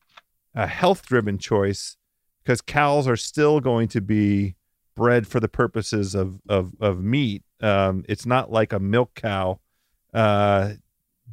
a 0.56 0.66
health 0.66 1.06
driven 1.06 1.38
choice 1.38 1.96
because 2.44 2.60
cows 2.60 3.08
are 3.08 3.18
still 3.18 3.60
going 3.60 3.88
to 3.88 4.02
be 4.02 4.56
bred 4.96 5.28
for 5.28 5.40
the 5.40 5.48
purposes 5.48 6.16
of 6.16 6.42
of 6.50 6.74
of 6.80 7.04
meat. 7.04 7.44
Um, 7.62 8.04
it's 8.10 8.26
not 8.26 8.52
like 8.52 8.74
a 8.74 8.80
milk 8.80 9.14
cow 9.14 9.60
uh, 10.14 10.74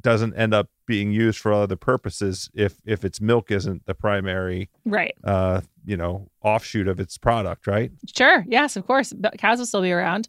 doesn't 0.07 0.35
end 0.35 0.55
up 0.55 0.69
being 0.87 1.11
used 1.11 1.41
for 1.41 1.53
other 1.53 1.75
purposes 1.75 2.49
if 2.55 2.77
if 2.85 3.05
its 3.05 3.21
milk 3.21 3.51
isn't 3.51 3.85
the 3.87 3.95
primary 3.95 4.71
right. 4.85 5.17
uh, 5.25 5.61
you 5.85 5.97
know 5.97 6.29
offshoot 6.43 6.87
of 6.87 7.01
its 7.01 7.19
product, 7.19 7.67
right? 7.67 7.91
Sure. 8.15 8.45
Yes, 8.47 8.77
of 8.77 8.87
course. 8.87 9.13
But 9.13 9.37
cows 9.37 9.59
will 9.59 9.67
still 9.67 9.83
be 9.83 9.91
around. 9.91 10.29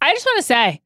I 0.00 0.12
just 0.12 0.24
want 0.24 0.36
to 0.36 0.44
say, 0.44 0.80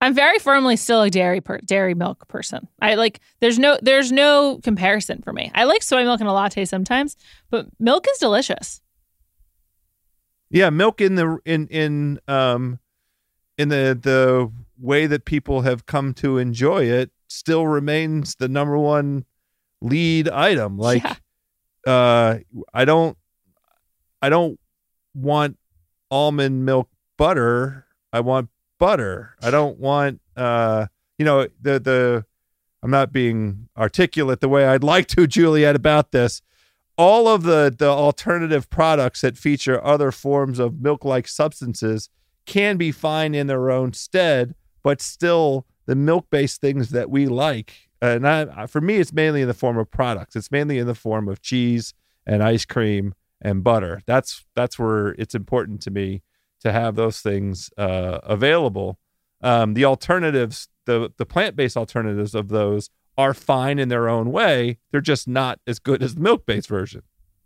I'm 0.00 0.12
very 0.12 0.40
firmly 0.40 0.74
still 0.74 1.02
a 1.02 1.10
dairy 1.10 1.40
per- 1.40 1.60
dairy 1.60 1.94
milk 1.94 2.26
person. 2.26 2.66
I 2.82 2.96
like. 2.96 3.20
There's 3.38 3.60
no 3.60 3.78
there's 3.80 4.10
no 4.10 4.58
comparison 4.64 5.22
for 5.22 5.32
me. 5.32 5.52
I 5.54 5.64
like 5.64 5.84
soy 5.84 6.02
milk 6.02 6.20
in 6.20 6.26
a 6.26 6.32
latte 6.32 6.64
sometimes, 6.64 7.16
but 7.48 7.68
milk 7.78 8.06
is 8.12 8.18
delicious. 8.18 8.80
Yeah, 10.50 10.70
milk 10.70 11.00
in 11.00 11.14
the 11.14 11.38
in 11.44 11.68
in 11.68 12.18
um 12.26 12.80
in 13.56 13.68
the 13.68 13.96
the 14.02 14.50
way 14.80 15.06
that 15.06 15.26
people 15.26 15.60
have 15.60 15.86
come 15.86 16.12
to 16.14 16.38
enjoy 16.38 16.86
it 16.86 17.12
still 17.30 17.66
remains 17.66 18.34
the 18.34 18.48
number 18.48 18.76
one 18.76 19.24
lead 19.80 20.28
item. 20.28 20.76
Like 20.78 21.02
Yeah. 21.04 21.14
uh 21.86 22.38
I 22.74 22.84
don't 22.84 23.16
I 24.22 24.28
don't 24.28 24.58
want 25.14 25.56
almond 26.10 26.64
milk 26.66 26.88
butter. 27.16 27.86
I 28.12 28.20
want 28.20 28.50
butter. 28.78 29.36
I 29.42 29.50
don't 29.50 29.78
want 29.78 30.20
uh 30.36 30.86
you 31.18 31.24
know 31.24 31.46
the 31.60 31.78
the 31.80 32.24
I'm 32.82 32.90
not 32.90 33.12
being 33.12 33.68
articulate 33.76 34.40
the 34.40 34.48
way 34.48 34.64
I'd 34.66 34.82
like 34.84 35.06
to 35.08 35.26
Juliet 35.36 35.76
about 35.76 36.12
this. 36.12 36.42
All 36.98 37.28
of 37.28 37.44
the 37.44 37.74
the 37.76 37.88
alternative 37.88 38.68
products 38.68 39.22
that 39.22 39.38
feature 39.38 39.82
other 39.84 40.12
forms 40.12 40.58
of 40.58 40.80
milk-like 40.82 41.28
substances 41.28 42.10
can 42.46 42.76
be 42.76 42.90
fine 42.92 43.34
in 43.34 43.46
their 43.46 43.70
own 43.70 43.92
stead, 43.92 44.54
but 44.82 45.00
still 45.00 45.66
the 45.90 45.96
milk-based 45.96 46.60
things 46.60 46.90
that 46.90 47.10
we 47.10 47.26
like. 47.26 47.88
And 48.00 48.24
I, 48.24 48.66
for 48.68 48.80
me, 48.80 48.98
it's 48.98 49.12
mainly 49.12 49.42
in 49.42 49.48
the 49.48 49.54
form 49.54 49.76
of 49.76 49.90
products. 49.90 50.36
It's 50.36 50.52
mainly 50.52 50.78
in 50.78 50.86
the 50.86 50.94
form 50.94 51.28
of 51.28 51.42
cheese 51.42 51.94
and 52.24 52.44
ice 52.44 52.64
cream 52.64 53.12
and 53.42 53.64
butter. 53.64 54.00
That's 54.06 54.46
that's 54.54 54.78
where 54.78 55.08
it's 55.18 55.34
important 55.34 55.82
to 55.82 55.90
me 55.90 56.22
to 56.60 56.70
have 56.70 56.94
those 56.94 57.20
things 57.20 57.72
uh, 57.76 58.20
available. 58.22 59.00
Um, 59.42 59.74
the 59.74 59.84
alternatives, 59.84 60.68
the 60.84 61.10
the 61.16 61.26
plant-based 61.26 61.76
alternatives 61.76 62.36
of 62.36 62.50
those 62.50 62.88
are 63.18 63.34
fine 63.34 63.80
in 63.80 63.88
their 63.88 64.08
own 64.08 64.30
way. 64.30 64.78
They're 64.92 65.00
just 65.00 65.26
not 65.26 65.58
as 65.66 65.80
good 65.80 66.04
as 66.04 66.14
the 66.14 66.20
milk-based 66.20 66.68
version. 66.68 67.02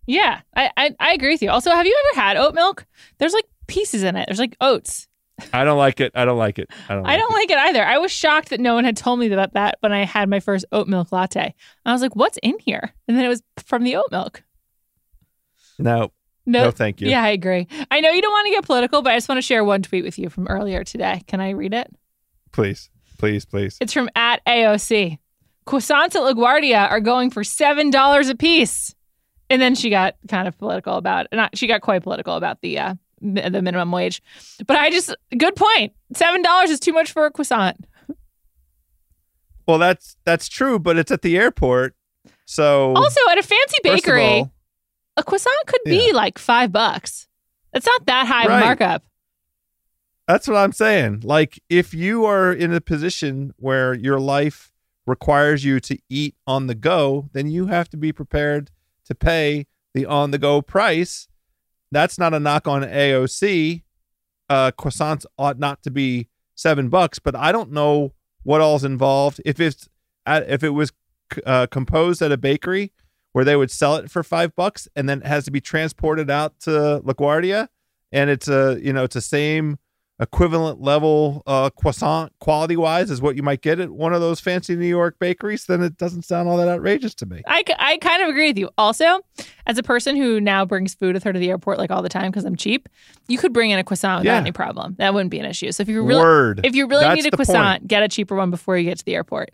Yeah, 0.07 0.43
I, 0.55 0.71
I 0.77 0.95
I 1.01 1.13
agree 1.15 1.33
with 1.33 1.41
you. 1.41 1.51
Also, 1.51 1.71
have 1.71 1.87
you 1.87 1.99
ever 2.13 2.21
had 2.21 2.37
oat 2.37 2.55
milk? 2.55 2.85
There's 3.17 3.33
like 3.33 3.47
pieces 3.69 4.03
in 4.03 4.17
it. 4.17 4.27
There's 4.29 4.39
like 4.39 4.57
oats. 4.61 5.09
I 5.53 5.65
don't 5.65 5.79
like 5.79 6.01
it. 6.01 6.13
I 6.15 6.25
don't 6.25 6.39
like 6.39 6.59
it. 6.59 6.71
I 6.89 6.95
don't. 6.95 7.07
I 7.07 7.17
don't 7.17 7.33
it. 7.33 7.35
like 7.35 7.51
it 7.51 7.59
either. 7.59 7.85
I 7.85 7.99
was 7.99 8.13
shocked 8.13 8.51
that 8.51 8.61
no 8.61 8.75
one 8.75 8.85
had 8.85 8.97
told 8.97 9.19
me 9.19 9.31
about 9.33 9.55
that 9.55 9.79
when 9.81 9.93
I 9.93 10.05
had 10.05 10.29
my 10.29 10.41
first 10.41 10.65
oat 10.71 10.87
milk 10.87 11.11
latte. 11.11 11.55
I 11.85 11.93
was 11.93 12.03
like, 12.03 12.15
"What's 12.15 12.39
in 12.43 12.59
here?" 12.61 12.93
And 13.09 13.17
then 13.17 13.25
it 13.25 13.29
was 13.29 13.43
from 13.59 13.83
the 13.83 13.97
oat 13.97 14.07
milk. 14.13 14.43
No, 15.79 16.13
No, 16.47 16.65
no, 16.65 16.71
thank 16.71 17.01
you. 17.01 17.09
Yeah, 17.09 17.23
I 17.23 17.31
agree. 17.31 17.67
I 17.91 18.01
know 18.01 18.11
you 18.11 18.23
don't 18.23 18.33
want 18.33 18.47
to 18.47 18.53
get 18.53 18.65
political, 18.65 19.03
but 19.03 19.13
I 19.13 19.17
just 19.17 19.29
want 19.29 19.39
to 19.39 19.43
share 19.43 19.65
one 19.65 19.83
tweet 19.83 20.05
with 20.05 20.19
you 20.19 20.31
from 20.31 20.47
earlier 20.47 20.85
today. 20.85 21.23
Can 21.27 21.41
I 21.41 21.51
read 21.51 21.75
it? 21.75 21.91
Please, 22.53 22.91
please, 23.19 23.45
please. 23.45 23.77
It's 23.81 23.93
from 23.93 24.09
at 24.15 24.45
AOC. 24.47 25.19
Croissants 25.67 26.15
at 26.15 26.23
LaGuardia 26.23 26.91
are 26.91 27.01
going 27.01 27.31
for 27.31 27.43
seven 27.43 27.91
dollars 27.91 28.29
a 28.29 28.35
piece. 28.37 28.95
And 29.51 29.61
then 29.61 29.75
she 29.75 29.91
got 29.91 30.15
kind 30.29 30.49
of 30.49 30.57
political 30.59 30.97
about 30.97 31.27
not 31.33 31.57
she 31.57 31.67
got 31.67 31.81
quite 31.81 32.03
political 32.03 32.37
about 32.37 32.61
the 32.61 32.79
uh 32.79 32.95
the 33.21 33.63
minimum 33.63 33.91
wage. 33.93 34.23
But 34.67 34.77
I 34.77 34.91
just 34.91 35.15
good 35.37 35.57
point. 35.57 35.93
Seven 36.15 36.43
dollars 36.43 36.71
is 36.71 36.81
too 36.81 36.93
much 36.93 37.13
for 37.13 37.27
a 37.27 37.31
croissant. 37.31 37.85
Well, 39.67 39.79
that's 39.79 40.17
that's 40.25 40.49
true, 40.49 40.79
but 40.79 40.97
it's 40.99 41.11
at 41.11 41.23
the 41.23 41.37
airport. 41.39 41.95
So 42.45 42.93
Also, 42.95 43.21
at 43.31 43.39
a 43.39 43.43
fancy 43.43 43.77
bakery, 43.83 44.23
all- 44.41 44.53
a 45.17 45.23
croissant 45.23 45.55
could 45.67 45.81
be 45.85 46.09
Yeah. 46.09 46.13
like 46.15 46.39
five 46.39 46.73
bucks. 46.73 47.29
It's 47.73 47.87
not 47.87 48.07
that 48.07 48.27
high 48.27 48.45
of 48.45 48.51
a 48.51 48.55
Right. 48.55 48.61
markup. 48.65 49.05
That's 50.29 50.49
what 50.49 50.57
I'm 50.57 50.73
saying. 50.73 51.21
Like, 51.23 51.61
if 51.69 51.93
you 51.93 52.25
are 52.25 52.53
in 52.53 52.73
a 52.73 52.81
position 52.81 53.53
where 53.59 53.93
your 53.95 54.19
life 54.19 54.73
requires 55.07 55.65
you 55.65 55.81
to 55.81 55.99
eat 56.09 56.35
on 56.47 56.67
the 56.67 56.75
go, 56.75 57.29
then 57.33 57.51
you 57.51 57.67
have 57.67 57.89
to 57.91 57.97
be 57.97 58.11
prepared 58.13 58.71
to 59.05 59.15
pay 59.15 59.67
the 59.93 60.07
on 60.07 60.31
the 60.31 60.39
go 60.39 60.63
price. 60.63 61.29
That's 61.95 62.19
not 62.19 62.35
a 62.35 62.41
knock 62.41 62.67
on 62.67 62.83
AOC. 62.83 63.83
Uh, 64.51 64.73
croissants 64.73 65.25
ought 65.39 65.61
not 65.61 65.83
to 65.85 65.93
be 65.93 66.29
seven 66.57 66.89
bucks, 66.89 67.21
but 67.21 67.37
I 67.37 67.53
don't 67.53 67.71
know 67.71 68.13
what 68.43 68.61
all's 68.61 68.83
involved. 68.83 69.41
If 69.45 69.61
it's 69.61 69.89
if 70.27 70.65
it 70.65 70.71
was 70.71 70.93
uh, 71.47 71.69
composed 71.69 72.21
at 72.21 72.33
a 72.33 72.37
bakery 72.37 72.93
where 73.33 73.45
they 73.45 73.55
would 73.55 73.71
sell 73.71 73.95
it 73.95 74.11
for 74.11 74.25
five 74.25 74.57
bucks 74.57 74.89
and 74.97 75.09
then 75.09 75.21
it 75.21 75.27
has 75.27 75.45
to 75.45 75.53
be 75.53 75.61
transported 75.61 76.31
out 76.31 76.59
to 76.61 77.01
LaGuardia, 77.05 77.69
and 78.11 78.29
it's 78.29 78.49
a 78.49 78.77
you 78.83 78.93
know 78.93 79.05
it's 79.05 79.15
the 79.15 79.21
same 79.21 79.79
equivalent 80.21 80.81
level 80.81 81.43
uh, 81.47 81.69
croissant 81.71 82.33
quality 82.39 82.77
wise 82.77 83.11
is 83.11 83.21
what 83.21 83.35
you 83.35 83.43
might 83.43 83.61
get 83.63 83.81
at 83.81 83.91
one 83.91 84.15
of 84.15 84.21
those 84.21 84.39
fancy 84.39 84.77
New 84.77 84.87
York 84.87 85.17
bakeries, 85.19 85.67
then 85.67 85.83
it 85.83 85.97
doesn't 85.97 86.23
sound 86.23 86.49
all 86.49 86.57
that 86.57 86.69
outrageous 86.69 87.15
to 87.17 87.27
me. 87.27 87.43
I, 87.49 87.65
I 87.79 87.97
kind 87.99 88.23
of 88.23 88.29
agree 88.29 88.49
with 88.49 88.59
you. 88.59 88.71
Also, 88.79 89.21
as 89.67 89.77
a 89.77 89.83
person 89.83 90.15
who 90.17 90.41
now 90.41 90.65
brings 90.65 90.95
food 90.95 91.15
with 91.15 91.25
her 91.25 91.33
to 91.33 91.39
the 91.39 91.51
airport 91.51 91.79
like 91.79 91.91
all 91.91 92.01
the 92.01 92.09
time 92.09 92.31
because 92.31 92.45
I'm 92.45 92.55
cheap, 92.55 92.89
you 93.27 93.39
could 93.39 93.53
bring 93.53 93.71
in 93.71 93.79
a 93.79 93.85
croissant 93.85 94.21
without 94.21 94.35
Yeah. 94.35 94.41
any 94.41 94.53
problem. 94.53 94.95
That 94.99 95.15
wouldn't 95.15 95.31
be 95.33 95.41
an 95.41 95.47
issue. 95.47 95.73
So 95.73 95.83
if 95.83 95.89
you 95.89 96.03
really 96.05 96.21
Word. 96.21 96.61
if 96.63 96.77
you 96.77 96.87
really 96.87 97.03
That's 97.05 97.17
need 97.17 97.27
a 97.27 97.31
the 97.33 97.37
point. 97.39 97.49
croissant, 97.49 97.89
get 97.89 98.03
a 98.05 98.09
cheaper 98.09 98.37
one 98.37 98.51
before 98.51 98.79
you 98.79 98.85
get 98.85 98.99
to 98.99 99.05
the 99.05 99.17
airport. 99.17 99.51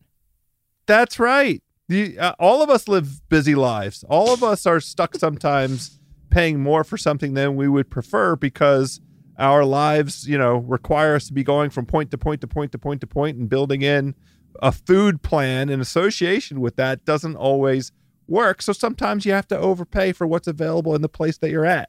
That's 0.87 1.19
right. 1.19 1.63
The, 1.89 2.19
uh, 2.19 2.33
all 2.39 2.63
of 2.63 2.71
us 2.71 2.87
live 2.87 3.27
busy 3.29 3.55
lives. 3.55 4.05
All 4.09 4.33
of 4.33 4.45
us 4.45 4.67
are 4.67 4.79
stuck 4.81 5.17
sometimes 5.17 5.99
paying 6.29 6.61
more 6.61 6.85
for 6.85 6.97
something 6.97 7.35
than 7.35 7.57
we 7.57 7.67
would 7.67 7.91
prefer 7.91 8.37
because 8.37 9.01
our 9.41 9.65
lives, 9.65 10.29
you 10.29 10.39
know, 10.39 10.59
require 10.59 11.17
us 11.17 11.27
to 11.27 11.33
be 11.33 11.43
going 11.43 11.71
from 11.71 11.87
point 11.87 12.11
to 12.11 12.19
point 12.19 12.43
to 12.43 12.47
point 12.47 12.73
to 12.73 12.79
point 12.79 13.01
to 13.01 13.07
point 13.07 13.37
and 13.39 13.49
building 13.49 13.83
in 13.83 14.15
a 14.63 14.71
food 14.71 15.23
plan 15.23 15.69
in 15.69 15.81
association 15.81 16.61
with 16.61 16.77
that 16.77 17.05
doesn't 17.05 17.37
always 17.37 17.91
work. 18.29 18.63
So 18.63 18.73
sometimes 18.73 19.25
you 19.25 19.33
have 19.33 19.49
to 19.49 19.59
overpay 19.59 20.13
for 20.13 20.27
what's 20.27 20.47
available 20.47 20.95
in 20.95 21.03
the 21.03 21.09
place 21.09 21.39
that 21.39 21.51
you're 21.51 21.67
at. 21.67 21.89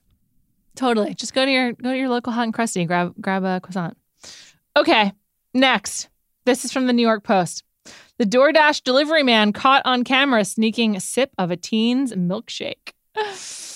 Totally. 0.75 1.13
Just 1.13 1.33
go 1.33 1.45
to 1.45 1.51
your 1.51 1.73
go 1.73 1.91
to 1.91 1.97
your 1.97 2.09
local 2.09 2.31
hot 2.31 2.43
and 2.43 2.53
crusty 2.53 2.85
grab 2.85 3.13
grab 3.19 3.43
a 3.43 3.59
croissant. 3.59 3.97
Okay. 4.75 5.11
Next. 5.53 6.07
This 6.45 6.65
is 6.65 6.71
from 6.71 6.87
the 6.87 6.93
New 6.93 7.03
York 7.03 7.23
Post. 7.23 7.63
The 8.17 8.25
DoorDash 8.25 8.83
delivery 8.83 9.23
man 9.23 9.51
caught 9.51 9.81
on 9.85 10.03
camera 10.03 10.45
sneaking 10.45 10.95
a 10.95 10.99
sip 10.99 11.31
of 11.37 11.51
a 11.51 11.57
teen's 11.57 12.13
milkshake. 12.13 12.93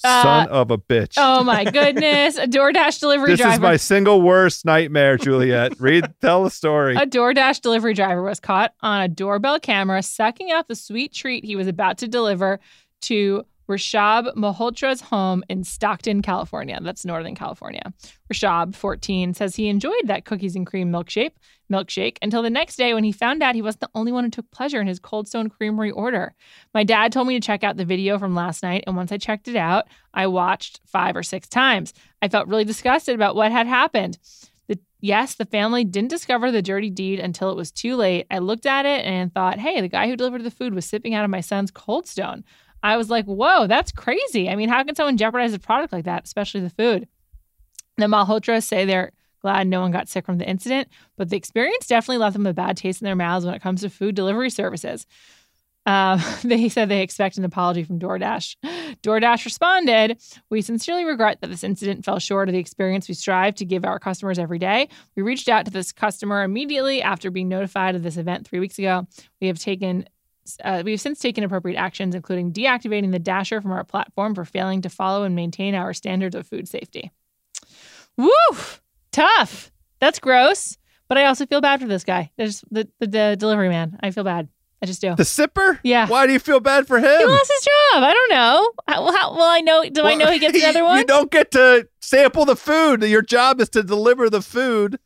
Son 0.00 0.48
uh, 0.48 0.50
of 0.50 0.70
a 0.70 0.78
bitch. 0.78 1.14
Oh 1.16 1.44
my 1.44 1.64
goodness. 1.70 2.38
A 2.38 2.46
DoorDash 2.46 3.00
delivery 3.00 3.32
this 3.32 3.40
driver. 3.40 3.54
is 3.54 3.60
my 3.60 3.76
single 3.76 4.22
worst 4.22 4.64
nightmare, 4.64 5.16
Juliet. 5.16 5.78
Read, 5.78 6.06
tell 6.20 6.44
the 6.44 6.50
story. 6.50 6.96
A 6.96 7.06
DoorDash 7.06 7.60
delivery 7.60 7.94
driver 7.94 8.22
was 8.22 8.40
caught 8.40 8.72
on 8.80 9.02
a 9.02 9.08
doorbell 9.08 9.60
camera 9.60 10.02
sucking 10.02 10.50
out 10.50 10.68
the 10.68 10.74
sweet 10.74 11.12
treat 11.12 11.44
he 11.44 11.56
was 11.56 11.66
about 11.66 11.98
to 11.98 12.08
deliver 12.08 12.60
to 13.02 13.44
Rashab 13.70 14.34
Malhotra's 14.34 15.00
home 15.00 15.44
in 15.48 15.62
Stockton, 15.62 16.22
California. 16.22 16.76
That's 16.82 17.04
Northern 17.04 17.36
California. 17.36 17.94
Rashab, 18.30 18.74
14, 18.74 19.32
says 19.32 19.54
he 19.54 19.68
enjoyed 19.68 20.06
that 20.06 20.24
cookies 20.24 20.56
and 20.56 20.66
cream 20.66 20.90
milkshake, 20.90 21.34
milkshake 21.72 22.18
until 22.20 22.42
the 22.42 22.50
next 22.50 22.74
day 22.76 22.92
when 22.92 23.04
he 23.04 23.12
found 23.12 23.44
out 23.44 23.54
he 23.54 23.62
wasn't 23.62 23.82
the 23.82 23.90
only 23.94 24.10
one 24.10 24.24
who 24.24 24.30
took 24.30 24.50
pleasure 24.50 24.80
in 24.80 24.88
his 24.88 24.98
Cold 24.98 25.28
Stone 25.28 25.50
Creamery 25.50 25.92
order. 25.92 26.34
My 26.74 26.82
dad 26.82 27.12
told 27.12 27.28
me 27.28 27.38
to 27.38 27.46
check 27.46 27.62
out 27.62 27.76
the 27.76 27.84
video 27.84 28.18
from 28.18 28.34
last 28.34 28.64
night, 28.64 28.82
and 28.88 28.96
once 28.96 29.12
I 29.12 29.18
checked 29.18 29.46
it 29.46 29.56
out, 29.56 29.86
I 30.12 30.26
watched 30.26 30.80
five 30.84 31.14
or 31.14 31.22
six 31.22 31.48
times. 31.48 31.94
I 32.20 32.28
felt 32.28 32.48
really 32.48 32.64
disgusted 32.64 33.14
about 33.14 33.36
what 33.36 33.52
had 33.52 33.68
happened. 33.68 34.18
The, 34.66 34.80
yes, 35.00 35.36
the 35.36 35.46
family 35.46 35.84
didn't 35.84 36.10
discover 36.10 36.50
the 36.50 36.60
dirty 36.60 36.90
deed 36.90 37.20
until 37.20 37.50
it 37.50 37.56
was 37.56 37.70
too 37.70 37.94
late. 37.94 38.26
I 38.32 38.38
looked 38.38 38.66
at 38.66 38.84
it 38.84 39.04
and 39.04 39.32
thought, 39.32 39.60
hey, 39.60 39.80
the 39.80 39.88
guy 39.88 40.08
who 40.08 40.16
delivered 40.16 40.42
the 40.42 40.50
food 40.50 40.74
was 40.74 40.86
sipping 40.86 41.14
out 41.14 41.24
of 41.24 41.30
my 41.30 41.40
son's 41.40 41.70
Cold 41.70 42.08
Stone. 42.08 42.42
I 42.82 42.96
was 42.96 43.10
like, 43.10 43.26
whoa, 43.26 43.66
that's 43.66 43.92
crazy. 43.92 44.48
I 44.48 44.56
mean, 44.56 44.68
how 44.68 44.82
can 44.84 44.94
someone 44.94 45.16
jeopardize 45.16 45.52
a 45.52 45.58
product 45.58 45.92
like 45.92 46.04
that, 46.04 46.24
especially 46.24 46.60
the 46.60 46.70
food? 46.70 47.08
The 47.96 48.06
Malhotras 48.06 48.64
say 48.64 48.84
they're 48.84 49.12
glad 49.42 49.66
no 49.66 49.80
one 49.80 49.90
got 49.90 50.08
sick 50.08 50.24
from 50.24 50.38
the 50.38 50.48
incident, 50.48 50.88
but 51.16 51.28
the 51.30 51.36
experience 51.36 51.86
definitely 51.86 52.18
left 52.18 52.34
them 52.34 52.46
a 52.46 52.54
bad 52.54 52.76
taste 52.76 53.00
in 53.00 53.06
their 53.06 53.16
mouths 53.16 53.44
when 53.44 53.54
it 53.54 53.62
comes 53.62 53.80
to 53.82 53.90
food 53.90 54.14
delivery 54.14 54.50
services. 54.50 55.06
Uh, 55.86 56.20
they 56.44 56.68
said 56.68 56.88
they 56.88 57.02
expect 57.02 57.38
an 57.38 57.44
apology 57.44 57.82
from 57.82 57.98
DoorDash. 57.98 58.56
DoorDash 59.02 59.44
responded, 59.44 60.20
We 60.50 60.62
sincerely 60.62 61.04
regret 61.04 61.40
that 61.40 61.48
this 61.48 61.64
incident 61.64 62.04
fell 62.04 62.18
short 62.18 62.48
of 62.48 62.52
the 62.52 62.58
experience 62.58 63.08
we 63.08 63.14
strive 63.14 63.54
to 63.56 63.64
give 63.64 63.84
our 63.84 63.98
customers 63.98 64.38
every 64.38 64.58
day. 64.58 64.88
We 65.16 65.22
reached 65.22 65.48
out 65.48 65.64
to 65.64 65.70
this 65.70 65.92
customer 65.92 66.42
immediately 66.42 67.02
after 67.02 67.30
being 67.30 67.48
notified 67.48 67.94
of 67.94 68.02
this 68.02 68.16
event 68.16 68.46
three 68.46 68.60
weeks 68.60 68.78
ago. 68.78 69.06
We 69.40 69.46
have 69.46 69.58
taken 69.58 70.06
uh, 70.64 70.82
we 70.84 70.92
have 70.92 71.00
since 71.00 71.18
taken 71.18 71.44
appropriate 71.44 71.76
actions, 71.76 72.14
including 72.14 72.52
deactivating 72.52 73.12
the 73.12 73.18
Dasher 73.18 73.60
from 73.60 73.72
our 73.72 73.84
platform 73.84 74.34
for 74.34 74.44
failing 74.44 74.82
to 74.82 74.88
follow 74.88 75.24
and 75.24 75.34
maintain 75.34 75.74
our 75.74 75.92
standards 75.92 76.34
of 76.34 76.46
food 76.46 76.68
safety. 76.68 77.10
Woo! 78.16 78.30
Tough. 79.12 79.70
That's 80.00 80.18
gross. 80.18 80.76
But 81.08 81.18
I 81.18 81.24
also 81.24 81.44
feel 81.46 81.60
bad 81.60 81.80
for 81.80 81.88
this 81.88 82.04
guy. 82.04 82.30
There's 82.36 82.64
the, 82.70 82.88
the, 83.00 83.06
the 83.06 83.36
delivery 83.38 83.68
man. 83.68 83.98
I 84.00 84.12
feel 84.12 84.24
bad. 84.24 84.48
I 84.82 84.86
just 84.86 85.00
do. 85.00 85.14
the 85.14 85.24
sipper? 85.24 85.78
Yeah. 85.82 86.06
Why 86.08 86.26
do 86.26 86.32
you 86.32 86.38
feel 86.38 86.60
bad 86.60 86.86
for 86.86 86.98
him? 86.98 87.18
He 87.18 87.26
lost 87.26 87.52
his 87.52 87.64
job. 87.64 88.02
I 88.02 88.12
don't 88.12 88.30
know. 88.30 88.70
How, 88.88 89.04
well, 89.04 89.16
how, 89.16 89.36
well, 89.36 89.50
I 89.50 89.60
know. 89.60 89.84
Do 89.84 90.04
I 90.04 90.14
know 90.14 90.30
he 90.30 90.38
gets 90.38 90.58
another 90.62 90.84
one? 90.84 90.98
You 90.98 91.04
don't 91.04 91.30
get 91.30 91.50
to 91.50 91.88
sample 92.00 92.46
the 92.46 92.56
food. 92.56 93.02
Your 93.02 93.20
job 93.20 93.60
is 93.60 93.68
to 93.70 93.82
deliver 93.82 94.30
the 94.30 94.40
food 94.40 94.98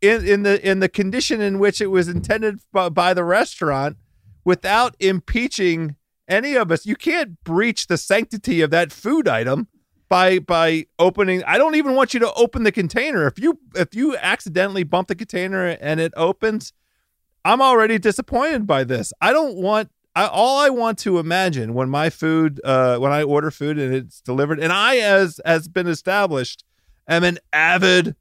in 0.00 0.26
in 0.26 0.42
the 0.42 0.66
in 0.66 0.80
the 0.80 0.88
condition 0.88 1.40
in 1.40 1.58
which 1.58 1.80
it 1.80 1.88
was 1.88 2.08
intended 2.08 2.60
by, 2.72 2.88
by 2.88 3.12
the 3.12 3.24
restaurant 3.24 3.96
without 4.44 4.94
impeaching 5.00 5.96
any 6.28 6.54
of 6.54 6.70
us. 6.70 6.86
You 6.86 6.96
can't 6.96 7.42
breach 7.44 7.86
the 7.86 7.98
sanctity 7.98 8.60
of 8.60 8.70
that 8.70 8.92
food 8.92 9.28
item 9.28 9.68
by 10.08 10.38
by 10.38 10.86
opening. 10.98 11.42
I 11.44 11.58
don't 11.58 11.74
even 11.74 11.94
want 11.94 12.14
you 12.14 12.20
to 12.20 12.32
open 12.34 12.62
the 12.62 12.72
container. 12.72 13.26
If 13.26 13.38
you 13.38 13.58
if 13.74 13.94
you 13.94 14.16
accidentally 14.16 14.84
bump 14.84 15.08
the 15.08 15.14
container 15.14 15.66
and 15.66 16.00
it 16.00 16.12
opens, 16.16 16.72
I'm 17.44 17.60
already 17.60 17.98
disappointed 17.98 18.66
by 18.66 18.84
this. 18.84 19.12
I 19.20 19.32
don't 19.32 19.56
want 19.56 19.90
I, 20.16 20.26
all 20.26 20.58
I 20.58 20.68
want 20.68 20.98
to 21.00 21.18
imagine 21.18 21.74
when 21.74 21.90
my 21.90 22.08
food, 22.08 22.60
uh, 22.62 22.98
when 22.98 23.10
I 23.10 23.24
order 23.24 23.50
food 23.50 23.78
and 23.78 23.92
it's 23.92 24.20
delivered, 24.20 24.60
and 24.60 24.72
I, 24.72 24.98
as 24.98 25.40
has 25.44 25.66
been 25.66 25.88
established, 25.88 26.64
am 27.08 27.24
an 27.24 27.38
avid 27.52 28.14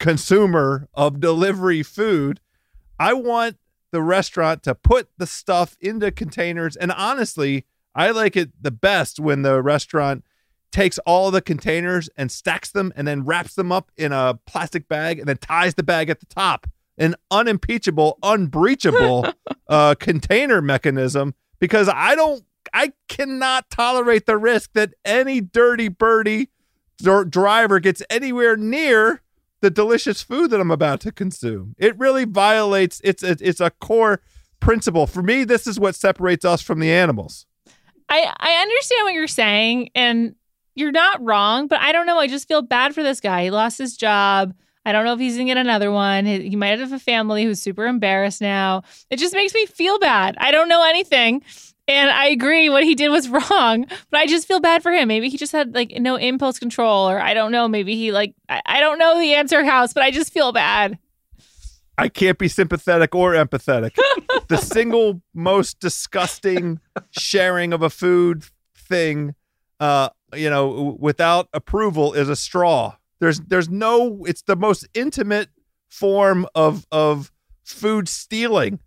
consumer 0.00 0.88
of 0.92 1.20
delivery 1.20 1.84
food. 1.84 2.40
I 2.98 3.12
want 3.12 3.58
the 3.92 4.02
restaurant 4.02 4.62
to 4.64 4.74
put 4.74 5.08
the 5.18 5.26
stuff 5.26 5.76
into 5.80 6.10
containers, 6.10 6.76
and 6.76 6.92
honestly, 6.92 7.64
I 7.94 8.10
like 8.10 8.36
it 8.36 8.50
the 8.60 8.70
best 8.70 9.18
when 9.18 9.42
the 9.42 9.62
restaurant 9.62 10.24
takes 10.70 10.98
all 11.00 11.30
the 11.30 11.42
containers 11.42 12.08
and 12.16 12.30
stacks 12.30 12.70
them 12.70 12.92
and 12.96 13.06
then 13.06 13.24
wraps 13.24 13.54
them 13.54 13.72
up 13.72 13.90
in 13.96 14.12
a 14.12 14.38
plastic 14.46 14.88
bag 14.88 15.18
and 15.18 15.28
then 15.28 15.36
ties 15.36 15.74
the 15.74 15.82
bag 15.82 16.08
at 16.08 16.20
the 16.20 16.26
top. 16.26 16.66
An 16.96 17.14
unimpeachable, 17.30 18.18
unbreachable 18.22 19.26
uh, 19.68 19.94
container 19.98 20.60
mechanism 20.62 21.34
because 21.58 21.88
I 21.88 22.14
don't, 22.14 22.44
I 22.72 22.92
cannot 23.08 23.70
tolerate 23.70 24.26
the 24.26 24.36
risk 24.36 24.74
that 24.74 24.94
any 25.04 25.40
dirty 25.40 25.88
birdie 25.88 26.50
dr- 27.02 27.30
driver 27.30 27.80
gets 27.80 28.02
anywhere 28.10 28.56
near 28.56 29.22
the 29.60 29.70
delicious 29.70 30.22
food 30.22 30.50
that 30.50 30.60
I'm 30.60 30.70
about 30.70 31.00
to 31.00 31.12
consume. 31.12 31.74
It 31.78 31.98
really 31.98 32.24
violates. 32.24 33.00
It's 33.04 33.22
a, 33.22 33.36
it's 33.40 33.60
a 33.60 33.70
core 33.70 34.20
principle 34.58 35.06
for 35.06 35.22
me. 35.22 35.44
This 35.44 35.66
is 35.66 35.78
what 35.78 35.94
separates 35.94 36.44
us 36.44 36.62
from 36.62 36.80
the 36.80 36.90
animals. 36.90 37.46
I, 38.08 38.32
I 38.38 38.54
understand 38.62 39.04
what 39.04 39.14
you're 39.14 39.28
saying, 39.28 39.90
and 39.94 40.34
you're 40.74 40.92
not 40.92 41.24
wrong, 41.24 41.68
but 41.68 41.80
I 41.80 41.92
don't 41.92 42.06
know. 42.06 42.18
I 42.18 42.26
just 42.26 42.48
feel 42.48 42.62
bad 42.62 42.94
for 42.94 43.02
this 43.02 43.20
guy. 43.20 43.44
He 43.44 43.50
lost 43.50 43.78
his 43.78 43.96
job. 43.96 44.54
I 44.84 44.92
don't 44.92 45.04
know 45.04 45.12
if 45.12 45.20
he's 45.20 45.34
gonna 45.34 45.44
get 45.44 45.58
another 45.58 45.92
one. 45.92 46.24
He 46.24 46.56
might 46.56 46.78
have 46.78 46.92
a 46.92 46.98
family 46.98 47.44
who's 47.44 47.60
super 47.60 47.86
embarrassed 47.86 48.40
now. 48.40 48.82
It 49.10 49.18
just 49.18 49.34
makes 49.34 49.54
me 49.54 49.66
feel 49.66 49.98
bad. 49.98 50.36
I 50.38 50.50
don't 50.50 50.68
know 50.68 50.82
anything. 50.82 51.42
And 51.90 52.08
I 52.08 52.26
agree 52.26 52.70
what 52.70 52.84
he 52.84 52.94
did 52.94 53.08
was 53.08 53.28
wrong, 53.50 53.84
but 54.10 54.20
I 54.20 54.26
just 54.26 54.46
feel 54.46 54.60
bad 54.60 54.80
for 54.80 54.92
him. 54.92 55.08
Maybe 55.08 55.28
he 55.28 55.36
just 55.36 55.50
had 55.50 55.74
like 55.74 55.90
no 55.96 56.14
impulse 56.14 56.58
control, 56.58 57.10
or 57.10 57.20
I 57.20 57.34
don't 57.34 57.50
know. 57.50 57.66
Maybe 57.66 57.96
he 57.96 58.12
like, 58.12 58.34
I, 58.48 58.62
I 58.64 58.80
don't 58.80 58.98
know 58.98 59.18
the 59.18 59.34
answer, 59.34 59.64
House, 59.64 59.92
but 59.92 60.04
I 60.04 60.12
just 60.12 60.32
feel 60.32 60.52
bad. 60.52 60.98
I 61.98 62.08
can't 62.08 62.38
be 62.38 62.46
sympathetic 62.46 63.14
or 63.14 63.32
empathetic. 63.32 63.98
the 64.48 64.56
single 64.56 65.20
most 65.34 65.80
disgusting 65.80 66.78
sharing 67.10 67.72
of 67.72 67.82
a 67.82 67.90
food 67.90 68.44
thing, 68.74 69.34
uh, 69.80 70.10
you 70.32 70.48
know, 70.48 70.96
without 71.00 71.48
approval 71.52 72.12
is 72.12 72.28
a 72.28 72.36
straw. 72.36 72.94
There's 73.18 73.40
there's 73.40 73.68
no. 73.68 74.24
It's 74.26 74.42
the 74.42 74.56
most 74.56 74.86
intimate 74.94 75.48
form 75.88 76.46
of 76.54 76.86
of 76.92 77.32
food 77.64 78.08
stealing. 78.08 78.78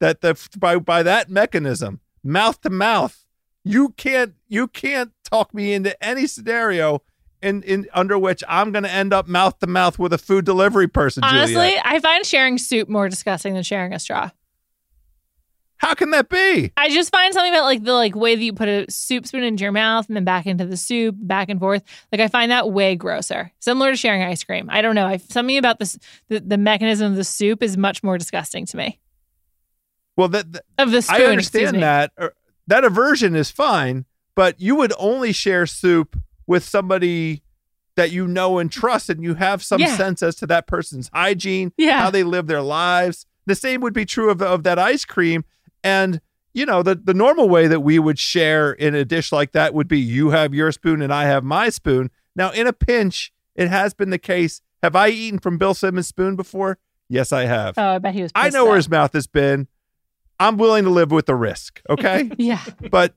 That 0.00 0.22
the 0.22 0.36
by 0.58 0.78
by 0.78 1.02
that 1.04 1.30
mechanism, 1.30 2.00
mouth 2.26 2.60
to 2.62 2.70
mouth, 2.70 3.24
you 3.64 3.90
can't 3.90 4.34
you 4.48 4.68
can't 4.68 5.12
talk 5.24 5.54
me 5.54 5.72
into 5.72 6.00
any 6.04 6.26
scenario 6.26 7.02
in, 7.42 7.62
in 7.62 7.86
under 7.92 8.18
which 8.18 8.42
I'm 8.48 8.72
going 8.72 8.84
to 8.84 8.90
end 8.90 9.12
up 9.12 9.28
mouth 9.28 9.58
to 9.60 9.66
mouth 9.66 9.98
with 9.98 10.12
a 10.12 10.18
food 10.18 10.44
delivery 10.44 10.88
person. 10.88 11.24
Honestly, 11.24 11.54
Juliet. 11.54 11.82
I 11.84 12.00
find 12.00 12.24
sharing 12.24 12.58
soup 12.58 12.88
more 12.88 13.08
disgusting 13.08 13.54
than 13.54 13.62
sharing 13.62 13.92
a 13.92 13.98
straw. 13.98 14.30
how 15.78 15.94
can 15.94 16.10
that 16.10 16.28
be? 16.28 16.72
I 16.76 16.88
just 16.90 17.12
find 17.12 17.34
something 17.34 17.52
about 17.52 17.64
like 17.64 17.84
the 17.84 17.92
like 17.92 18.14
way 18.14 18.34
that 18.34 18.42
you 18.42 18.52
put 18.52 18.68
a 18.68 18.86
soup 18.90 19.26
spoon 19.26 19.42
into 19.42 19.62
your 19.62 19.72
mouth 19.72 20.06
and 20.08 20.16
then 20.16 20.24
back 20.24 20.46
into 20.46 20.64
the 20.64 20.76
soup, 20.76 21.14
back 21.18 21.48
and 21.48 21.60
forth. 21.60 21.82
Like 22.10 22.20
I 22.20 22.28
find 22.28 22.50
that 22.50 22.70
way 22.70 22.96
grosser. 22.96 23.52
Similar 23.60 23.90
to 23.90 23.96
sharing 23.96 24.22
ice 24.22 24.42
cream. 24.42 24.68
I 24.70 24.80
don't 24.80 24.94
know. 24.94 25.06
I 25.06 25.18
something 25.18 25.58
about 25.58 25.78
this 25.78 25.98
the, 26.28 26.40
the 26.40 26.58
mechanism 26.58 27.10
of 27.10 27.16
the 27.16 27.24
soup 27.24 27.62
is 27.62 27.76
much 27.76 28.02
more 28.02 28.18
disgusting 28.18 28.66
to 28.66 28.76
me. 28.76 29.00
Well, 30.16 30.28
that, 30.28 30.52
that- 30.52 30.64
Of 30.78 30.90
the 30.90 31.02
spoon, 31.02 31.20
I 31.20 31.24
understand 31.24 31.82
that. 31.82 32.12
or- 32.18 32.34
That 32.66 32.84
aversion 32.84 33.36
is 33.36 33.50
fine, 33.50 34.04
but 34.34 34.60
you 34.60 34.74
would 34.76 34.92
only 34.98 35.32
share 35.32 35.66
soup 35.66 36.18
with 36.46 36.64
somebody 36.64 37.42
that 37.96 38.10
you 38.10 38.26
know 38.26 38.58
and 38.58 38.70
trust, 38.70 39.08
and 39.08 39.22
you 39.22 39.34
have 39.34 39.62
some 39.62 39.80
Yeah. 39.80 39.96
sense 39.96 40.22
as 40.22 40.36
to 40.36 40.46
that 40.48 40.66
person's 40.66 41.10
hygiene, 41.14 41.72
Yeah. 41.78 42.00
how 42.02 42.10
they 42.10 42.22
live 42.24 42.46
their 42.46 42.60
lives. 42.62 43.24
The 43.46 43.54
same 43.54 43.80
would 43.80 43.94
be 43.94 44.04
true 44.04 44.30
of, 44.30 44.42
of 44.42 44.64
that 44.64 44.78
ice 44.78 45.04
cream. 45.04 45.44
And, 45.82 46.20
you 46.52 46.66
know, 46.66 46.82
the, 46.82 46.94
the 46.96 47.14
normal 47.14 47.48
way 47.48 47.68
that 47.68 47.80
we 47.80 47.98
would 47.98 48.18
share 48.18 48.72
in 48.72 48.94
a 48.94 49.04
dish 49.04 49.32
like 49.32 49.52
that 49.52 49.72
would 49.72 49.88
be 49.88 49.98
you 50.00 50.30
have 50.30 50.52
your 50.52 50.72
spoon 50.72 51.00
and 51.00 51.12
I 51.12 51.24
have 51.24 51.42
my 51.44 51.68
spoon. 51.70 52.10
Now, 52.34 52.50
in 52.50 52.66
a 52.66 52.72
pinch, 52.72 53.32
it 53.54 53.68
has 53.68 53.94
been 53.94 54.10
the 54.10 54.18
case. 54.18 54.60
Have 54.82 54.94
I 54.96 55.08
eaten 55.08 55.38
from 55.38 55.56
Bill 55.56 55.72
Simmons' 55.72 56.08
spoon 56.08 56.36
before? 56.36 56.78
Yes, 57.08 57.32
I 57.32 57.44
have. 57.44 57.78
Oh, 57.78 57.82
I 57.94 57.98
bet 57.98 58.14
he 58.14 58.22
was. 58.22 58.32
I 58.34 58.50
know 58.50 58.66
where 58.66 58.76
his 58.76 58.90
mouth 58.90 59.12
has 59.14 59.26
been. 59.26 59.68
I'm 60.38 60.56
willing 60.56 60.84
to 60.84 60.90
live 60.90 61.10
with 61.10 61.26
the 61.26 61.34
risk. 61.34 61.80
Okay. 61.88 62.30
Yeah. 62.38 62.62
but 62.90 63.14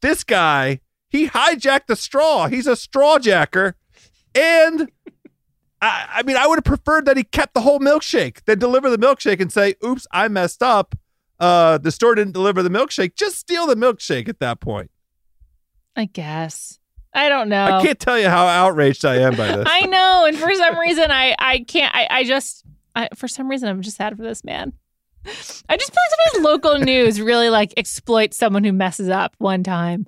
this 0.00 0.24
guy, 0.24 0.80
he 1.08 1.28
hijacked 1.28 1.86
the 1.86 1.96
straw. 1.96 2.46
He's 2.48 2.66
a 2.66 2.76
straw 2.76 3.18
jacker. 3.18 3.76
And 4.34 4.90
I, 5.80 6.08
I 6.16 6.22
mean, 6.22 6.36
I 6.36 6.46
would 6.46 6.56
have 6.58 6.64
preferred 6.64 7.06
that 7.06 7.16
he 7.16 7.24
kept 7.24 7.54
the 7.54 7.60
whole 7.60 7.80
milkshake, 7.80 8.44
then 8.44 8.58
deliver 8.58 8.90
the 8.90 8.98
milkshake 8.98 9.40
and 9.40 9.52
say, 9.52 9.74
oops, 9.84 10.06
I 10.12 10.28
messed 10.28 10.62
up. 10.62 10.94
Uh, 11.40 11.78
the 11.78 11.92
store 11.92 12.14
didn't 12.14 12.32
deliver 12.32 12.62
the 12.62 12.70
milkshake. 12.70 13.14
Just 13.14 13.36
steal 13.36 13.66
the 13.66 13.76
milkshake 13.76 14.28
at 14.28 14.40
that 14.40 14.60
point. 14.60 14.90
I 15.96 16.06
guess. 16.06 16.78
I 17.14 17.28
don't 17.28 17.48
know. 17.48 17.64
I 17.64 17.82
can't 17.82 17.98
tell 17.98 18.18
you 18.18 18.28
how 18.28 18.46
outraged 18.46 19.04
I 19.04 19.16
am 19.16 19.34
by 19.36 19.46
this. 19.56 19.66
I 19.68 19.82
know, 19.86 20.26
and 20.26 20.36
for 20.38 20.52
some 20.54 20.78
reason, 20.78 21.10
I 21.10 21.34
I 21.38 21.60
can't. 21.66 21.92
I 21.94 22.06
I 22.10 22.24
just 22.24 22.64
I, 22.94 23.08
for 23.16 23.26
some 23.28 23.48
reason 23.48 23.68
I'm 23.68 23.82
just 23.82 23.96
sad 23.96 24.16
for 24.16 24.22
this 24.22 24.44
man. 24.44 24.72
I 25.26 25.76
just 25.76 25.92
feel 25.92 26.02
like 26.10 26.32
sometimes 26.32 26.44
local 26.44 26.78
news 26.78 27.20
really 27.20 27.50
like 27.50 27.74
exploits 27.76 28.36
someone 28.36 28.64
who 28.64 28.72
messes 28.72 29.08
up 29.08 29.34
one 29.38 29.62
time. 29.62 30.06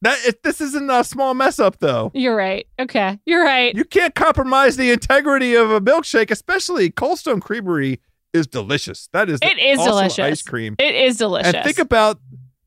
that 0.00 0.18
it, 0.26 0.42
this 0.42 0.60
isn't 0.60 0.90
a 0.90 1.04
small 1.04 1.34
mess 1.34 1.58
up, 1.60 1.78
though. 1.78 2.10
You're 2.14 2.34
right. 2.36 2.66
Okay, 2.80 3.20
you're 3.24 3.44
right. 3.44 3.74
You 3.74 3.84
can't 3.84 4.14
compromise 4.14 4.76
the 4.76 4.90
integrity 4.90 5.54
of 5.54 5.70
a 5.70 5.80
milkshake, 5.80 6.30
especially 6.30 6.90
Cold 6.90 7.18
Stone 7.18 7.40
Creamery 7.40 8.00
is 8.32 8.46
delicious. 8.46 9.08
That 9.12 9.28
is 9.28 9.38
It 9.42 9.58
is 9.58 9.78
delicious. 9.78 10.18
ice 10.18 10.42
cream. 10.42 10.74
It 10.78 10.94
is 10.94 11.18
delicious. 11.18 11.54
And 11.54 11.64
think 11.64 11.78
about 11.78 12.18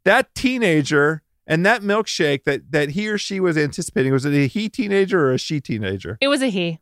that 0.06 0.34
teenager 0.36 1.24
and 1.48 1.66
that 1.66 1.82
milkshake 1.82 2.44
that 2.46 2.72
that 2.72 2.92
he 2.92 3.10
or 3.10 3.18
she 3.18 3.40
was 3.40 3.58
anticipating. 3.58 4.14
Was 4.14 4.24
it 4.26 4.34
a 4.34 4.48
he 4.48 4.70
teenager 4.70 5.28
or 5.28 5.34
a 5.34 5.38
she 5.38 5.60
teenager? 5.60 6.18
it 6.22 6.28
was 6.30 6.42
a 6.42 6.48
he. 6.50 6.80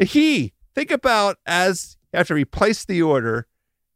A 0.00 0.04
he. 0.04 0.54
Think 0.74 0.90
about 0.90 1.36
as 1.46 1.96
after 2.12 2.36
he 2.36 2.44
placed 2.44 2.88
the 2.88 3.02
order 3.02 3.46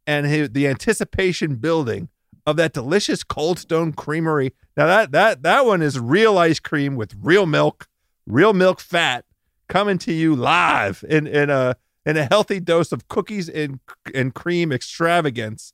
and 0.06 0.26
his, 0.26 0.50
the 0.50 0.68
anticipation 0.68 1.56
building 1.56 2.08
of 2.46 2.56
that 2.56 2.72
delicious 2.72 3.24
Cold 3.24 3.58
Stone 3.58 3.94
Creamery. 3.94 4.52
Now 4.76 4.86
that 4.86 5.12
that 5.12 5.42
that 5.42 5.64
one 5.64 5.82
is 5.82 5.98
real 5.98 6.38
ice 6.38 6.60
cream 6.60 6.96
with 6.96 7.14
real 7.20 7.46
milk, 7.46 7.88
real 8.26 8.52
milk 8.52 8.80
fat 8.80 9.24
coming 9.68 9.98
to 9.98 10.12
you 10.12 10.34
live 10.34 11.04
in 11.08 11.26
in 11.26 11.50
a 11.50 11.76
in 12.04 12.16
a 12.16 12.26
healthy 12.26 12.60
dose 12.60 12.92
of 12.92 13.08
cookies 13.08 13.48
and 13.48 13.80
and 14.14 14.34
cream 14.34 14.72
extravagance. 14.72 15.72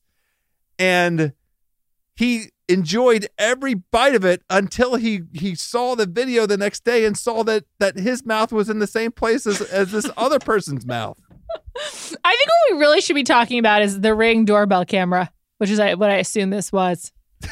And 0.78 1.32
he 2.14 2.50
enjoyed 2.68 3.26
every 3.36 3.74
bite 3.74 4.14
of 4.14 4.24
it 4.24 4.42
until 4.48 4.94
he 4.94 5.22
he 5.32 5.54
saw 5.54 5.96
the 5.96 6.06
video 6.06 6.46
the 6.46 6.56
next 6.56 6.84
day 6.84 7.04
and 7.04 7.18
saw 7.18 7.42
that 7.44 7.64
that 7.78 7.96
his 7.96 8.24
mouth 8.24 8.52
was 8.52 8.70
in 8.70 8.78
the 8.78 8.86
same 8.86 9.10
place 9.10 9.46
as, 9.46 9.60
as 9.60 9.90
this 9.90 10.08
other 10.16 10.38
person's 10.38 10.86
mouth. 10.86 11.18
I 12.24 12.30
think 12.30 12.48
what 12.48 12.74
we 12.74 12.80
really 12.80 13.00
should 13.00 13.16
be 13.16 13.22
talking 13.22 13.58
about 13.58 13.82
is 13.82 14.00
the 14.00 14.14
ring 14.14 14.44
doorbell 14.44 14.84
camera, 14.84 15.30
which 15.58 15.70
is 15.70 15.78
what 15.78 16.10
I 16.10 16.16
assume 16.16 16.50
this 16.50 16.72
was. 16.72 17.12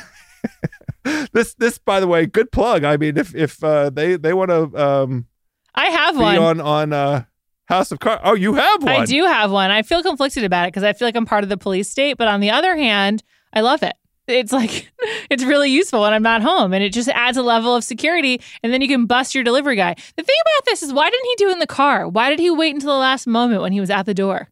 This 1.32 1.54
this 1.54 1.78
by 1.78 2.00
the 2.00 2.06
way, 2.06 2.26
good 2.26 2.52
plug. 2.52 2.84
I 2.84 2.96
mean, 2.96 3.16
if 3.16 3.34
if 3.34 3.62
uh, 3.64 3.90
they 3.90 4.16
they 4.16 4.34
want 4.34 4.50
to 4.50 4.84
um, 4.84 5.26
I 5.74 5.86
have 5.86 6.16
be 6.16 6.20
one. 6.20 6.38
on 6.38 6.60
on 6.60 6.92
uh, 6.92 7.24
House 7.66 7.92
of 7.92 7.98
Carbs, 7.98 8.20
oh, 8.24 8.34
you 8.34 8.54
have 8.54 8.82
one. 8.82 8.92
I 8.92 9.04
do 9.04 9.24
have 9.24 9.50
one. 9.50 9.70
I 9.70 9.82
feel 9.82 10.02
conflicted 10.02 10.44
about 10.44 10.64
it 10.64 10.68
because 10.68 10.82
I 10.84 10.92
feel 10.92 11.08
like 11.08 11.16
I'm 11.16 11.26
part 11.26 11.44
of 11.44 11.50
the 11.50 11.56
police 11.56 11.88
state, 11.88 12.18
but 12.18 12.28
on 12.28 12.40
the 12.40 12.50
other 12.50 12.76
hand, 12.76 13.22
I 13.52 13.60
love 13.60 13.82
it. 13.82 13.94
It's 14.26 14.52
like 14.52 14.90
it's 15.30 15.44
really 15.44 15.70
useful 15.70 16.02
when 16.02 16.12
I'm 16.12 16.22
not 16.22 16.42
home, 16.42 16.74
and 16.74 16.84
it 16.84 16.92
just 16.92 17.08
adds 17.08 17.36
a 17.36 17.42
level 17.42 17.74
of 17.74 17.84
security. 17.84 18.40
And 18.62 18.72
then 18.72 18.82
you 18.82 18.88
can 18.88 19.06
bust 19.06 19.34
your 19.34 19.44
delivery 19.44 19.76
guy. 19.76 19.94
The 19.94 20.22
thing 20.22 20.36
about 20.42 20.66
this 20.66 20.82
is, 20.82 20.92
why 20.92 21.08
didn't 21.08 21.26
he 21.26 21.34
do 21.36 21.48
it 21.48 21.52
in 21.52 21.58
the 21.58 21.66
car? 21.66 22.08
Why 22.08 22.28
did 22.28 22.38
he 22.38 22.50
wait 22.50 22.74
until 22.74 22.92
the 22.92 22.98
last 22.98 23.26
moment 23.26 23.62
when 23.62 23.72
he 23.72 23.80
was 23.80 23.90
at 23.90 24.04
the 24.04 24.14
door? 24.14 24.48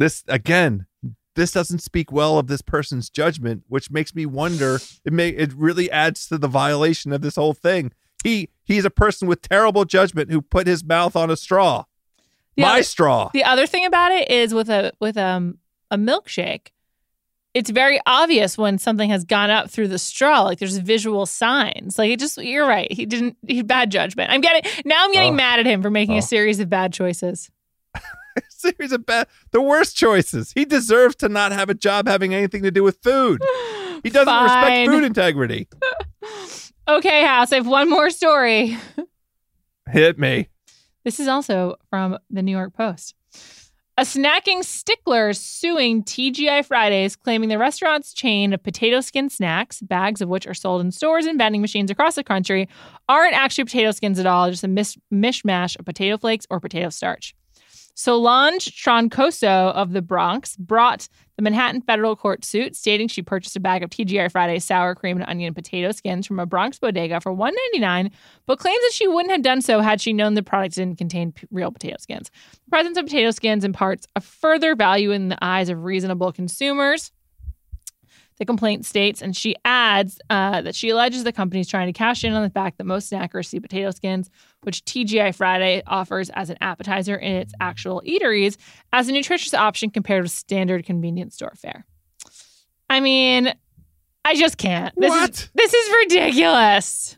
This 0.00 0.24
again. 0.26 0.86
This 1.36 1.52
doesn't 1.52 1.78
speak 1.78 2.10
well 2.10 2.38
of 2.38 2.48
this 2.48 2.60
person's 2.62 3.08
judgment, 3.08 3.62
which 3.68 3.88
makes 3.90 4.14
me 4.16 4.26
wonder. 4.26 4.80
It 5.04 5.12
may 5.12 5.28
it 5.28 5.52
really 5.54 5.88
adds 5.90 6.26
to 6.28 6.38
the 6.38 6.48
violation 6.48 7.12
of 7.12 7.20
this 7.22 7.36
whole 7.36 7.54
thing. 7.54 7.92
He 8.24 8.48
he's 8.64 8.84
a 8.84 8.90
person 8.90 9.28
with 9.28 9.40
terrible 9.42 9.84
judgment 9.84 10.32
who 10.32 10.42
put 10.42 10.66
his 10.66 10.82
mouth 10.84 11.14
on 11.14 11.30
a 11.30 11.36
straw. 11.36 11.84
The 12.56 12.62
My 12.62 12.72
other- 12.72 12.82
straw. 12.82 13.30
The 13.32 13.44
other 13.44 13.66
thing 13.66 13.84
about 13.86 14.10
it 14.10 14.28
is 14.30 14.52
with 14.52 14.68
a 14.68 14.92
with 15.00 15.16
um 15.16 15.58
a 15.90 15.96
milkshake, 15.96 16.68
it's 17.54 17.70
very 17.70 18.00
obvious 18.06 18.58
when 18.58 18.78
something 18.78 19.10
has 19.10 19.24
gone 19.24 19.50
up 19.50 19.70
through 19.70 19.88
the 19.88 19.98
straw. 19.98 20.42
Like 20.42 20.58
there's 20.58 20.76
visual 20.78 21.26
signs. 21.26 21.96
Like 21.98 22.10
it 22.10 22.18
just 22.18 22.38
you're 22.38 22.66
right. 22.66 22.90
He 22.90 23.06
didn't 23.06 23.36
he 23.46 23.62
bad 23.62 23.90
judgment. 23.92 24.30
I'm 24.32 24.40
getting 24.40 24.62
now 24.84 25.04
I'm 25.04 25.12
getting 25.12 25.32
Oh. 25.34 25.36
mad 25.36 25.60
at 25.60 25.66
him 25.66 25.80
for 25.80 25.90
making 25.90 26.16
Oh. 26.16 26.18
a 26.18 26.22
series 26.22 26.58
of 26.58 26.68
bad 26.68 26.92
choices. 26.92 27.50
series 28.76 28.92
of 28.92 29.06
bad, 29.06 29.26
the 29.50 29.60
worst 29.60 29.96
choices. 29.96 30.52
He 30.52 30.64
deserves 30.64 31.16
to 31.16 31.28
not 31.28 31.52
have 31.52 31.70
a 31.70 31.74
job 31.74 32.06
having 32.06 32.34
anything 32.34 32.62
to 32.62 32.70
do 32.70 32.82
with 32.82 32.98
food. 33.02 33.40
He 34.02 34.10
doesn't 34.10 34.26
Fine. 34.26 34.44
respect 34.44 34.90
food 34.90 35.04
integrity. 35.04 35.68
Okay, 36.88 37.24
House, 37.24 37.52
I 37.52 37.56
have 37.56 37.68
one 37.68 37.88
more 37.88 38.10
story. 38.10 38.76
Hit 39.92 40.18
me. 40.18 40.48
This 41.04 41.20
is 41.20 41.28
also 41.28 41.76
from 41.88 42.18
the 42.30 42.42
New 42.42 42.50
York 42.50 42.74
Post. 42.74 43.14
A 43.96 44.02
snacking 44.02 44.64
stickler 44.64 45.32
suing 45.32 46.02
TGI 46.02 46.64
Fridays, 46.64 47.14
claiming 47.14 47.48
the 47.48 47.58
restaurant's 47.58 48.12
chain 48.12 48.52
of 48.52 48.62
potato 48.62 49.00
skin 49.02 49.28
snacks, 49.30 49.80
bags 49.82 50.20
of 50.20 50.28
which 50.28 50.48
are 50.48 50.54
sold 50.54 50.80
in 50.80 50.90
stores 50.90 51.26
and 51.26 51.38
vending 51.38 51.60
machines 51.60 51.92
across 51.92 52.16
the 52.16 52.24
country, 52.24 52.68
aren't 53.08 53.34
actually 53.34 53.64
potato 53.64 53.92
skins 53.92 54.18
at 54.18 54.26
all, 54.26 54.50
just 54.50 54.64
a 54.64 54.68
mis- 54.68 54.96
mishmash 55.12 55.78
of 55.78 55.84
potato 55.84 56.16
flakes 56.16 56.46
or 56.50 56.58
potato 56.58 56.88
starch. 56.88 57.34
Solange 58.00 58.82
Troncoso 58.82 59.74
of 59.74 59.92
the 59.92 60.00
Bronx 60.00 60.56
brought 60.56 61.06
the 61.36 61.42
Manhattan 61.42 61.82
federal 61.82 62.16
court 62.16 62.46
suit, 62.46 62.74
stating 62.74 63.08
she 63.08 63.20
purchased 63.20 63.56
a 63.56 63.60
bag 63.60 63.82
of 63.82 63.90
TGI 63.90 64.32
Fridays 64.32 64.64
sour 64.64 64.94
cream 64.94 65.18
and 65.18 65.28
onion 65.28 65.52
potato 65.52 65.92
skins 65.92 66.26
from 66.26 66.40
a 66.40 66.46
Bronx 66.46 66.78
bodega 66.78 67.20
for 67.20 67.34
$1.99, 67.34 68.10
but 68.46 68.58
claims 68.58 68.80
that 68.80 68.92
she 68.94 69.06
wouldn't 69.06 69.32
have 69.32 69.42
done 69.42 69.60
so 69.60 69.80
had 69.80 70.00
she 70.00 70.14
known 70.14 70.32
the 70.32 70.42
product 70.42 70.76
didn't 70.76 70.96
contain 70.96 71.32
p- 71.32 71.46
real 71.50 71.70
potato 71.70 71.96
skins. 72.00 72.30
The 72.64 72.70
presence 72.70 72.96
of 72.96 73.04
potato 73.04 73.32
skins 73.32 73.66
imparts 73.66 74.06
a 74.16 74.22
further 74.22 74.74
value 74.74 75.10
in 75.10 75.28
the 75.28 75.44
eyes 75.44 75.68
of 75.68 75.84
reasonable 75.84 76.32
consumers. 76.32 77.12
The 78.40 78.46
complaint 78.46 78.86
states, 78.86 79.20
and 79.20 79.36
she 79.36 79.54
adds 79.66 80.18
uh, 80.30 80.62
that 80.62 80.74
she 80.74 80.88
alleges 80.88 81.24
the 81.24 81.32
company 81.32 81.60
is 81.60 81.68
trying 81.68 81.88
to 81.88 81.92
cash 81.92 82.24
in 82.24 82.32
on 82.32 82.42
the 82.42 82.48
fact 82.48 82.78
that 82.78 82.84
most 82.84 83.12
snackers 83.12 83.44
see 83.44 83.60
potato 83.60 83.90
skins, 83.90 84.30
which 84.62 84.82
TGI 84.86 85.34
Friday 85.34 85.82
offers 85.86 86.30
as 86.30 86.48
an 86.48 86.56
appetizer 86.62 87.16
in 87.16 87.36
its 87.36 87.52
actual 87.60 88.00
eateries, 88.06 88.56
as 88.94 89.10
a 89.10 89.12
nutritious 89.12 89.52
option 89.52 89.90
compared 89.90 90.22
with 90.22 90.32
standard 90.32 90.86
convenience 90.86 91.34
store 91.34 91.52
fare. 91.54 91.84
I 92.88 93.00
mean, 93.00 93.52
I 94.24 94.34
just 94.34 94.56
can't. 94.56 94.94
This 94.96 95.10
What? 95.10 95.30
Is, 95.32 95.50
this 95.52 95.74
is 95.74 95.94
ridiculous. 96.06 97.16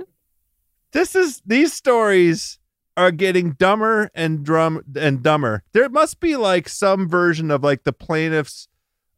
This 0.91 1.15
is 1.15 1.41
these 1.47 1.73
stories 1.73 2.59
are 2.97 3.13
getting 3.13 3.53
dumber 3.53 4.11
and 4.13 4.45
drum 4.45 4.83
and 4.97 5.23
dumber. 5.23 5.63
There 5.73 5.89
must 5.89 6.19
be 6.19 6.35
like 6.35 6.69
some 6.69 7.09
version 7.09 7.53
of 7.53 7.63
like 7.63 7.85
the 7.85 7.93
plaintiff's 7.93 8.67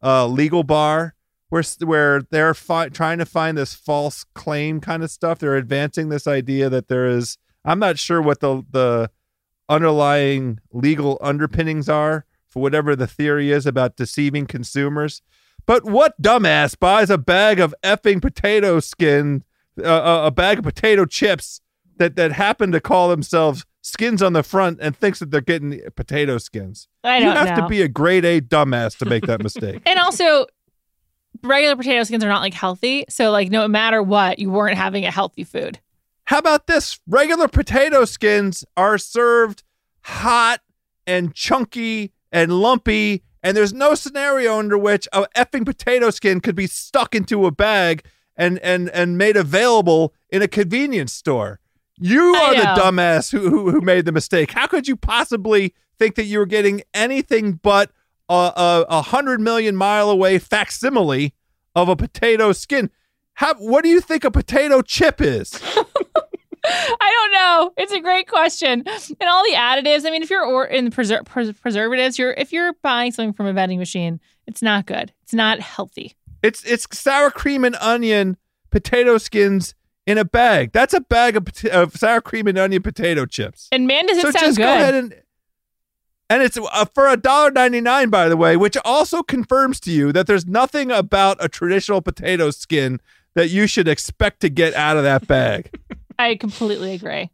uh, 0.03 0.27
legal 0.27 0.61
bar 0.61 1.14
where 1.49 1.63
where 1.83 2.21
they're 2.31 2.53
fi- 2.53 2.89
trying 2.89 3.17
to 3.19 3.25
find 3.25 3.57
this 3.57 3.73
false 3.73 4.25
claim 4.33 4.79
kind 4.81 5.03
of 5.03 5.11
stuff. 5.11 5.39
They're 5.39 5.55
advancing 5.55 6.09
this 6.09 6.27
idea 6.27 6.69
that 6.69 6.87
there 6.87 7.05
is. 7.07 7.37
I'm 7.63 7.79
not 7.79 7.97
sure 7.99 8.21
what 8.21 8.39
the 8.39 8.63
the 8.71 9.09
underlying 9.69 10.59
legal 10.71 11.17
underpinnings 11.21 11.89
are 11.89 12.25
for 12.47 12.61
whatever 12.61 12.95
the 12.95 13.07
theory 13.07 13.51
is 13.51 13.65
about 13.65 13.95
deceiving 13.95 14.45
consumers. 14.45 15.21
But 15.65 15.83
what 15.83 16.21
dumbass 16.21 16.77
buys 16.79 17.09
a 17.09 17.17
bag 17.17 17.59
of 17.59 17.73
effing 17.83 18.21
potato 18.21 18.79
skin 18.79 19.43
a, 19.77 19.89
a, 19.89 20.25
a 20.27 20.31
bag 20.31 20.59
of 20.59 20.63
potato 20.63 21.05
chips 21.05 21.59
that 21.97 22.15
that 22.15 22.31
happen 22.33 22.71
to 22.71 22.79
call 22.79 23.09
themselves 23.09 23.65
skins 23.81 24.21
on 24.21 24.33
the 24.33 24.43
front 24.43 24.79
and 24.81 24.95
thinks 24.95 25.19
that 25.19 25.31
they're 25.31 25.41
getting 25.41 25.81
potato 25.95 26.37
skins. 26.37 26.87
I 27.03 27.17
You 27.17 27.25
don't 27.25 27.35
have 27.35 27.57
know. 27.57 27.63
to 27.63 27.69
be 27.69 27.81
a 27.81 27.87
grade 27.87 28.25
A 28.25 28.41
dumbass 28.41 28.97
to 28.99 29.05
make 29.05 29.25
that 29.25 29.41
mistake. 29.43 29.81
and 29.85 29.99
also, 29.99 30.45
regular 31.43 31.75
potato 31.75 32.03
skins 32.03 32.23
are 32.23 32.29
not 32.29 32.41
like 32.41 32.53
healthy. 32.53 33.05
So, 33.09 33.31
like, 33.31 33.49
no 33.49 33.67
matter 33.67 34.01
what, 34.01 34.39
you 34.39 34.49
weren't 34.49 34.77
having 34.77 35.05
a 35.05 35.11
healthy 35.11 35.43
food. 35.43 35.79
How 36.25 36.39
about 36.39 36.67
this? 36.67 36.99
Regular 37.07 37.47
potato 37.47 38.05
skins 38.05 38.65
are 38.75 38.97
served 38.97 39.63
hot 40.01 40.61
and 41.05 41.33
chunky 41.33 42.13
and 42.31 42.51
lumpy, 42.51 43.23
and 43.43 43.55
there's 43.55 43.73
no 43.73 43.95
scenario 43.95 44.57
under 44.57 44.77
which 44.77 45.07
a 45.13 45.27
effing 45.35 45.65
potato 45.65 46.09
skin 46.09 46.39
could 46.41 46.55
be 46.55 46.67
stuck 46.67 47.13
into 47.13 47.45
a 47.45 47.51
bag 47.51 48.03
and 48.35 48.59
and 48.59 48.89
and 48.89 49.17
made 49.17 49.37
available 49.37 50.13
in 50.29 50.41
a 50.41 50.47
convenience 50.47 51.13
store. 51.13 51.59
You 51.97 52.35
are 52.35 52.55
the 52.55 52.81
dumbass 52.81 53.31
who, 53.31 53.49
who 53.49 53.71
who 53.71 53.81
made 53.81 54.05
the 54.05 54.11
mistake. 54.11 54.51
How 54.51 54.67
could 54.67 54.87
you 54.87 54.95
possibly 54.95 55.73
think 55.97 56.15
that 56.15 56.25
you 56.25 56.39
were 56.39 56.45
getting 56.45 56.81
anything 56.93 57.53
but 57.53 57.91
a, 58.29 58.85
a, 58.89 59.01
hundred 59.01 59.39
million 59.39 59.75
mile 59.75 60.09
away 60.09 60.39
facsimile 60.39 61.33
of 61.75 61.89
a 61.89 61.95
potato 61.95 62.51
skin? 62.51 62.89
How, 63.33 63.53
what 63.55 63.83
do 63.83 63.89
you 63.89 64.01
think 64.01 64.23
a 64.23 64.31
potato 64.31 64.81
chip 64.81 65.21
is? 65.21 65.61
I 66.67 67.11
don't 67.11 67.31
know. 67.33 67.73
It's 67.77 67.91
a 67.91 67.99
great 67.99 68.27
question. 68.27 68.83
And 68.87 69.29
all 69.29 69.43
the 69.43 69.55
additives. 69.55 70.05
I 70.05 70.11
mean, 70.11 70.23
if 70.23 70.29
you're 70.29 70.45
or 70.45 70.65
in 70.65 70.89
preser- 70.89 71.25
pres- 71.25 71.53
preservatives, 71.53 72.17
you're 72.17 72.33
if 72.33 72.51
you're 72.51 72.73
buying 72.81 73.11
something 73.11 73.33
from 73.33 73.45
a 73.45 73.53
vending 73.53 73.79
machine, 73.79 74.19
it's 74.47 74.61
not 74.61 74.85
good. 74.85 75.13
It's 75.23 75.33
not 75.33 75.59
healthy. 75.59 76.15
It's 76.41 76.63
it's 76.63 76.87
sour 76.97 77.29
cream 77.29 77.63
and 77.63 77.75
onion 77.75 78.37
potato 78.71 79.17
skins 79.17 79.75
in 80.05 80.17
a 80.17 80.25
bag. 80.25 80.71
That's 80.71 80.93
a 80.93 81.01
bag 81.01 81.35
of, 81.37 81.47
of 81.71 81.95
sour 81.95 82.21
cream 82.21 82.47
and 82.47 82.57
onion 82.57 82.81
potato 82.81 83.25
chips. 83.25 83.67
And 83.71 83.87
man, 83.87 84.05
does 84.07 84.17
it 84.17 84.21
so 84.21 84.31
sound 84.31 84.45
just 84.45 84.57
good. 84.57 84.63
go 84.63 84.73
ahead 84.73 84.95
and 84.95 85.15
and 86.29 86.41
it's 86.43 86.57
uh, 86.57 86.85
for 86.93 87.07
a 87.07 87.17
dollar 87.17 87.51
ninety 87.51 87.81
nine, 87.81 88.09
by 88.09 88.27
the 88.29 88.37
way, 88.37 88.55
which 88.57 88.77
also 88.83 89.21
confirms 89.23 89.79
to 89.81 89.91
you 89.91 90.11
that 90.11 90.27
there's 90.27 90.45
nothing 90.45 90.91
about 90.91 91.37
a 91.43 91.47
traditional 91.49 92.01
potato 92.01 92.51
skin 92.51 92.99
that 93.35 93.49
you 93.49 93.67
should 93.67 93.87
expect 93.87 94.39
to 94.41 94.49
get 94.49 94.73
out 94.73 94.97
of 94.97 95.03
that 95.03 95.27
bag. 95.27 95.69
I 96.19 96.35
completely 96.35 96.93
agree. 96.93 97.29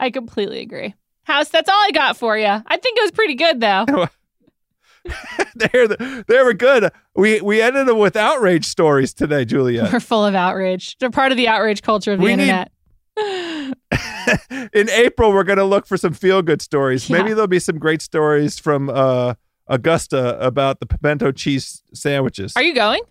I 0.00 0.10
completely 0.10 0.60
agree. 0.60 0.94
House, 1.24 1.48
that's 1.50 1.68
all 1.68 1.80
I 1.80 1.90
got 1.92 2.16
for 2.16 2.36
you. 2.36 2.46
I 2.46 2.76
think 2.76 2.98
it 2.98 3.02
was 3.02 3.12
pretty 3.12 3.34
good 3.36 3.60
though. 3.60 3.86
They're 5.54 5.88
they 5.88 6.42
were 6.42 6.54
good. 6.54 6.90
We 7.14 7.40
we 7.40 7.60
ended 7.62 7.88
up 7.88 7.96
with 7.96 8.16
outrage 8.16 8.64
stories 8.66 9.12
today, 9.14 9.44
Julia. 9.44 9.88
We're 9.92 10.00
full 10.00 10.24
of 10.24 10.34
outrage. 10.34 10.96
They're 10.98 11.10
part 11.10 11.30
of 11.32 11.36
the 11.36 11.48
outrage 11.48 11.82
culture 11.82 12.12
of 12.12 12.18
the 12.18 12.24
We 12.24 12.36
need- 12.36 12.42
internet. 12.44 12.71
in 14.72 14.88
April, 14.90 15.32
we're 15.32 15.44
going 15.44 15.58
to 15.58 15.64
look 15.64 15.86
for 15.86 15.96
some 15.96 16.12
feel 16.12 16.42
good 16.42 16.62
stories. 16.62 17.08
Yeah. 17.08 17.18
Maybe 17.18 17.30
there'll 17.34 17.46
be 17.46 17.58
some 17.58 17.78
great 17.78 18.02
stories 18.02 18.58
from 18.58 18.88
uh, 18.90 19.34
Augusta 19.66 20.38
about 20.44 20.80
the 20.80 20.86
pimento 20.86 21.32
cheese 21.32 21.82
sandwiches. 21.94 22.52
Are 22.56 22.62
you 22.62 22.74
going? 22.74 23.02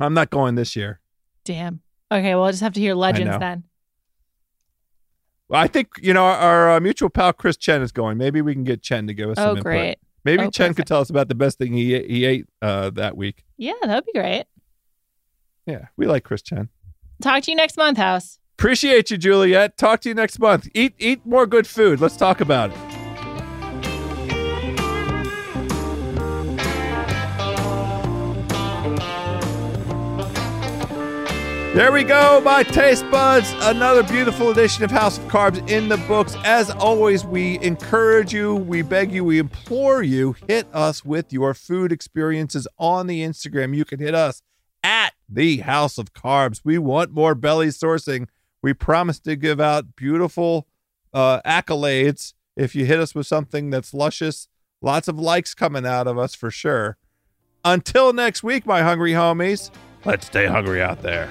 I'm 0.00 0.14
not 0.14 0.30
going 0.30 0.54
this 0.54 0.74
year. 0.76 1.00
Damn. 1.44 1.80
Okay, 2.10 2.34
well, 2.34 2.44
I'll 2.44 2.50
just 2.50 2.62
have 2.62 2.74
to 2.74 2.80
hear 2.80 2.94
legends 2.94 3.38
then. 3.38 3.64
Well, 5.48 5.60
I 5.60 5.66
think 5.66 5.88
you 6.00 6.14
know 6.14 6.24
our, 6.24 6.36
our 6.36 6.70
uh, 6.76 6.80
mutual 6.80 7.10
pal 7.10 7.32
Chris 7.32 7.56
Chen 7.56 7.82
is 7.82 7.92
going. 7.92 8.16
Maybe 8.18 8.40
we 8.42 8.54
can 8.54 8.64
get 8.64 8.82
Chen 8.82 9.06
to 9.06 9.14
give 9.14 9.30
us 9.30 9.36
some 9.36 9.46
Oh, 9.48 9.50
input. 9.52 9.62
great. 9.64 9.96
Maybe 10.24 10.44
Oh, 10.44 10.50
Chen 10.50 10.72
could 10.72 10.86
tell 10.86 11.00
us 11.00 11.10
about 11.10 11.28
the 11.28 11.34
best 11.34 11.58
thing 11.58 11.72
he 11.72 11.98
he 12.02 12.24
ate 12.24 12.46
uh, 12.62 12.90
that 12.90 13.16
week. 13.16 13.44
Yeah, 13.58 13.72
that 13.82 13.94
would 13.94 14.06
be 14.06 14.12
great. 14.18 14.44
Yeah, 15.66 15.86
we 15.96 16.06
like 16.06 16.24
Chris 16.24 16.42
Chen. 16.42 16.68
Talk 17.20 17.42
to 17.44 17.50
you 17.50 17.56
next 17.56 17.76
month, 17.76 17.98
House. 17.98 18.38
Appreciate 18.58 19.10
you, 19.10 19.16
Juliet. 19.16 19.76
Talk 19.76 20.00
to 20.02 20.08
you 20.08 20.14
next 20.14 20.38
month. 20.38 20.68
Eat 20.74 20.94
eat 20.98 21.26
more 21.26 21.46
good 21.46 21.66
food. 21.66 22.00
Let's 22.00 22.16
talk 22.16 22.40
about 22.40 22.70
it. 22.70 22.92
There 31.74 31.90
we 31.90 32.04
go, 32.04 32.38
my 32.44 32.64
taste 32.64 33.10
buds. 33.10 33.50
Another 33.62 34.02
beautiful 34.02 34.50
edition 34.50 34.84
of 34.84 34.90
House 34.90 35.16
of 35.16 35.24
Carbs 35.24 35.66
in 35.70 35.88
the 35.88 35.96
books. 35.96 36.36
As 36.44 36.68
always, 36.68 37.24
we 37.24 37.58
encourage 37.60 38.34
you, 38.34 38.56
we 38.56 38.82
beg 38.82 39.10
you, 39.10 39.24
we 39.24 39.38
implore 39.38 40.02
you, 40.02 40.36
hit 40.46 40.66
us 40.74 41.02
with 41.02 41.32
your 41.32 41.54
food 41.54 41.90
experiences 41.90 42.68
on 42.78 43.06
the 43.06 43.22
Instagram. 43.22 43.74
You 43.74 43.86
can 43.86 44.00
hit 44.00 44.14
us 44.14 44.42
at 44.84 45.14
the 45.30 45.60
House 45.60 45.96
of 45.96 46.12
Carbs. 46.12 46.60
We 46.62 46.76
want 46.76 47.12
more 47.12 47.34
belly 47.34 47.68
sourcing. 47.68 48.28
We 48.62 48.72
promise 48.72 49.18
to 49.20 49.36
give 49.36 49.60
out 49.60 49.96
beautiful 49.96 50.68
uh, 51.12 51.40
accolades 51.42 52.34
if 52.56 52.74
you 52.74 52.84
hit 52.84 53.00
us 53.00 53.14
with 53.14 53.26
something 53.26 53.70
that's 53.70 53.92
luscious. 53.92 54.48
Lots 54.80 55.08
of 55.08 55.18
likes 55.18 55.54
coming 55.54 55.86
out 55.86 56.06
of 56.06 56.18
us 56.18 56.34
for 56.34 56.50
sure. 56.50 56.96
Until 57.64 58.12
next 58.12 58.42
week, 58.42 58.66
my 58.66 58.82
hungry 58.82 59.12
homies, 59.12 59.70
let's 60.04 60.26
stay 60.26 60.46
hungry 60.46 60.82
out 60.82 61.02
there. 61.02 61.30